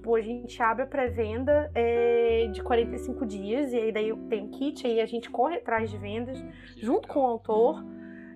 Tipo, 0.04 0.18
a 0.18 0.22
gente 0.22 0.62
abre 0.62 0.84
a 0.84 0.86
pré-venda 0.86 1.72
é, 1.74 2.50
de 2.52 2.62
45 2.62 3.26
dias, 3.26 3.72
e 3.72 3.78
aí 3.78 3.89
daí 3.89 4.13
tem 4.28 4.44
o 4.44 4.50
kit, 4.50 4.86
aí 4.86 5.00
a 5.00 5.06
gente 5.06 5.30
corre 5.30 5.56
atrás 5.56 5.89
de 5.89 5.98
vendas 5.98 6.44
que 6.76 6.86
junto 6.86 7.08
com 7.08 7.22
o 7.22 7.26
autor. 7.26 7.82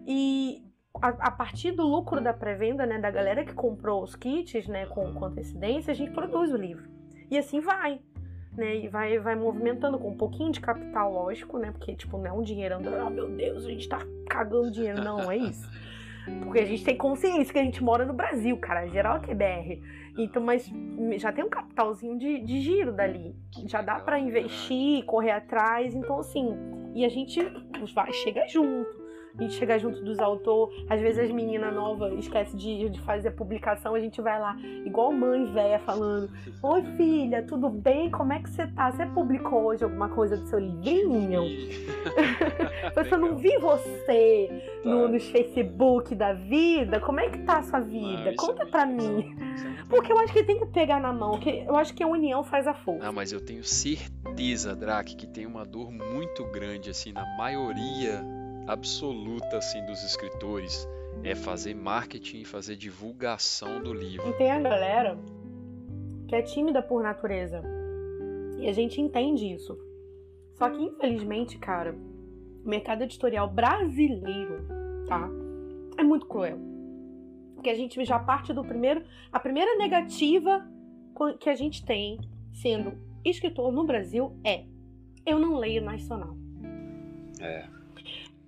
E 0.07 0.63
a, 1.01 1.09
a, 1.09 1.29
partir 1.31 1.73
do 1.73 1.85
lucro 1.85 2.21
da 2.21 2.31
pré-venda, 2.31 2.85
né, 2.85 2.97
da 2.97 3.11
galera 3.11 3.43
que 3.43 3.53
comprou 3.53 4.01
os 4.01 4.15
kits, 4.15 4.65
né, 4.65 4.85
com, 4.85 5.13
com 5.13 5.25
antecedência, 5.25 5.91
a 5.91 5.93
gente 5.93 6.11
produz 6.11 6.53
o 6.53 6.55
livro. 6.55 6.87
E 7.29 7.37
assim 7.37 7.59
vai 7.59 7.99
né? 8.55 8.77
E 8.77 8.87
vai, 8.87 9.19
vai 9.19 9.35
movimentando 9.35 9.99
com 9.99 10.09
um 10.09 10.17
pouquinho 10.17 10.51
de 10.51 10.59
capital, 10.59 11.13
lógico, 11.13 11.59
né? 11.59 11.71
Porque, 11.71 11.95
tipo, 11.95 12.17
não 12.17 12.25
é 12.25 12.31
um 12.31 12.41
dinheiro 12.41 12.75
andando, 12.75 13.05
oh 13.05 13.09
meu 13.09 13.29
Deus, 13.29 13.65
a 13.65 13.69
gente 13.69 13.87
tá 13.87 13.99
cagando 14.27 14.71
dinheiro. 14.71 15.03
Não, 15.03 15.29
é 15.29 15.37
isso. 15.37 15.69
Porque 16.43 16.59
a 16.59 16.65
gente 16.65 16.83
tem 16.83 16.95
consciência 16.95 17.53
que 17.53 17.59
a 17.59 17.63
gente 17.63 17.83
mora 17.83 18.05
no 18.05 18.13
Brasil, 18.13 18.57
cara. 18.57 18.87
Geral 18.87 19.19
que 19.19 19.31
é 19.31 19.35
BR. 19.35 19.81
Então, 20.17 20.41
mas 20.41 20.71
já 21.17 21.31
tem 21.31 21.43
um 21.43 21.49
capitalzinho 21.49 22.17
de, 22.17 22.39
de 22.39 22.61
giro 22.61 22.91
dali. 22.91 23.35
Já 23.65 23.81
dá 23.81 23.99
para 23.99 24.19
investir, 24.19 25.03
correr 25.05 25.31
atrás. 25.31 25.93
Então, 25.93 26.19
assim, 26.19 26.55
e 26.95 27.05
a 27.05 27.09
gente 27.09 27.39
vai, 27.93 28.11
chega 28.11 28.47
junto 28.47 29.06
gente 29.43 29.53
chega 29.53 29.77
junto 29.77 30.03
dos 30.03 30.19
autores. 30.19 30.75
Às 30.89 30.99
vezes 30.99 31.25
as 31.25 31.31
meninas 31.31 31.73
novas 31.73 32.13
esquecem 32.17 32.57
de, 32.57 32.89
de 32.89 33.01
fazer 33.01 33.29
a 33.29 33.31
publicação, 33.31 33.95
a 33.95 33.99
gente 33.99 34.21
vai 34.21 34.39
lá, 34.39 34.55
igual 34.85 35.11
mãe 35.11 35.45
velha 35.45 35.79
falando: 35.79 36.29
Oi 36.61 36.83
filha, 36.95 37.43
tudo 37.43 37.69
bem? 37.69 38.09
Como 38.09 38.33
é 38.33 38.39
que 38.39 38.49
você 38.49 38.67
tá? 38.67 38.91
Você 38.91 39.05
publicou 39.05 39.65
hoje 39.65 39.83
alguma 39.83 40.09
coisa 40.09 40.37
do 40.37 40.47
seu 40.47 40.59
livrinho? 40.59 41.43
eu 43.11 43.17
não 43.17 43.35
vi 43.35 43.57
você 43.57 44.49
no, 44.83 45.03
tá. 45.03 45.07
nos 45.09 45.23
Facebook 45.29 46.15
da 46.15 46.33
vida. 46.33 46.99
Como 46.99 47.19
é 47.19 47.29
que 47.29 47.39
tá 47.39 47.59
a 47.59 47.63
sua 47.63 47.79
vida? 47.79 48.33
Conta 48.37 48.63
é 48.63 48.65
pra 48.65 48.85
mim. 48.85 49.35
É 49.39 49.85
Porque 49.89 50.11
eu 50.11 50.19
acho 50.19 50.33
que 50.33 50.43
tem 50.43 50.59
que 50.59 50.65
pegar 50.67 50.99
na 50.99 51.13
mão, 51.13 51.39
que 51.39 51.63
eu 51.67 51.75
acho 51.75 51.93
que 51.93 52.03
a 52.03 52.07
união 52.07 52.43
faz 52.43 52.67
a 52.67 52.73
força. 52.73 53.07
Ah, 53.07 53.11
mas 53.11 53.31
eu 53.31 53.39
tenho 53.39 53.63
certeza, 53.63 54.75
Drake, 54.75 55.15
que 55.15 55.27
tem 55.27 55.45
uma 55.45 55.65
dor 55.65 55.91
muito 55.91 56.43
grande, 56.51 56.89
assim, 56.89 57.11
na 57.11 57.25
maioria 57.37 58.23
absoluta 58.67 59.57
assim 59.57 59.83
dos 59.85 60.03
escritores 60.03 60.87
é 61.23 61.33
fazer 61.33 61.73
marketing 61.73 62.41
e 62.41 62.45
fazer 62.45 62.75
divulgação 62.75 63.81
do 63.81 63.93
livro. 63.93 64.29
E 64.29 64.33
tem 64.33 64.51
a 64.51 64.59
galera 64.59 65.17
que 66.27 66.35
é 66.35 66.41
tímida 66.41 66.81
por 66.81 67.01
natureza. 67.01 67.63
E 68.59 68.67
a 68.67 68.73
gente 68.73 68.99
entende 68.99 69.51
isso. 69.51 69.77
Só 70.55 70.69
que, 70.69 70.81
infelizmente, 70.81 71.57
cara, 71.57 71.95
o 72.65 72.69
mercado 72.69 73.03
editorial 73.03 73.49
brasileiro, 73.49 74.67
tá? 75.07 75.29
É 75.97 76.03
muito 76.03 76.25
cruel. 76.25 76.59
Porque 77.55 77.69
a 77.69 77.75
gente 77.75 78.03
já 78.03 78.19
parte 78.19 78.53
do 78.53 78.63
primeiro. 78.63 79.03
A 79.31 79.39
primeira 79.39 79.75
negativa 79.77 80.67
que 81.39 81.49
a 81.49 81.55
gente 81.55 81.83
tem 81.83 82.19
sendo 82.53 82.93
escritor 83.23 83.71
no 83.71 83.85
Brasil 83.85 84.35
é: 84.43 84.65
eu 85.25 85.39
não 85.39 85.55
leio 85.57 85.81
nacional. 85.81 86.35
É. 87.39 87.76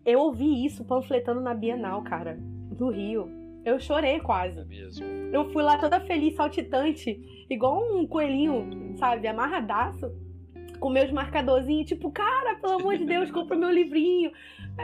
Eu 0.06 0.20
ouvi 0.20 0.66
isso 0.66 0.84
panfletando 0.84 1.42
na 1.42 1.54
Bienal, 1.54 2.02
cara, 2.04 2.38
do 2.40 2.90
Rio. 2.90 3.30
Eu 3.66 3.80
chorei 3.80 4.20
quase. 4.20 4.60
É 4.60 4.66
mesmo. 4.66 5.06
Eu 5.32 5.52
fui 5.52 5.62
lá 5.62 5.78
toda 5.78 6.00
feliz, 6.00 6.36
saltitante, 6.36 7.46
igual 7.50 7.84
um 7.94 8.08
coelhinho, 8.08 8.96
sabe, 8.98 9.28
amarradaço, 9.28 10.12
com 10.80 10.90
meus 10.90 11.12
marcadorzinhos, 11.12 11.88
tipo, 11.88 12.10
cara, 12.10 12.56
pelo 12.56 12.80
amor 12.80 12.98
de 12.98 13.06
Deus, 13.06 13.30
compra 13.30 13.58
meu 13.58 13.70
livrinho 13.70 14.32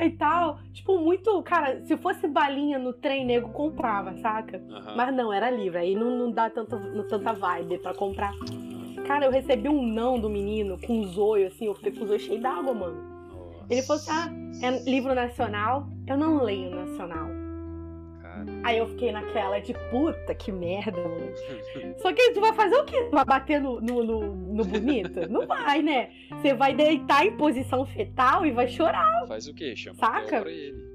e 0.01 0.09
tal. 0.11 0.59
Tipo, 0.73 0.99
muito, 0.99 1.41
cara, 1.43 1.81
se 1.85 1.95
fosse 1.97 2.27
balinha 2.27 2.77
no 2.77 2.91
trem, 2.93 3.25
nego 3.25 3.49
comprava, 3.49 4.13
saca? 4.17 4.61
Aham. 4.69 4.95
Mas 4.95 5.15
não, 5.15 5.31
era 5.31 5.49
livre, 5.49 5.79
aí 5.79 5.95
não, 5.95 6.11
não 6.17 6.31
dá 6.31 6.49
tanta, 6.49 6.77
tanta 7.07 7.33
vibe 7.33 7.77
pra 7.77 7.93
comprar. 7.93 8.33
Cara, 9.07 9.25
eu 9.25 9.31
recebi 9.31 9.69
um 9.69 9.81
não 9.81 10.19
do 10.19 10.29
menino 10.29 10.77
com 10.85 10.99
um 10.99 11.03
zoio, 11.05 11.47
assim, 11.47 11.67
eu 11.67 11.75
fiquei 11.75 11.91
com 11.93 12.03
o 12.03 12.07
zoio 12.07 12.19
cheio 12.19 12.41
d'água, 12.41 12.73
mano. 12.73 13.14
Ele 13.69 13.81
falou 13.81 14.01
assim: 14.01 14.11
ah, 14.11 14.67
é 14.67 14.89
livro 14.89 15.13
nacional? 15.13 15.87
Eu 16.07 16.17
não 16.17 16.43
leio 16.43 16.75
nacional. 16.75 17.27
Cara. 18.21 18.45
Aí 18.63 18.77
eu 18.77 18.87
fiquei 18.87 19.11
naquela 19.11 19.59
de 19.59 19.73
puta 19.89 20.35
que 20.35 20.51
merda, 20.51 21.01
mano. 21.01 21.33
Só 21.99 22.13
que 22.13 22.31
tu 22.31 22.41
vai 22.41 22.53
fazer 22.53 22.75
o 22.75 22.85
quê? 22.85 23.03
Tu 23.05 23.11
vai 23.11 23.25
bater 23.25 23.61
no, 23.61 23.79
no, 23.81 24.03
no, 24.03 24.35
no 24.35 24.65
bonito? 24.65 25.29
Não 25.29 25.45
vai, 25.47 25.81
né? 25.81 26.09
Você 26.29 26.53
vai 26.53 26.73
deitar 26.73 27.25
em 27.25 27.35
posição 27.37 27.85
fetal 27.85 28.45
e 28.45 28.51
vai 28.51 28.67
chorar. 28.67 29.25
Faz 29.27 29.47
o 29.47 29.53
quê? 29.53 29.75
Chama 29.75 29.97
Saca? 29.97 30.41
Pra 30.41 30.51
ele. 30.51 30.94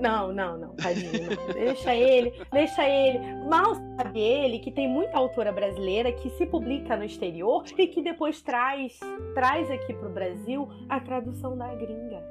Não, 0.00 0.32
não, 0.32 0.58
não, 0.58 0.76
tadinho, 0.76 1.12
não. 1.12 1.54
Deixa 1.54 1.94
ele, 1.94 2.32
deixa 2.52 2.88
ele. 2.88 3.18
Mal 3.48 3.74
sabe 3.96 4.20
ele 4.20 4.58
que 4.58 4.70
tem 4.70 4.88
muita 4.88 5.16
autora 5.18 5.52
brasileira 5.52 6.12
que 6.12 6.30
se 6.30 6.46
publica 6.46 6.96
no 6.96 7.04
exterior 7.04 7.64
e 7.76 7.86
que 7.86 8.02
depois 8.02 8.40
traz, 8.40 8.98
traz 9.34 9.70
aqui 9.70 9.92
pro 9.94 10.10
Brasil 10.10 10.68
a 10.88 11.00
tradução 11.00 11.56
da 11.56 11.74
gringa. 11.74 12.22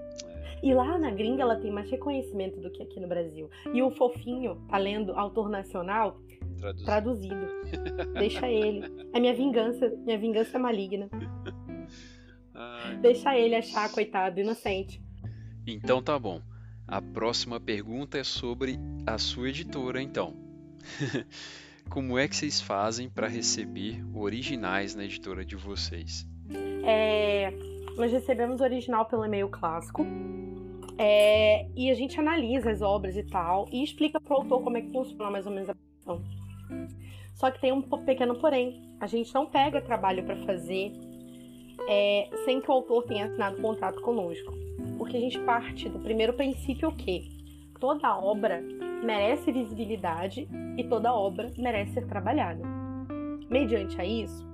E 0.64 0.74
lá 0.74 0.98
na 0.98 1.12
gringa 1.12 1.44
ela 1.44 1.56
tem 1.58 1.72
mais 1.72 1.90
reconhecimento 1.90 2.60
do 2.60 2.72
que 2.72 2.82
aqui 2.82 3.00
no 3.00 3.08
Brasil. 3.08 3.50
E 3.74 3.82
o 3.82 3.92
fofinho 3.92 4.56
tá 4.68 4.78
lendo 4.78 5.14
autor 5.14 5.50
nacional 5.50 6.20
Traduz. 6.60 6.86
traduzido. 6.86 7.48
Deixa 8.14 8.50
ele. 8.50 8.84
É 9.14 9.20
minha 9.20 9.36
vingança, 9.36 9.90
minha 10.04 10.18
vingança 10.18 10.58
é 10.58 10.60
maligna. 10.60 11.10
Ai. 12.56 12.98
Deixa 12.98 13.38
ele 13.38 13.56
achar, 13.56 13.92
coitado, 13.92 14.40
inocente. 14.40 15.00
Então 15.68 16.02
tá 16.02 16.18
bom. 16.18 16.42
A 16.88 17.02
próxima 17.02 17.60
pergunta 17.60 18.18
é 18.18 18.24
sobre 18.24 18.80
a 19.06 19.18
sua 19.18 19.50
editora, 19.50 20.02
então. 20.02 20.34
Como 21.90 22.18
é 22.18 22.28
que 22.30 22.36
vocês 22.36 22.62
fazem 22.62 23.10
para 23.10 23.28
receber 23.28 24.02
originais 24.16 24.96
na 24.96 25.04
editora 25.04 25.44
de 25.44 25.58
vocês? 25.58 26.26
É, 26.86 27.52
nós 27.98 28.10
recebemos 28.12 28.62
o 28.62 28.64
original 28.64 29.06
pelo 29.06 29.26
e-mail 29.26 29.50
clássico. 29.50 30.06
é, 30.98 31.68
e 31.76 31.92
a 31.92 31.94
gente 31.94 32.18
analisa 32.18 32.72
as 32.72 32.82
obras 32.82 33.18
e 33.18 33.24
tal, 33.24 33.68
e 33.70 33.84
explica 33.84 34.20
pro 34.20 34.36
autor 34.36 34.64
como 34.64 34.78
é 34.78 34.82
que 34.82 34.92
funciona 34.92 35.30
mais 35.30 35.46
ou 35.46 35.52
menos 35.52 35.70
a 35.70 35.76
produção. 35.76 36.24
Só 37.36 37.52
que 37.52 37.60
tem 37.60 37.74
um 37.74 37.82
pequeno 37.82 38.40
porém. 38.40 38.82
A 39.00 39.08
gente 39.08 39.34
não 39.34 39.46
pega 39.46 39.82
trabalho 39.82 40.24
para 40.24 40.38
fazer 40.46 40.94
é, 41.88 42.30
sem 42.46 42.60
que 42.62 42.70
o 42.70 42.74
autor 42.74 43.04
tenha 43.04 43.26
assinado 43.26 43.62
contrato 43.62 44.02
conosco. 44.02 44.54
Porque 44.98 45.18
a 45.18 45.20
gente 45.20 45.40
parte 45.40 45.88
do 45.90 46.00
primeiro 46.00 46.34
princípio 46.34 46.92
que 46.92 47.30
toda 47.80 48.18
obra 48.18 48.62
merece 49.04 49.52
visibilidade 49.52 50.48
e 50.78 50.84
toda 50.84 51.14
obra 51.14 51.52
merece 51.58 51.94
ser 51.94 52.08
trabalhada. 52.08 52.62
Mediante 53.50 54.00
a 54.02 54.06
isso, 54.06 54.46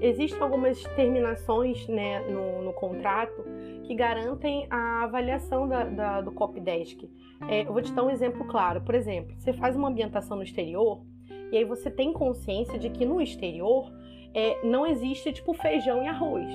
existem 0.00 0.40
algumas 0.42 0.82
terminações 0.96 1.86
né, 1.88 2.20
no, 2.28 2.62
no 2.62 2.72
contrato 2.72 3.42
que 3.84 3.94
garantem 3.94 4.66
a 4.70 5.04
avaliação 5.04 5.68
da, 5.68 5.84
da- 5.84 6.20
do 6.20 6.32
copydesk. 6.32 7.08
É, 7.48 7.62
eu 7.62 7.72
vou 7.72 7.80
te 7.82 7.92
dar 7.92 8.04
um 8.04 8.10
exemplo 8.10 8.44
claro. 8.46 8.80
Por 8.82 8.94
exemplo, 8.94 9.34
você 9.38 9.52
faz 9.52 9.74
uma 9.76 9.88
ambientação 9.88 10.36
no 10.36 10.42
exterior 10.42 11.02
e 11.50 11.56
aí 11.56 11.64
você 11.64 11.90
tem 11.90 12.12
consciência 12.12 12.78
de 12.78 12.90
que 12.90 13.04
no 13.06 13.20
exterior 13.20 13.90
é, 14.34 14.64
não 14.64 14.86
existe 14.86 15.32
tipo 15.32 15.52
feijão 15.54 16.02
e 16.02 16.06
arroz, 16.06 16.46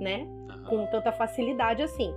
né? 0.00 0.26
Com 0.68 0.86
tanta 0.86 1.12
facilidade 1.12 1.82
assim. 1.82 2.12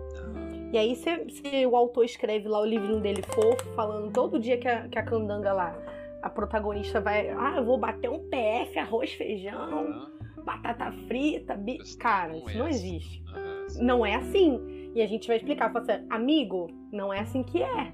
E 0.72 0.78
aí, 0.78 0.96
se, 0.96 1.30
se 1.30 1.66
o 1.66 1.76
autor 1.76 2.04
escreve 2.04 2.48
lá 2.50 2.60
o 2.60 2.66
livrinho 2.66 3.00
dele 3.00 3.22
fofo, 3.22 3.66
falando 3.74 4.12
todo 4.12 4.40
dia 4.40 4.58
que 4.58 4.68
a, 4.68 4.88
que 4.88 5.00
a 5.00 5.04
candanga 5.04 5.54
lá, 5.54 5.78
a 6.22 6.30
protagonista 6.30 7.00
vai, 7.00 7.30
ah, 7.30 7.54
eu 7.58 7.66
vou 7.66 7.78
bater 7.78 8.10
um 8.10 8.20
PF, 8.30 8.78
arroz, 8.78 9.14
feijão, 9.14 10.10
batata 10.44 10.92
frita, 11.08 11.56
bi... 11.56 11.78
Cara, 11.98 12.34
não 12.34 12.40
isso 12.40 12.50
é 12.50 12.54
não 12.56 12.66
assim. 12.66 12.96
existe. 12.96 13.24
aham. 13.30 13.68
Não 13.82 14.06
é 14.06 14.16
assim. 14.16 14.92
E 14.94 15.02
a 15.02 15.08
gente 15.08 15.28
vai 15.28 15.38
explicar, 15.38 15.72
fala 15.72 15.86
assim, 15.90 16.06
amigo, 16.10 16.68
não 16.92 17.14
é 17.14 17.20
assim 17.20 17.44
que 17.44 17.62
é, 17.62 17.94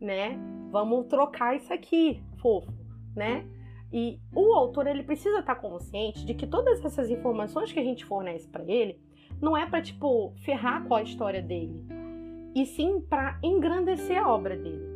né? 0.00 0.38
Vamos 0.70 1.06
trocar 1.06 1.56
isso 1.56 1.72
aqui, 1.72 2.22
fofo, 2.40 2.72
né? 3.16 3.44
E 3.92 4.20
o 4.34 4.52
autor 4.52 4.86
ele 4.86 5.02
precisa 5.02 5.38
estar 5.38 5.56
consciente 5.56 6.24
de 6.24 6.34
que 6.34 6.46
todas 6.46 6.84
essas 6.84 7.08
informações 7.08 7.72
que 7.72 7.78
a 7.78 7.84
gente 7.84 8.04
fornece 8.04 8.48
para 8.48 8.64
ele 8.64 8.98
não 9.40 9.56
é 9.56 9.66
para 9.66 9.82
tipo 9.82 10.32
ferrar 10.44 10.86
com 10.86 10.94
a 10.94 11.02
história 11.02 11.42
dele, 11.42 11.84
e 12.54 12.64
sim 12.64 13.00
para 13.00 13.38
engrandecer 13.42 14.18
a 14.18 14.32
obra 14.32 14.56
dele. 14.56 14.86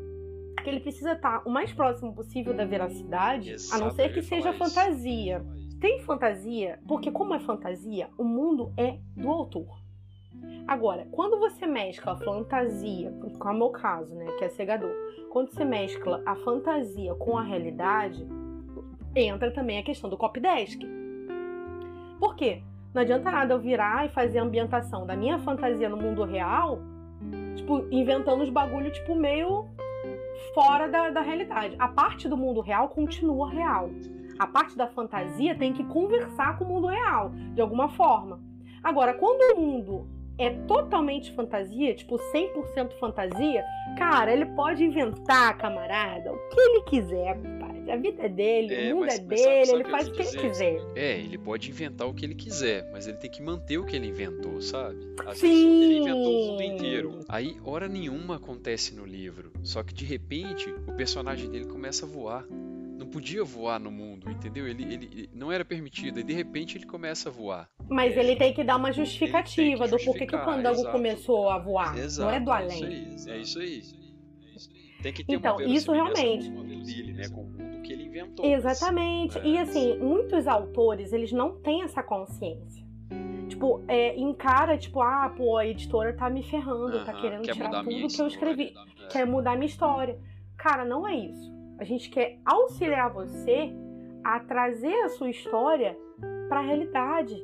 Que 0.62 0.70
ele 0.70 0.80
precisa 0.80 1.12
estar 1.12 1.42
o 1.46 1.50
mais 1.50 1.72
próximo 1.72 2.14
possível 2.14 2.54
da 2.54 2.64
veracidade, 2.64 3.56
a 3.72 3.78
não 3.78 3.90
ser 3.90 4.12
que 4.12 4.22
seja 4.22 4.52
fantasia. 4.52 5.44
Tem 5.80 6.00
fantasia, 6.00 6.78
porque 6.86 7.10
como 7.10 7.34
é 7.34 7.40
fantasia, 7.40 8.10
o 8.18 8.24
mundo 8.24 8.72
é 8.76 8.98
do 9.16 9.30
autor. 9.30 9.80
Agora, 10.66 11.06
quando 11.10 11.38
você 11.38 11.66
mescla 11.66 12.12
a 12.12 12.16
fantasia, 12.16 13.12
como 13.38 13.52
é 13.52 13.56
o 13.56 13.58
meu 13.58 13.70
caso, 13.70 14.14
né, 14.14 14.26
que 14.38 14.44
é 14.44 14.48
cegador, 14.50 14.94
quando 15.30 15.50
você 15.50 15.64
mescla 15.64 16.22
a 16.26 16.36
fantasia 16.36 17.14
com 17.14 17.36
a 17.36 17.42
realidade, 17.42 18.26
entra 19.14 19.50
também 19.50 19.78
a 19.78 19.82
questão 19.82 20.08
do 20.08 20.16
copydesk. 20.16 20.80
Por 22.18 22.36
quê? 22.36 22.62
Não 22.92 23.02
adianta 23.02 23.30
nada 23.30 23.54
eu 23.54 23.58
virar 23.58 24.06
e 24.06 24.08
fazer 24.08 24.38
a 24.38 24.42
ambientação 24.42 25.06
da 25.06 25.16
minha 25.16 25.38
fantasia 25.38 25.88
no 25.88 25.96
mundo 25.96 26.24
real, 26.24 26.80
tipo, 27.56 27.86
inventando 27.90 28.42
os 28.42 28.50
bagulho, 28.50 28.90
tipo, 28.90 29.14
meio 29.14 29.68
fora 30.54 30.88
da, 30.88 31.10
da 31.10 31.20
realidade. 31.20 31.76
A 31.78 31.88
parte 31.88 32.28
do 32.28 32.36
mundo 32.36 32.60
real 32.60 32.88
continua 32.88 33.50
real. 33.50 33.90
A 34.38 34.46
parte 34.46 34.76
da 34.76 34.88
fantasia 34.88 35.54
tem 35.54 35.72
que 35.72 35.84
conversar 35.84 36.58
com 36.58 36.64
o 36.64 36.68
mundo 36.68 36.86
real, 36.88 37.30
de 37.54 37.60
alguma 37.60 37.88
forma. 37.90 38.40
Agora, 38.82 39.14
quando 39.14 39.54
o 39.54 39.60
mundo 39.60 40.08
é 40.38 40.50
totalmente 40.66 41.32
fantasia, 41.32 41.94
tipo 41.94 42.16
100% 42.16 42.98
fantasia, 42.98 43.62
cara, 43.98 44.32
ele 44.32 44.46
pode 44.46 44.82
inventar, 44.82 45.56
camarada, 45.58 46.32
o 46.32 46.38
que 46.48 46.58
ele 46.58 46.82
quiser, 46.84 47.34
compadre. 47.36 47.69
A 47.90 47.96
vida 47.96 48.22
é 48.22 48.28
dele, 48.28 48.74
É, 48.74 48.92
o 48.92 48.96
mundo 48.96 49.06
mas- 49.06 49.18
é 49.18 49.22
mas 49.24 49.40
sabe- 49.40 49.52
dele, 49.52 49.66
sabe 49.66 49.80
ele 49.82 49.90
faz 49.90 50.08
o 50.08 50.12
que 50.12 50.22
ele 50.22 50.38
quiser. 50.48 50.80
É, 50.94 51.18
ele 51.18 51.38
pode 51.38 51.70
inventar 51.70 52.08
o 52.08 52.14
que 52.14 52.24
ele 52.24 52.34
quiser, 52.34 52.88
mas 52.92 53.06
ele 53.06 53.16
tem 53.16 53.30
que 53.30 53.42
manter 53.42 53.78
o 53.78 53.84
que 53.84 53.96
ele 53.96 54.06
inventou, 54.08 54.60
sabe? 54.60 54.98
Às 55.26 55.40
vezes 55.40 55.58
Sim. 55.58 55.82
ele 55.82 55.98
inventou 55.98 56.32
o 56.32 56.46
mundo 56.52 56.62
inteiro. 56.62 57.20
Aí, 57.28 57.56
hora 57.64 57.88
nenhuma 57.88 58.36
acontece 58.36 58.94
no 58.94 59.04
livro. 59.04 59.52
Só 59.62 59.82
que 59.82 59.92
de 59.92 60.04
repente, 60.04 60.70
o 60.86 60.92
personagem 60.94 61.50
dele 61.50 61.66
começa 61.66 62.06
a 62.06 62.08
voar. 62.08 62.46
Não 62.98 63.06
podia 63.06 63.42
voar 63.42 63.80
no 63.80 63.90
mundo, 63.90 64.30
entendeu? 64.30 64.68
Ele, 64.68 64.82
ele 64.84 64.94
ele- 65.12 65.30
não 65.34 65.50
era 65.50 65.64
permitido, 65.64 66.20
e 66.20 66.22
de 66.22 66.34
repente 66.34 66.76
ele 66.76 66.84
começa 66.86 67.28
a 67.30 67.32
voar. 67.32 67.68
Mas 67.88 68.14
É. 68.14 68.20
ele 68.20 68.36
tem 68.36 68.52
que 68.52 68.62
dar 68.62 68.76
uma 68.76 68.92
justificativa 68.92 69.88
do 69.88 69.96
porquê 70.04 70.26
que 70.26 70.36
o 70.36 70.44
candango 70.44 70.80
exato. 70.80 70.92
começou 70.92 71.48
a 71.48 71.58
voar. 71.58 71.98
Exato, 71.98 72.28
não 72.30 72.36
é 72.36 72.40
do 72.40 72.50
É 72.50 72.54
além. 72.54 73.14
isso 73.14 73.28
aí. 73.30 73.36
É 73.38 73.40
isso 73.40 73.58
aí. 73.58 73.74
É 73.74 73.78
isso 73.78 73.94
aí. 74.74 74.80
Tem 75.02 75.12
que 75.14 75.24
ter 75.24 75.32
Então, 75.32 75.56
uma 75.56 75.64
isso 75.64 75.90
realmente. 75.92 76.50
com 76.50 76.56
o 76.60 76.64
mundo 76.64 76.84
dele, 76.84 77.12
né? 77.14 77.28
Com 77.30 77.40
o 77.40 77.44
inventou. 78.20 78.44
Exatamente. 78.44 79.38
É. 79.38 79.46
E 79.46 79.58
assim, 79.58 79.98
muitos 79.98 80.46
autores, 80.46 81.12
eles 81.12 81.32
não 81.32 81.56
têm 81.60 81.82
essa 81.82 82.02
consciência. 82.02 82.84
Tipo, 83.48 83.82
é, 83.88 84.16
encara, 84.16 84.78
tipo, 84.78 85.00
ah, 85.02 85.32
pô, 85.36 85.56
a 85.56 85.66
editora 85.66 86.12
tá 86.12 86.30
me 86.30 86.42
ferrando, 86.42 87.04
tá 87.04 87.12
Aham, 87.12 87.20
querendo 87.20 87.42
quer 87.42 87.52
tirar 87.54 87.84
tudo 87.84 88.06
que 88.08 88.22
eu 88.22 88.26
escrevi. 88.26 88.64
história. 88.68 89.08
Quer 89.10 89.26
mudar 89.26 89.54
minha 89.56 89.66
história. 89.66 90.18
Cara, 90.56 90.84
não 90.84 91.06
é 91.06 91.14
isso. 91.16 91.52
A 91.78 91.84
gente 91.84 92.08
quer 92.10 92.38
auxiliar 92.44 93.12
você 93.12 93.72
a 94.22 94.38
trazer 94.40 94.94
a 95.02 95.08
sua 95.08 95.30
história 95.30 95.96
pra 96.48 96.60
realidade. 96.60 97.42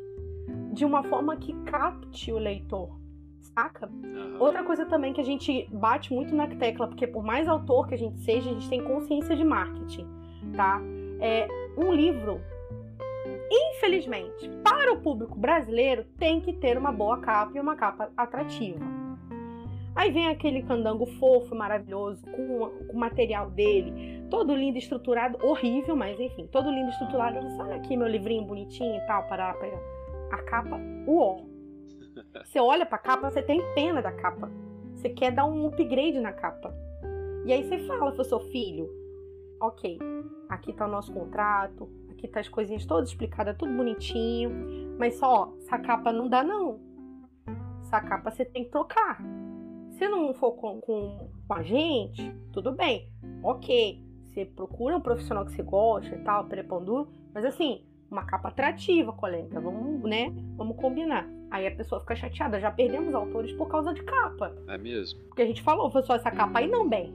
De 0.73 0.85
uma 0.85 1.03
forma 1.03 1.37
que 1.37 1.53
capte 1.65 2.31
o 2.31 2.39
leitor. 2.39 2.97
saca? 3.41 3.89
Uhum. 3.89 4.37
Outra 4.39 4.63
coisa 4.63 4.85
também 4.87 5.13
que 5.15 5.21
a 5.21 5.25
gente 5.25 5.67
bate 5.73 6.13
muito 6.13 6.35
na 6.35 6.47
tecla, 6.47 6.87
porque 6.87 7.07
por 7.07 7.25
mais 7.25 7.49
autor 7.49 7.89
que 7.89 7.95
a 7.95 7.99
gente 7.99 8.21
seja, 8.21 8.51
a 8.51 8.53
gente 8.53 8.69
tem 8.69 8.85
consciência 8.85 9.35
de 9.35 9.43
marketing, 9.45 10.07
tá? 10.55 10.81
É, 11.21 11.49
um 11.77 11.93
livro, 11.93 12.41
infelizmente, 13.51 14.49
para 14.63 14.93
o 14.93 15.01
público 15.01 15.39
brasileiro, 15.39 16.05
tem 16.19 16.41
que 16.41 16.53
ter 16.53 16.77
uma 16.77 16.93
boa 16.93 17.19
capa 17.19 17.57
e 17.57 17.61
uma 17.61 17.77
capa 17.77 18.11
atrativa. 18.17 18.85
Aí 19.97 20.11
vem 20.11 20.29
aquele 20.29 20.63
candango 20.63 21.07
fofo, 21.07 21.55
maravilhoso, 21.55 22.23
com, 22.27 22.69
com 22.87 22.93
o 22.93 22.99
material 22.99 23.51
dele, 23.51 24.23
todo 24.29 24.55
lindo, 24.55 24.77
estruturado, 24.77 25.39
horrível, 25.43 25.97
mas 25.97 26.21
enfim, 26.21 26.47
todo 26.53 26.71
lindo, 26.71 26.91
estruturado. 26.91 27.39
Olha 27.59 27.77
aqui 27.77 27.97
meu 27.97 28.07
livrinho 28.07 28.45
bonitinho 28.45 28.95
e 28.95 29.07
tal, 29.07 29.23
para, 29.27 29.55
para 29.55 30.39
a 30.39 30.43
capa, 30.43 30.79
uó. 31.07 31.39
Você 32.45 32.61
olha 32.61 32.85
para 32.85 32.97
a 32.97 33.01
capa, 33.01 33.31
você 33.31 33.43
tem 33.43 33.63
pena 33.75 34.01
da 34.01 34.11
capa. 34.11 34.51
Você 34.95 35.11
quer 35.11 35.33
dar 35.33 35.45
um 35.45 35.67
upgrade 35.67 36.19
na 36.19 36.33
capa. 36.33 36.75
E 37.45 37.53
aí 37.53 37.63
você 37.63 37.79
fala 37.81 38.11
pro 38.13 38.25
seu 38.25 38.41
filho, 38.41 38.89
ok, 39.61 39.99
aqui 40.49 40.73
tá 40.73 40.87
o 40.87 40.91
nosso 40.91 41.13
contrato, 41.13 41.89
aqui 42.11 42.29
tá 42.29 42.41
as 42.41 42.49
coisinhas 42.49 42.87
todas 42.87 43.09
explicadas, 43.09 43.57
tudo 43.57 43.73
bonitinho, 43.73 44.51
mas 44.99 45.15
só, 45.19 45.33
ó, 45.33 45.57
essa 45.59 45.79
capa 45.79 46.13
não 46.13 46.29
dá 46.29 46.43
não. 46.43 46.81
Essa 47.81 48.01
capa 48.01 48.31
você 48.31 48.45
tem 48.45 48.65
que 48.65 48.71
trocar. 48.71 49.23
Se 49.91 50.09
não 50.09 50.35
for 50.35 50.53
com, 50.53 50.81
com, 50.81 51.31
com 51.47 51.55
a 51.55 51.63
gente, 51.63 52.35
tudo 52.53 52.73
bem, 52.73 53.11
ok. 53.43 54.05
Você 54.27 54.45
procura 54.45 54.97
um 54.97 55.01
profissional 55.01 55.47
que 55.47 55.53
você 55.53 55.63
gosta 55.63 56.15
e 56.15 56.19
tal, 56.19 56.45
preponduro, 56.45 57.09
mas 57.33 57.45
assim, 57.45 57.83
uma 58.11 58.25
capa 58.25 58.49
atrativa, 58.49 59.13
colega. 59.13 59.61
Vamos, 59.61 60.03
né? 60.03 60.33
Vamos 60.57 60.77
combinar. 60.77 61.29
Aí 61.51 61.67
a 61.67 61.75
pessoa 61.75 62.01
fica 62.01 62.17
chateada. 62.17 62.61
Já 62.61 62.71
perdemos 62.71 63.15
autores 63.15 63.53
por 63.53 63.69
causa 63.69 63.95
de 63.95 64.03
capa. 64.03 64.55
É 64.69 64.77
mesmo? 64.77 65.21
Porque 65.29 65.43
a 65.43 65.47
gente 65.47 65.63
falou, 65.63 65.91
foi 65.91 66.03
só 66.03 66.15
essa 66.15 66.31
capa 66.31 66.59
aí 66.59 66.69
não 66.69 66.89
bem. 66.89 67.15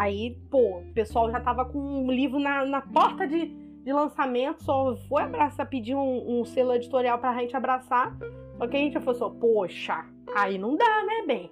Aí, 0.00 0.34
pô, 0.50 0.78
o 0.78 0.92
pessoal 0.94 1.30
já 1.30 1.38
tava 1.40 1.62
com 1.62 1.78
um 1.78 2.10
livro 2.10 2.38
na, 2.38 2.64
na 2.64 2.80
porta 2.80 3.28
de, 3.28 3.48
de 3.84 3.92
lançamento, 3.92 4.64
só 4.64 4.96
foi 5.10 5.24
abraçar, 5.24 5.68
pedir 5.68 5.94
um, 5.94 6.40
um 6.40 6.42
selo 6.42 6.72
editorial 6.72 7.18
pra 7.18 7.38
gente 7.38 7.54
abraçar. 7.54 8.16
Só 8.56 8.66
que 8.66 8.78
a 8.78 8.80
gente 8.80 8.98
falou, 8.98 9.32
poxa, 9.32 10.06
aí 10.34 10.56
não 10.56 10.74
dá, 10.74 11.04
né, 11.04 11.26
bem? 11.26 11.50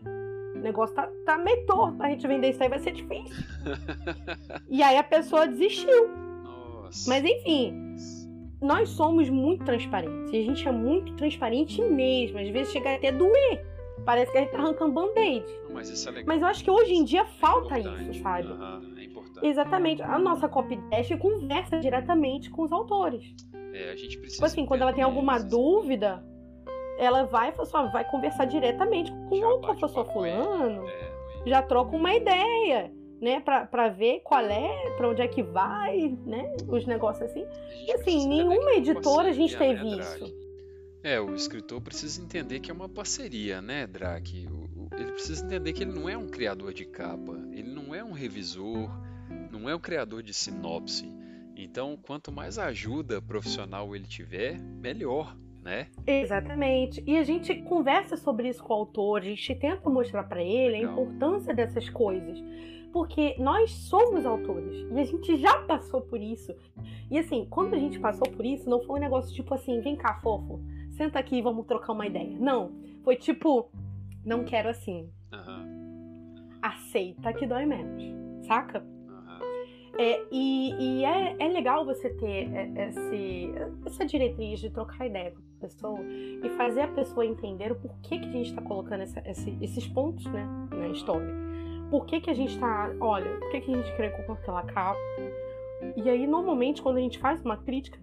O 0.55 0.61
negócio 0.61 0.97
tá, 0.97 1.11
tá 1.27 1.37
meio 1.37 1.67
torto 1.67 1.99
pra 1.99 2.09
gente 2.09 2.27
vender 2.27 2.49
isso 2.49 2.63
aí, 2.63 2.71
vai 2.71 2.79
ser 2.79 2.93
difícil. 2.93 3.37
e 4.67 4.83
aí 4.83 4.97
a 4.97 5.05
pessoa 5.05 5.47
desistiu. 5.47 6.09
Nossa. 6.43 7.07
Mas 7.07 7.23
enfim, 7.27 7.97
nós 8.63 8.89
somos 8.89 9.29
muito 9.29 9.63
transparentes. 9.67 10.33
E 10.33 10.39
a 10.39 10.43
gente 10.43 10.67
é 10.67 10.73
muito 10.73 11.13
transparente 11.17 11.83
mesmo. 11.83 12.39
Às 12.39 12.49
vezes 12.49 12.73
chega 12.73 12.95
até 12.95 13.09
a 13.09 13.13
doer. 13.13 13.78
Parece 14.05 14.33
que 14.33 14.39
a 14.39 14.41
gente 14.41 14.51
tá 14.51 14.59
arrancando 14.59 14.93
band-aid. 14.93 15.45
Mas 15.73 15.89
isso 15.89 16.09
é 16.09 16.13
legal. 16.13 16.27
Mas 16.27 16.43
eu 16.43 16.49
acho 16.49 16.65
que 16.65 16.71
hoje 16.71 16.95
em 16.95 17.05
dia 17.05 17.25
falta 17.25 17.77
é 17.77 17.81
isso, 17.81 18.23
sabe? 18.23 18.49
Uhum, 18.49 18.95
é 18.97 19.05
importante. 19.05 19.47
Exatamente. 19.47 20.03
A 20.03 20.19
nossa 20.19 20.49
copydesk 20.49 21.17
conversa 21.19 21.79
diretamente 21.79 22.51
com 22.51 22.63
os 22.63 22.73
autores. 22.73 23.35
É, 23.73 23.91
a 23.91 23.97
gente 23.97 24.19
precisa. 24.19 24.37
Tipo 24.37 24.47
assim, 24.47 24.67
quando 24.67 24.83
ela 24.83 24.93
tem 24.93 25.05
alguma 25.05 25.39
dúvida, 25.39 26.25
ela 26.99 27.25
vai, 27.25 27.53
só, 27.65 27.87
vai 27.91 28.05
conversar 28.11 28.47
diretamente 28.47 29.13
com 29.29 29.39
o 29.39 29.45
autor. 29.45 29.79
Falou, 29.79 30.13
fulano. 30.13 30.89
É, 30.89 31.13
já 31.47 31.63
troca 31.63 31.95
uma 31.95 32.15
ideia 32.15 32.93
né, 33.21 33.41
para 33.41 33.89
ver 33.89 34.21
qual 34.21 34.45
é, 34.45 34.91
para 34.97 35.09
onde 35.09 35.23
é 35.23 35.29
que 35.29 35.43
vai, 35.43 36.17
né, 36.25 36.55
os 36.69 36.87
negócios 36.87 37.31
assim. 37.31 37.47
E 37.87 37.93
assim, 37.93 38.27
nenhuma 38.29 38.73
editora 38.73 39.29
a 39.29 39.33
gente 39.33 39.57
teve 39.57 39.85
né, 39.85 39.97
isso. 39.99 40.48
É, 41.03 41.21
o 41.21 41.35
escritor 41.35 41.81
precisa 41.81 42.21
entender 42.21 42.61
que 42.61 42.71
é 42.71 42.75
uma 42.75 42.89
parceria, 42.89 43.63
né, 43.63 43.87
Drake? 43.87 44.49
Ele 44.93 45.13
precisa 45.13 45.45
entender 45.45 45.73
que 45.73 45.85
ele 45.85 45.93
não 45.93 46.09
é 46.09 46.17
um 46.17 46.29
criador 46.29 46.73
de 46.73 46.85
capa, 46.85 47.39
ele 47.53 47.71
não 47.71 47.95
é 47.95 48.03
um 48.03 48.13
revisor, 48.13 48.91
não 49.51 49.69
é 49.69 49.75
um 49.75 49.79
criador 49.79 50.23
de 50.23 50.35
sinopse. 50.35 51.09
Então, 51.57 51.97
quanto 52.01 52.33
mais 52.33 52.59
ajuda 52.59 53.23
profissional 53.23 53.95
ele 53.95 54.07
tiver, 54.07 54.59
melhor, 54.59 55.37
né? 55.63 55.89
Exatamente. 56.07 57.03
E 57.07 57.17
a 57.17 57.23
gente 57.23 57.55
conversa 57.63 58.17
sobre 58.17 58.49
isso 58.49 58.63
com 58.63 58.73
o 58.73 58.77
autor, 58.77 59.21
a 59.21 59.25
gente 59.25 59.55
tenta 59.55 59.89
mostrar 59.89 60.25
para 60.25 60.43
ele 60.43 60.79
Legal. 60.79 60.91
a 60.91 60.93
importância 60.93 61.55
dessas 61.55 61.89
coisas 61.89 62.43
porque 62.93 63.37
nós 63.39 63.71
somos 63.71 64.25
autores 64.25 64.87
e 64.91 64.99
a 64.99 65.05
gente 65.05 65.37
já 65.37 65.59
passou 65.63 66.01
por 66.01 66.21
isso. 66.21 66.55
E 67.11 67.19
assim, 67.19 67.47
quando 67.49 67.75
a 67.75 67.79
gente 67.79 67.99
passou 67.99 68.29
por 68.31 68.45
isso, 68.45 68.69
não 68.69 68.81
foi 68.83 68.99
um 68.99 69.03
negócio 69.03 69.35
tipo 69.35 69.55
assim, 69.55 69.81
vem 69.81 69.97
cá, 69.97 70.15
fofo, 70.21 70.61
senta 70.99 71.19
aqui 71.19 71.37
e 71.37 71.43
vamos 71.43 71.67
trocar 71.67 71.93
uma 71.93 72.07
ideia. 72.07 72.37
Não, 72.39 72.73
foi 73.03 73.17
tipo, 73.17 73.71
não 74.25 74.45
quero 74.45 74.69
assim. 74.69 75.09
Uhum. 75.33 76.59
Aceita 76.61 77.33
que 77.33 77.47
dói 77.47 77.65
menos, 77.65 78.03
saca? 78.47 78.85
É, 79.99 80.23
e, 80.31 80.75
e 80.79 81.05
é, 81.05 81.37
é, 81.41 81.49
legal 81.49 81.85
você 81.85 82.11
ter 82.11 82.49
esse, 82.77 83.51
essa 83.85 84.05
diretriz 84.05 84.61
de 84.61 84.71
trocar 84.71 85.07
ideia 85.07 85.33
com 85.33 85.39
a 85.39 85.61
pessoa 85.61 85.99
e 86.05 86.49
fazer 86.51 86.83
a 86.83 86.89
pessoa 86.89 87.27
entender 87.27 87.73
o 87.73 87.75
porquê 87.75 88.19
que 88.19 88.27
a 88.27 88.31
gente 88.31 88.51
está 88.51 88.63
colocando 88.63 89.01
essa, 89.01 89.21
esse, 89.27 89.59
esses 89.61 89.89
pontos 89.89 90.25
né, 90.27 90.47
na 90.71 90.89
história 90.89 91.49
por 91.91 92.05
que, 92.05 92.21
que 92.21 92.31
a 92.31 92.35
gente 92.35 92.59
tá. 92.59 92.91
Olha, 93.01 93.31
por 93.39 93.51
que, 93.51 93.61
que 93.61 93.73
a 93.73 93.77
gente 93.77 93.97
quer 93.97 94.27
com 94.27 94.33
aquela 94.33 94.63
capa? 94.63 94.99
E 95.97 96.09
aí, 96.09 96.27
normalmente, 96.27 96.83
quando 96.83 96.99
a 96.99 97.01
gente 97.01 97.19
faz 97.19 97.43
uma 97.45 97.57
crítica, 97.57 97.99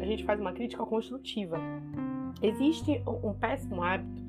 a 0.00 0.04
gente 0.04 0.24
faz 0.24 0.40
uma 0.40 0.52
crítica 0.52 0.84
construtiva. 0.84 1.58
Existe 2.40 3.02
um 3.06 3.34
péssimo 3.34 3.82
hábito 3.82 4.22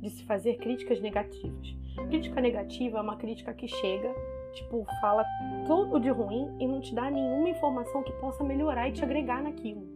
de 0.00 0.10
se 0.10 0.24
fazer 0.24 0.56
críticas 0.56 1.00
negativas. 1.00 1.76
Crítica 2.08 2.40
negativa 2.40 2.98
é 2.98 3.00
uma 3.00 3.16
crítica 3.16 3.52
que 3.52 3.66
chega, 3.66 4.14
tipo, 4.54 4.86
fala 5.00 5.24
tudo 5.66 5.98
de 5.98 6.10
ruim 6.10 6.48
e 6.60 6.66
não 6.66 6.80
te 6.80 6.94
dá 6.94 7.10
nenhuma 7.10 7.48
informação 7.48 8.02
que 8.02 8.12
possa 8.12 8.44
melhorar 8.44 8.88
e 8.88 8.92
te 8.92 9.02
agregar 9.02 9.42
naquilo. 9.42 9.86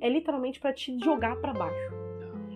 É 0.00 0.08
literalmente 0.08 0.58
para 0.58 0.72
te 0.72 0.98
jogar 0.98 1.36
para 1.36 1.52
baixo. 1.52 1.94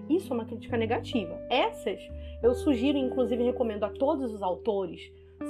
Isso 0.09 0.33
é 0.33 0.35
uma 0.35 0.45
crítica 0.45 0.77
negativa. 0.77 1.39
Essas 1.49 2.01
eu 2.43 2.55
sugiro, 2.55 2.99
inclusive 2.99 3.43
recomendo 3.43 3.85
a 3.85 3.91
todos 3.91 4.33
os 4.33 4.43
autores 4.43 5.01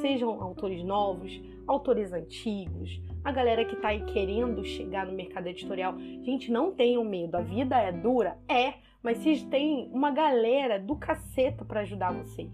sejam 0.01 0.43
autores 0.43 0.83
novos, 0.85 1.41
autores 1.67 2.13
antigos, 2.13 3.01
a 3.25 3.33
galera 3.33 3.65
que 3.65 3.75
está 3.75 3.89
aí 3.89 4.05
querendo 4.07 4.65
chegar 4.65 5.07
no 5.07 5.13
mercado 5.13 5.47
editorial. 5.47 5.97
Gente, 5.99 6.51
não 6.51 6.73
tenham 6.73 7.05
medo, 7.05 7.37
a 7.37 7.41
vida 7.41 7.77
é 7.81 7.93
dura? 7.93 8.39
É, 8.49 8.75
mas 9.07 9.19
vocês 9.19 9.41
têm 9.45 9.89
uma 9.93 10.11
galera 10.11 10.81
do 10.81 10.97
caceta 10.97 11.65
para 11.65 11.83
ajudar 11.83 12.13
vocês. 12.13 12.51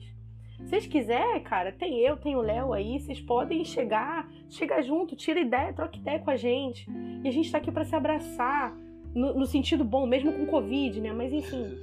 Se 0.59 0.69
vocês 0.69 0.87
quiserem, 0.87 1.43
cara, 1.43 1.73
tem 1.73 1.99
eu, 1.99 2.15
tem 2.15 2.37
o 2.37 2.43
Léo 2.43 2.75
aí, 2.75 3.01
vocês 3.01 3.19
podem 3.23 3.65
chegar, 3.65 4.31
chegar 4.51 4.83
junto, 4.83 5.17
tira 5.17 5.41
ideia, 5.41 5.73
troca 5.73 5.97
ideia 5.97 6.19
com 6.19 6.31
a 6.31 6.37
gente. 6.37 6.87
E 7.25 7.27
a 7.27 7.33
gente 7.33 7.47
está 7.47 7.57
aqui 7.57 7.73
para 7.73 7.87
se 7.87 7.97
abraçar, 7.97 8.77
no, 9.15 9.33
no, 9.33 9.47
sentido 9.47 9.83
bom, 9.83 10.07
mesmo 10.07 10.31
com 10.31 10.45
Covid, 10.45 11.01
né? 11.01 11.11
Mas 11.11 11.33
enfim. 11.33 11.75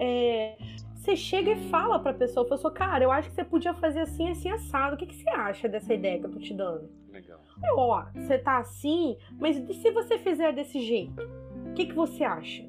É, 0.00 0.56
você 0.96 1.14
chega 1.14 1.52
e 1.52 1.68
fala 1.68 2.00
pra 2.00 2.12
pessoa, 2.12 2.44
pessoa, 2.48 2.74
cara, 2.74 3.04
eu 3.04 3.12
acho 3.12 3.28
que 3.28 3.34
você 3.36 3.44
podia 3.44 3.74
fazer 3.74 4.00
assim, 4.00 4.28
assim, 4.28 4.50
assado. 4.50 4.96
O 4.96 4.98
que, 4.98 5.06
que 5.06 5.14
você 5.14 5.30
acha 5.30 5.68
dessa 5.68 5.94
ideia 5.94 6.18
que 6.18 6.26
eu 6.26 6.32
tô 6.32 6.40
te 6.40 6.52
dando? 6.52 6.90
Legal. 7.12 7.38
Eu, 7.62 7.78
ó, 7.78 8.06
você 8.12 8.38
tá 8.38 8.58
assim, 8.58 9.16
mas 9.38 9.56
e 9.56 9.72
se 9.74 9.92
você 9.92 10.18
fizer 10.18 10.52
desse 10.52 10.80
jeito? 10.80 11.22
O 11.70 11.74
que, 11.74 11.86
que 11.86 11.94
você 11.94 12.24
acha? 12.24 12.64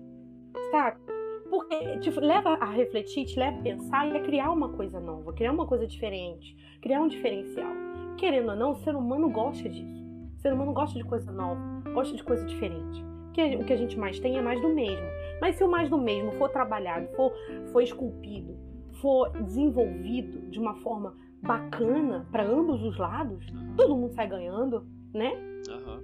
Sabe? 0.70 1.16
Porque 1.50 2.00
te 2.00 2.10
leva 2.20 2.56
a 2.56 2.66
refletir, 2.66 3.26
te 3.26 3.39
leva 3.39 3.58
a 3.58 3.62
pensar 3.62 4.08
e 4.08 4.18
a 4.18 4.22
criar 4.22 4.52
uma 4.52 4.70
coisa 4.70 5.00
nova, 5.00 5.34
criar 5.34 5.52
uma 5.52 5.66
coisa 5.66 5.88
diferente, 5.88 6.56
criar 6.82 7.02
um 7.02 7.08
diferencial. 7.08 7.72
Querendo 8.18 8.50
ou 8.50 8.56
não, 8.56 8.72
o 8.72 8.76
ser 8.76 8.95
humano 8.95 9.30
gosta 9.30 9.70
disso. 9.70 10.06
O 10.38 10.39
ser 10.39 10.54
humano 10.54 10.74
gosta 10.74 10.98
de 10.98 11.06
coisa 11.06 11.32
nova, 11.32 11.62
gosta 11.93 12.16
de 12.16 12.24
coisa 12.24 12.45
diferente. 12.45 13.04
Porque 13.26 13.56
o 13.56 13.66
que 13.66 13.74
a 13.74 13.78
gente 13.78 13.98
mais 13.98 14.20
tem 14.20 14.38
é 14.38 14.41
mais 14.41 14.60
do 14.62 14.70
mesmo. 14.70 15.06
Mas 15.39 15.56
se 15.56 15.64
o 15.64 15.70
mais 15.70 15.89
do 15.89 15.98
mesmo 15.98 16.32
for 16.34 16.50
trabalhado, 16.50 17.08
for, 17.16 17.32
for 17.72 17.82
esculpido, 17.82 18.58
for 19.00 19.30
desenvolvido 19.43 20.50
de 20.50 20.60
uma 20.60 20.76
forma 20.78 21.16
bacana 21.41 22.28
para 22.32 22.43
ambos 22.43 22.84
os 22.84 22.98
lados, 22.98 23.45
todo 23.76 23.95
mundo 23.95 24.12
sai 24.14 24.28
ganhando, 24.28 24.86
né? 25.14 25.34
Aham. 25.70 26.02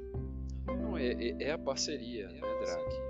É, 0.97 1.11
é, 1.11 1.43
é, 1.49 1.51
a 1.51 1.57
parceria, 1.57 2.27
né, 2.27 2.39
Drake? 2.39 3.02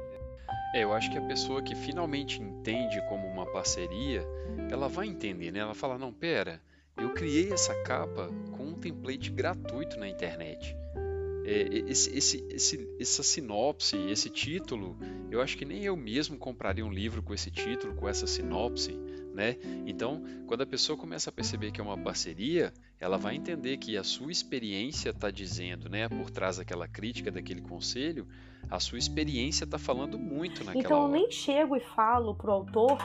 É, 0.73 0.83
eu 0.83 0.93
acho 0.93 1.11
que 1.11 1.17
a 1.17 1.21
pessoa 1.21 1.61
que 1.61 1.75
finalmente 1.75 2.41
entende 2.41 2.99
como 3.07 3.27
uma 3.27 3.45
parceria, 3.45 4.25
ela 4.71 4.89
vai 4.89 5.07
entender, 5.07 5.51
né? 5.51 5.59
Ela 5.59 5.75
fala, 5.75 5.97
não, 5.97 6.11
pera, 6.11 6.59
eu 6.97 7.13
criei 7.13 7.53
essa 7.53 7.75
capa 7.83 8.29
com 8.57 8.63
um 8.63 8.73
template 8.73 9.29
gratuito 9.29 9.99
na 9.99 10.07
internet 10.07 10.75
é, 11.45 11.67
esse, 11.89 12.15
esse, 12.17 12.45
esse, 12.49 12.89
essa 12.99 13.21
sinopse, 13.21 13.97
esse 14.09 14.29
título, 14.29 14.97
eu 15.29 15.41
acho 15.41 15.57
que 15.57 15.65
nem 15.65 15.83
eu 15.83 15.95
mesmo 15.95 16.37
compraria 16.37 16.85
um 16.85 16.91
livro 16.91 17.21
com 17.21 17.33
esse 17.33 17.51
título, 17.51 17.93
com 17.95 18.07
essa 18.07 18.25
sinopse, 18.25 18.93
né? 19.33 19.57
Então, 19.85 20.23
quando 20.47 20.61
a 20.61 20.65
pessoa 20.65 20.97
começa 20.97 21.29
a 21.29 21.33
perceber 21.33 21.71
que 21.71 21.81
é 21.81 21.83
uma 21.83 21.97
parceria, 21.97 22.71
ela 22.99 23.17
vai 23.17 23.35
entender 23.35 23.77
que 23.77 23.97
a 23.97 24.03
sua 24.03 24.31
experiência 24.31 25.09
está 25.09 25.29
dizendo, 25.29 25.89
né, 25.89 26.07
por 26.07 26.29
trás 26.29 26.57
daquela 26.57 26.87
crítica, 26.87 27.31
daquele 27.31 27.61
conselho, 27.61 28.27
a 28.69 28.79
sua 28.79 28.97
experiência 28.97 29.65
está 29.65 29.77
falando 29.77 30.17
muito 30.17 30.63
naquela 30.63 30.83
Então 30.83 30.97
eu 30.97 31.03
hora. 31.03 31.13
nem 31.13 31.31
chego 31.31 31.75
e 31.75 31.79
falo 31.79 32.35
pro 32.35 32.51
autor 32.51 32.97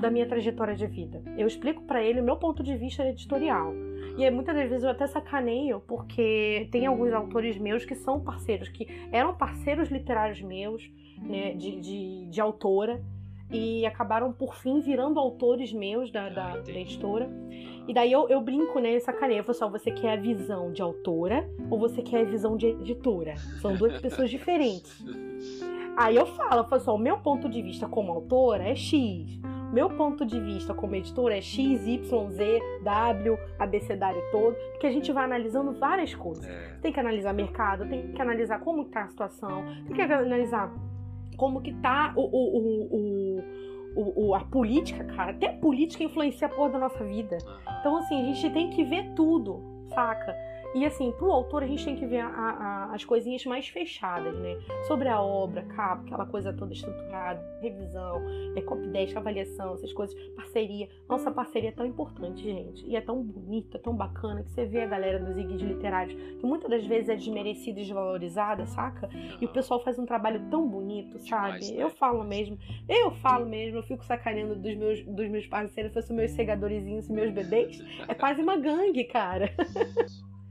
da 0.00 0.10
minha 0.10 0.26
trajetória 0.26 0.74
de 0.74 0.86
vida. 0.86 1.22
Eu 1.36 1.46
explico 1.46 1.82
para 1.82 2.02
ele 2.02 2.20
o 2.20 2.24
meu 2.24 2.36
ponto 2.36 2.62
de 2.62 2.76
vista 2.76 3.04
editorial. 3.04 3.72
E 4.16 4.24
aí, 4.24 4.30
muitas 4.30 4.54
das 4.54 4.68
vezes 4.68 4.84
eu 4.84 4.90
até 4.90 5.06
sacaneio, 5.06 5.80
porque 5.86 6.68
tem 6.70 6.86
alguns 6.86 7.12
autores 7.12 7.58
meus 7.58 7.84
que 7.84 7.94
são 7.94 8.20
parceiros, 8.20 8.68
que 8.68 8.86
eram 9.12 9.34
parceiros 9.34 9.90
literários 9.90 10.40
meus, 10.40 10.82
né, 11.18 11.52
de, 11.54 11.80
de, 11.80 12.26
de 12.26 12.40
autora, 12.40 13.02
e 13.50 13.86
acabaram 13.86 14.32
por 14.32 14.54
fim 14.56 14.80
virando 14.80 15.18
autores 15.20 15.72
meus 15.72 16.10
da, 16.10 16.28
da, 16.28 16.52
Ah, 16.52 16.56
da 16.58 16.72
editora. 16.72 17.28
E 17.88 17.94
daí 17.94 18.10
eu, 18.10 18.28
eu 18.28 18.40
brinco, 18.40 18.80
né, 18.80 18.98
sacaneio. 18.98 19.40
Eu 19.40 19.44
falo 19.44 19.52
assim, 19.56 19.64
ó, 19.64 19.68
você 19.68 19.90
quer 19.90 20.12
a 20.14 20.16
visão 20.16 20.72
de 20.72 20.82
autora 20.82 21.48
ou 21.70 21.78
você 21.78 22.02
quer 22.02 22.22
a 22.22 22.24
visão 22.24 22.56
de 22.56 22.66
editora? 22.66 23.36
São 23.60 23.74
duas 23.74 23.98
pessoas 24.02 24.28
diferentes. 24.30 25.04
Aí 25.96 26.16
eu 26.16 26.26
falo, 26.26 26.60
eu 26.60 26.64
falo 26.64 26.82
assim, 26.82 26.90
o 26.90 26.98
meu 26.98 27.18
ponto 27.18 27.48
de 27.48 27.62
vista 27.62 27.86
como 27.88 28.12
autora 28.12 28.64
é 28.64 28.74
X. 28.74 29.40
Meu 29.72 29.90
ponto 29.90 30.24
de 30.24 30.38
vista 30.40 30.72
como 30.74 30.94
editora 30.94 31.36
é 31.36 31.40
X, 31.40 31.86
Y, 31.86 32.30
Z, 32.30 32.62
W, 32.82 33.38
abecedário 33.58 34.22
todo, 34.30 34.54
porque 34.72 34.86
a 34.86 34.92
gente 34.92 35.10
vai 35.12 35.24
analisando 35.24 35.72
várias 35.72 36.14
coisas. 36.14 36.46
É, 36.46 36.78
Tem 36.80 36.92
que 36.92 37.00
analisar 37.00 37.32
mercado, 37.32 37.88
tem 37.88 38.12
que 38.12 38.22
analisar 38.22 38.60
como 38.60 38.84
tá 38.84 39.02
a 39.02 39.08
situação, 39.08 39.64
tem 39.86 39.96
que 39.96 40.02
analisar 40.02 40.72
como 41.36 41.60
que 41.60 41.72
tá 41.74 42.12
o, 42.16 42.22
o, 42.22 43.42
o, 43.96 44.28
o, 44.28 44.34
a 44.34 44.40
política, 44.40 45.04
cara. 45.04 45.30
Até 45.30 45.48
a 45.48 45.52
política 45.54 46.04
influencia 46.04 46.46
a 46.46 46.50
porra 46.50 46.70
da 46.70 46.78
nossa 46.78 47.04
vida. 47.04 47.38
Então, 47.80 47.96
assim, 47.96 48.20
a 48.20 48.24
gente 48.24 48.50
tem 48.50 48.70
que 48.70 48.84
ver 48.84 49.12
tudo, 49.14 49.62
saca? 49.94 50.34
E 50.74 50.84
assim, 50.84 51.10
pro 51.12 51.30
autor 51.30 51.62
a 51.62 51.66
gente 51.66 51.84
tem 51.84 51.96
que 51.96 52.04
ver 52.06 52.20
a- 52.20 52.28
a- 52.28 52.94
as 52.94 53.04
coisinhas 53.04 53.44
mais 53.46 53.66
fechadas, 53.68 54.36
né? 54.38 54.58
Sobre 54.86 55.08
a 55.08 55.20
obra, 55.20 55.62
capa, 55.62 56.02
aquela 56.04 56.26
coisa 56.26 56.52
toda 56.52 56.72
estruturada, 56.72 57.42
revisão, 57.62 58.20
é, 58.54 58.60
copy 58.60 58.86
desk, 58.88 59.16
avaliação, 59.16 59.74
essas 59.74 59.92
coisas, 59.92 60.14
parceria. 60.36 60.88
Nossa, 61.08 61.30
parceria 61.30 61.70
é 61.70 61.72
tão 61.72 61.86
importante, 61.86 62.42
gente. 62.42 62.84
E 62.86 62.94
é 62.94 63.00
tão 63.00 63.22
bonita, 63.22 63.78
tão 63.78 63.94
bacana, 63.96 64.42
que 64.42 64.50
você 64.50 64.66
vê 64.66 64.82
a 64.82 64.86
galera 64.86 65.18
dos 65.18 65.34
guias 65.34 65.60
literários, 65.62 66.14
que 66.38 66.44
muitas 66.46 66.68
das 66.70 66.84
vezes 66.84 67.08
é 67.08 67.16
desmerecida 67.16 67.80
e 67.80 67.82
desvalorizada, 67.82 68.66
saca? 68.66 69.08
E 69.40 69.44
o 69.44 69.48
pessoal 69.48 69.82
faz 69.82 69.98
um 69.98 70.04
trabalho 70.04 70.40
tão 70.50 70.68
bonito, 70.68 71.18
sabe? 71.20 71.60
Demais, 71.60 71.70
né? 71.70 71.82
Eu 71.82 71.90
falo 71.90 72.22
mesmo, 72.24 72.58
eu 72.88 73.10
falo 73.12 73.46
mesmo, 73.46 73.78
eu 73.78 73.82
fico 73.82 74.04
sacaneando 74.04 74.54
dos 74.56 74.74
meus, 74.76 75.02
dos 75.04 75.28
meus 75.28 75.46
parceiros, 75.46 75.92
se 75.92 76.00
fossem 76.00 76.16
meus 76.16 76.32
segadorzinhos 76.32 77.08
e 77.08 77.12
meus 77.12 77.32
bebês. 77.32 77.82
É 78.06 78.14
quase 78.14 78.42
uma 78.42 78.56
gangue, 78.56 79.04
cara. 79.04 79.50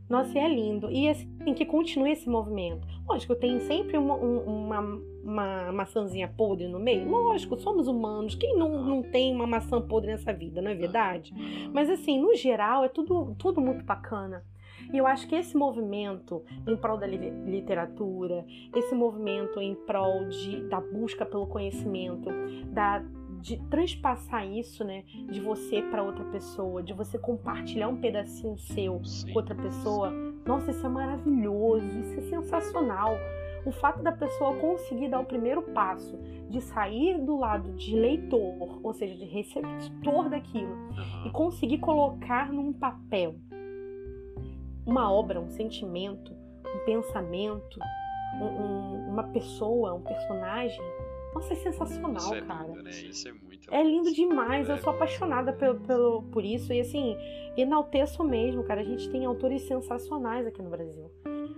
Nossa, 0.09 0.37
e 0.37 0.41
é 0.41 0.47
lindo. 0.47 0.89
E 0.91 1.09
assim, 1.09 1.53
que 1.55 1.65
continue 1.65 2.11
esse 2.11 2.29
movimento. 2.29 2.87
Lógico, 3.07 3.35
tem 3.35 3.59
sempre 3.61 3.97
uma, 3.97 4.13
um- 4.15 4.39
uma, 4.65 4.79
uma 5.23 5.71
maçãzinha 5.71 6.27
podre 6.27 6.67
no 6.67 6.79
meio. 6.79 7.09
Lógico, 7.09 7.57
somos 7.57 7.87
humanos. 7.87 8.35
Quem 8.35 8.55
não, 8.57 8.83
não 8.83 9.01
tem 9.01 9.33
uma 9.33 9.47
maçã 9.47 9.81
podre 9.81 10.11
nessa 10.11 10.31
vida, 10.31 10.61
não 10.61 10.69
é 10.71 10.75
verdade? 10.75 11.33
Mas 11.73 11.89
assim, 11.89 12.19
no 12.21 12.35
geral, 12.35 12.83
é 12.83 12.87
tudo, 12.89 13.35
tudo 13.37 13.59
muito 13.61 13.83
bacana. 13.83 14.43
E 14.93 14.97
eu 14.97 15.07
acho 15.07 15.27
que 15.27 15.33
esse 15.33 15.57
movimento 15.57 16.43
em 16.67 16.75
prol 16.77 16.97
da 16.97 17.07
li- 17.07 17.31
literatura, 17.45 18.45
esse 18.75 18.93
movimento 18.93 19.59
em 19.59 19.73
prol 19.73 20.25
de, 20.25 20.61
da 20.69 20.79
busca 20.79 21.25
pelo 21.25 21.47
conhecimento, 21.47 22.29
da, 22.67 23.03
de 23.45 23.57
transpassar 23.69 24.43
isso, 24.47 24.83
né, 24.83 25.03
de 25.29 25.39
você 25.39 25.79
para 25.83 26.01
outra 26.01 26.25
pessoa, 26.25 26.81
de 26.81 26.93
você 26.93 27.15
compartilhar 27.19 27.87
um 27.87 27.97
pedacinho 27.97 28.57
seu 28.57 29.03
Sim. 29.05 29.31
com 29.31 29.37
outra 29.37 29.53
pessoa, 29.53 30.09
nossa, 30.43 30.71
isso 30.71 30.83
é 30.83 30.89
maravilhoso, 30.89 31.85
isso 31.99 32.17
é 32.17 32.21
sensacional. 32.23 33.15
O 33.63 33.71
fato 33.71 34.01
da 34.01 34.11
pessoa 34.11 34.55
conseguir 34.55 35.09
dar 35.09 35.19
o 35.19 35.25
primeiro 35.25 35.61
passo 35.61 36.17
de 36.49 36.59
sair 36.59 37.19
do 37.23 37.37
lado 37.37 37.71
de 37.73 37.95
leitor, 37.95 38.79
ou 38.83 38.93
seja, 38.95 39.15
de 39.15 39.25
receptor 39.25 40.27
daquilo, 40.27 40.75
e 41.27 41.29
conseguir 41.29 41.77
colocar 41.77 42.51
num 42.51 42.73
papel 42.73 43.35
uma 44.87 45.11
obra, 45.11 45.39
um 45.39 45.49
sentimento, 45.49 46.31
um 46.65 46.85
pensamento, 46.85 47.79
um- 48.41 48.45
um- 48.45 49.09
uma 49.09 49.23
pessoa, 49.23 49.93
um 49.93 50.01
personagem. 50.01 50.81
Nossa, 51.35 51.53
é 51.53 51.55
sensacional, 51.57 52.15
Isso 52.15 52.33
é 52.33 52.41
cara. 52.41 52.63
lindo, 52.67 52.81
né? 52.83 52.89
Isso 52.91 53.27
é 53.27 53.33
muito 53.33 53.73
É 53.73 53.83
lindo 53.83 54.11
demais, 54.13 54.69
eu 54.69 54.75
É. 54.75 54.77
sou 54.79 54.93
apaixonada 54.93 55.51
pelo, 55.53 55.79
pelo- 55.81 56.23
por 56.31 56.43
isso. 56.45 56.71
E 56.73 56.79
assim, 56.79 57.15
enalteço 57.57 58.23
mesmo, 58.23 58.63
cara. 58.63 58.81
A 58.81 58.85
gente 58.85 59.09
tem 59.09 59.25
autores 59.25 59.63
sensacionais 59.63 60.47
aqui 60.47 60.61
no 60.61 60.69
Brasil. 60.69 61.11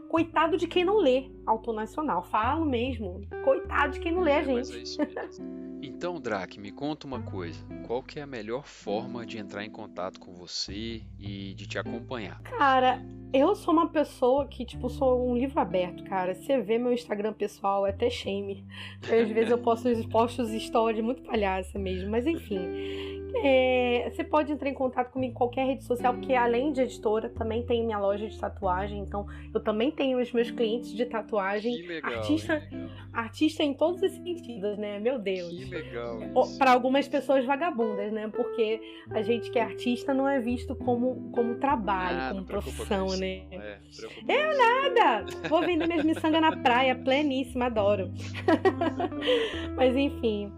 Coitado 0.09 0.57
de 0.57 0.67
quem 0.67 0.83
não 0.85 0.97
lê 0.97 1.29
autor 1.45 1.73
nacional. 1.73 2.23
Falo 2.23 2.65
mesmo. 2.65 3.21
Coitado 3.43 3.93
de 3.93 3.99
quem 3.99 4.11
não 4.13 4.21
lê 4.21 4.31
a 4.31 4.41
É, 4.41 4.45
mas 4.53 4.67
gente. 4.69 4.79
é 4.79 4.81
isso 4.83 4.97
mesmo. 5.03 5.67
Então, 5.83 6.19
Drac, 6.19 6.59
me 6.59 6.71
conta 6.71 7.05
uma 7.05 7.21
coisa. 7.21 7.59
Qual 7.85 8.01
que 8.01 8.19
é 8.19 8.23
a 8.23 8.27
melhor 8.27 8.65
forma 8.65 9.25
de 9.25 9.37
entrar 9.37 9.63
em 9.63 9.69
contato 9.69 10.19
com 10.19 10.33
você 10.33 11.01
e 11.19 11.53
de 11.53 11.67
te 11.67 11.77
acompanhar? 11.77 12.41
Cara, 12.41 12.99
eu 13.33 13.55
sou 13.55 13.73
uma 13.73 13.87
pessoa 13.89 14.47
que, 14.47 14.65
tipo, 14.65 14.89
sou 14.89 15.29
um 15.29 15.35
livro 15.35 15.59
aberto, 15.59 16.03
cara. 16.03 16.33
Você 16.33 16.59
vê 16.61 16.77
meu 16.77 16.93
Instagram 16.93 17.33
pessoal, 17.33 17.85
é 17.85 17.89
até 17.89 18.09
shame. 18.09 18.65
Às 19.03 19.29
vezes 19.29 19.51
eu 19.51 19.57
posto, 19.57 19.89
posto 20.09 20.41
os 20.41 20.49
stories 20.51 21.03
muito 21.03 21.21
palhaça 21.23 21.77
mesmo. 21.77 22.09
Mas 22.09 22.25
enfim. 22.25 23.17
É, 23.43 24.09
você 24.09 24.23
pode 24.23 24.51
entrar 24.51 24.69
em 24.69 24.73
contato 24.73 25.11
comigo 25.11 25.31
em 25.31 25.35
qualquer 25.35 25.65
rede 25.65 25.83
social, 25.83 26.13
porque 26.13 26.33
além 26.33 26.71
de 26.71 26.81
editora, 26.81 27.29
também 27.29 27.63
tem 27.63 27.85
minha 27.85 27.99
loja 27.99 28.27
de 28.27 28.39
tatuagem. 28.39 28.99
Então, 28.99 29.27
eu 29.53 29.59
também 29.61 29.91
tenho 29.91 30.19
os 30.19 30.31
meus 30.31 30.49
clientes 30.49 30.93
de 30.93 31.05
tatuagem. 31.05 31.75
Que 31.75 31.87
legal. 31.87 32.13
artista-? 32.13 32.53
Legal. 32.71 32.89
Artista 33.13 33.63
em 33.63 33.73
todos 33.73 34.01
os 34.01 34.11
sentidos, 34.11 34.77
né? 34.77 34.99
Meu 34.99 35.19
Deus. 35.19 35.49
Que 35.49 35.65
legal. 35.65 36.19
para 36.57 36.71
algumas 36.71 37.07
pessoas 37.07 37.45
vagabundas, 37.45 38.11
né? 38.11 38.27
Porque 38.29 38.79
a 39.11 39.21
gente 39.21 39.51
que 39.51 39.59
é 39.59 39.63
artista 39.63 40.13
não 40.13 40.27
é 40.27 40.39
visto 40.39 40.75
como, 40.75 41.29
como 41.31 41.55
trabalho, 41.55 42.17
Ah, 42.19 42.29
como 42.31 42.45
profissão, 42.45 43.07
né? 43.17 43.26
É, 43.51 43.77
preocupa 43.95 44.31
Eu. 44.31 44.57
Nada! 44.57 45.25
Vou 45.49 45.61
vender 45.61 45.87
minhas 45.87 46.05
miçangas 46.05 46.41
na 46.41 46.55
praia, 46.55 46.95
pleníssima, 46.95 47.65
adoro. 47.65 48.11
Mas 49.75 49.95
enfim, 49.95 50.51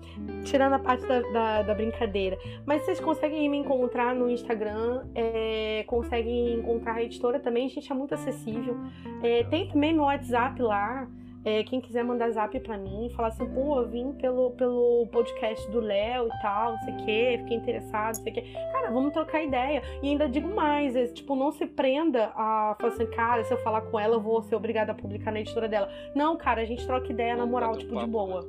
tirando 0.43 0.73
a 0.73 0.79
parte 0.79 1.05
da, 1.05 1.21
da, 1.21 1.61
da 1.63 1.73
brincadeira. 1.73 2.37
Mas 2.65 2.83
vocês 2.83 2.99
conseguem 2.99 3.49
me 3.49 3.57
encontrar 3.57 4.15
no 4.15 4.29
Instagram, 4.29 5.05
é, 5.15 5.83
conseguem 5.87 6.53
encontrar 6.53 6.95
a 6.95 7.03
editora 7.03 7.39
também, 7.39 7.67
a 7.67 7.69
gente 7.69 7.91
é 7.91 7.95
muito 7.95 8.13
acessível. 8.13 8.77
É, 9.23 9.43
tem 9.45 9.67
também 9.67 9.93
meu 9.93 10.03
WhatsApp 10.03 10.61
lá. 10.61 11.07
É, 11.49 11.63
quem 11.63 11.81
quiser 11.81 12.03
mandar 12.03 12.29
zap 12.29 12.57
pra 12.59 12.77
mim, 12.77 13.09
falar 13.15 13.29
assim, 13.29 13.45
pô, 13.47 13.81
eu 13.81 13.87
vim 13.87 14.13
pelo, 14.13 14.51
pelo 14.51 15.07
podcast 15.11 15.69
do 15.71 15.79
Léo 15.79 16.27
e 16.27 16.41
tal, 16.41 16.73
não 16.73 16.79
sei 16.79 16.93
o 16.93 16.97
quê, 16.97 17.37
fiquei 17.39 17.57
interessado, 17.57 18.17
não 18.17 18.23
sei 18.23 18.31
o 18.31 18.35
quê. 18.35 18.43
Cara, 18.71 18.91
vamos 18.91 19.11
trocar 19.13 19.43
ideia. 19.43 19.81
E 20.03 20.09
ainda 20.09 20.29
digo 20.29 20.47
mais, 20.53 20.95
é, 20.95 21.07
tipo, 21.07 21.35
não 21.35 21.51
se 21.51 21.65
prenda 21.65 22.31
a 22.35 22.75
falar 22.79 22.93
assim, 22.93 23.05
cara, 23.07 23.43
se 23.43 23.53
eu 23.53 23.57
falar 23.63 23.81
com 23.81 23.99
ela, 23.99 24.15
eu 24.15 24.21
vou 24.21 24.41
ser 24.43 24.55
obrigada 24.55 24.91
a 24.91 24.95
publicar 24.95 25.31
na 25.31 25.39
editora 25.39 25.67
dela. 25.67 25.89
Não, 26.15 26.37
cara, 26.37 26.61
a 26.61 26.65
gente 26.65 26.85
troca 26.85 27.11
ideia 27.11 27.35
na 27.35 27.45
moral, 27.45 27.75
tipo, 27.77 27.89
de 27.89 27.95
papo, 27.95 28.07
boa. 28.07 28.41
né? 28.41 28.47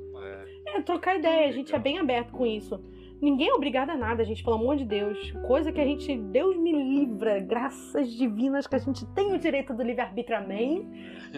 É. 0.67 0.79
É, 0.79 0.83
trocar 0.83 1.17
ideia, 1.17 1.49
a 1.49 1.53
gente 1.53 1.71
é 1.71 1.79
Legal. 1.79 1.83
bem 1.83 1.99
aberto 1.99 2.33
com 2.33 2.47
isso. 2.47 2.81
Ninguém 3.21 3.49
é 3.49 3.55
obrigado 3.55 3.91
a 3.91 3.97
nada, 3.97 4.25
gente, 4.25 4.43
pelo 4.43 4.57
amor 4.57 4.77
de 4.77 4.85
Deus. 4.85 5.33
Coisa 5.47 5.71
que 5.71 5.81
a 5.81 5.85
gente, 5.85 6.17
Deus 6.17 6.57
me 6.57 6.73
livra, 6.73 7.39
graças 7.39 8.11
divinas 8.13 8.67
que 8.67 8.75
a 8.75 8.79
gente 8.79 9.05
tem 9.09 9.35
o 9.35 9.39
direito 9.39 9.75
do 9.75 9.83
livre-arbítrio, 9.83 10.39
amém, 10.39 10.89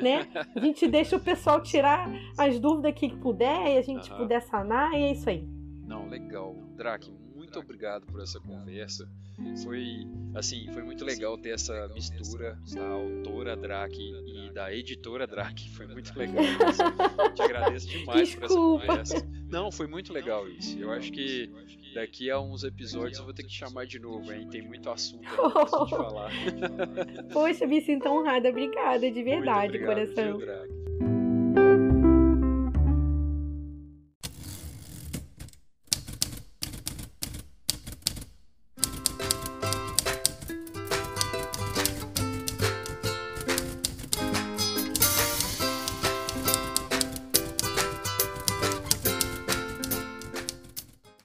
né? 0.00 0.28
A 0.54 0.60
gente 0.60 0.86
deixa 0.86 1.16
o 1.16 1.20
pessoal 1.20 1.60
tirar 1.60 2.08
as 2.38 2.60
dúvidas 2.60 2.94
que 2.94 3.14
puder 3.16 3.74
e 3.74 3.78
a 3.78 3.82
gente 3.82 4.08
Aham. 4.10 4.18
puder 4.18 4.42
sanar 4.42 4.92
e 4.92 5.02
é 5.02 5.12
isso 5.12 5.28
aí. 5.28 5.44
Não, 5.84 6.08
legal. 6.08 6.54
Drac, 6.76 7.10
muito 7.34 7.58
obrigado 7.58 8.06
por 8.06 8.22
essa 8.22 8.38
conversa. 8.40 9.08
Foi, 9.64 10.06
assim, 10.34 10.66
foi 10.72 10.82
muito 10.82 11.04
legal 11.04 11.36
ter 11.36 11.50
essa 11.50 11.88
mistura 11.88 12.58
da 12.74 12.86
autora 12.86 13.56
Drac 13.56 13.94
e 13.98 14.50
da 14.52 14.72
editora 14.74 15.26
Drac. 15.26 15.68
Foi 15.70 15.86
muito 15.86 16.16
legal. 16.18 16.42
isso. 16.44 17.34
Te 17.34 17.42
agradeço 17.42 17.88
demais 17.88 18.34
por 18.34 18.44
essa 18.44 18.54
Desculpa. 18.54 18.86
conversa. 18.86 19.28
Não, 19.50 19.70
foi 19.72 19.86
muito 19.86 20.12
legal 20.12 20.48
isso. 20.48 20.78
Eu 20.78 20.90
acho 20.92 21.10
que 21.12 21.50
daqui 21.94 22.30
a 22.30 22.40
uns 22.40 22.64
episódios 22.64 23.18
eu 23.18 23.24
vou 23.24 23.34
ter 23.34 23.42
que 23.42 23.48
te 23.50 23.58
chamar 23.58 23.86
de 23.86 23.98
novo, 23.98 24.32
hein? 24.32 24.48
Tem 24.50 24.62
muito 24.62 24.88
assunto 24.88 25.22
pra 25.28 25.80
gente 25.80 25.90
falar. 25.96 26.30
Poxa, 27.32 27.66
me 27.66 27.80
sinto 27.82 28.08
honrada, 28.08 28.48
obrigada, 28.48 29.00
de 29.00 29.12
Muito 29.12 29.24
verdade, 29.24 29.76
obrigado, 29.76 29.88
coração. 29.94 30.38
viu, 30.38 30.46
Drac? 30.46 31.91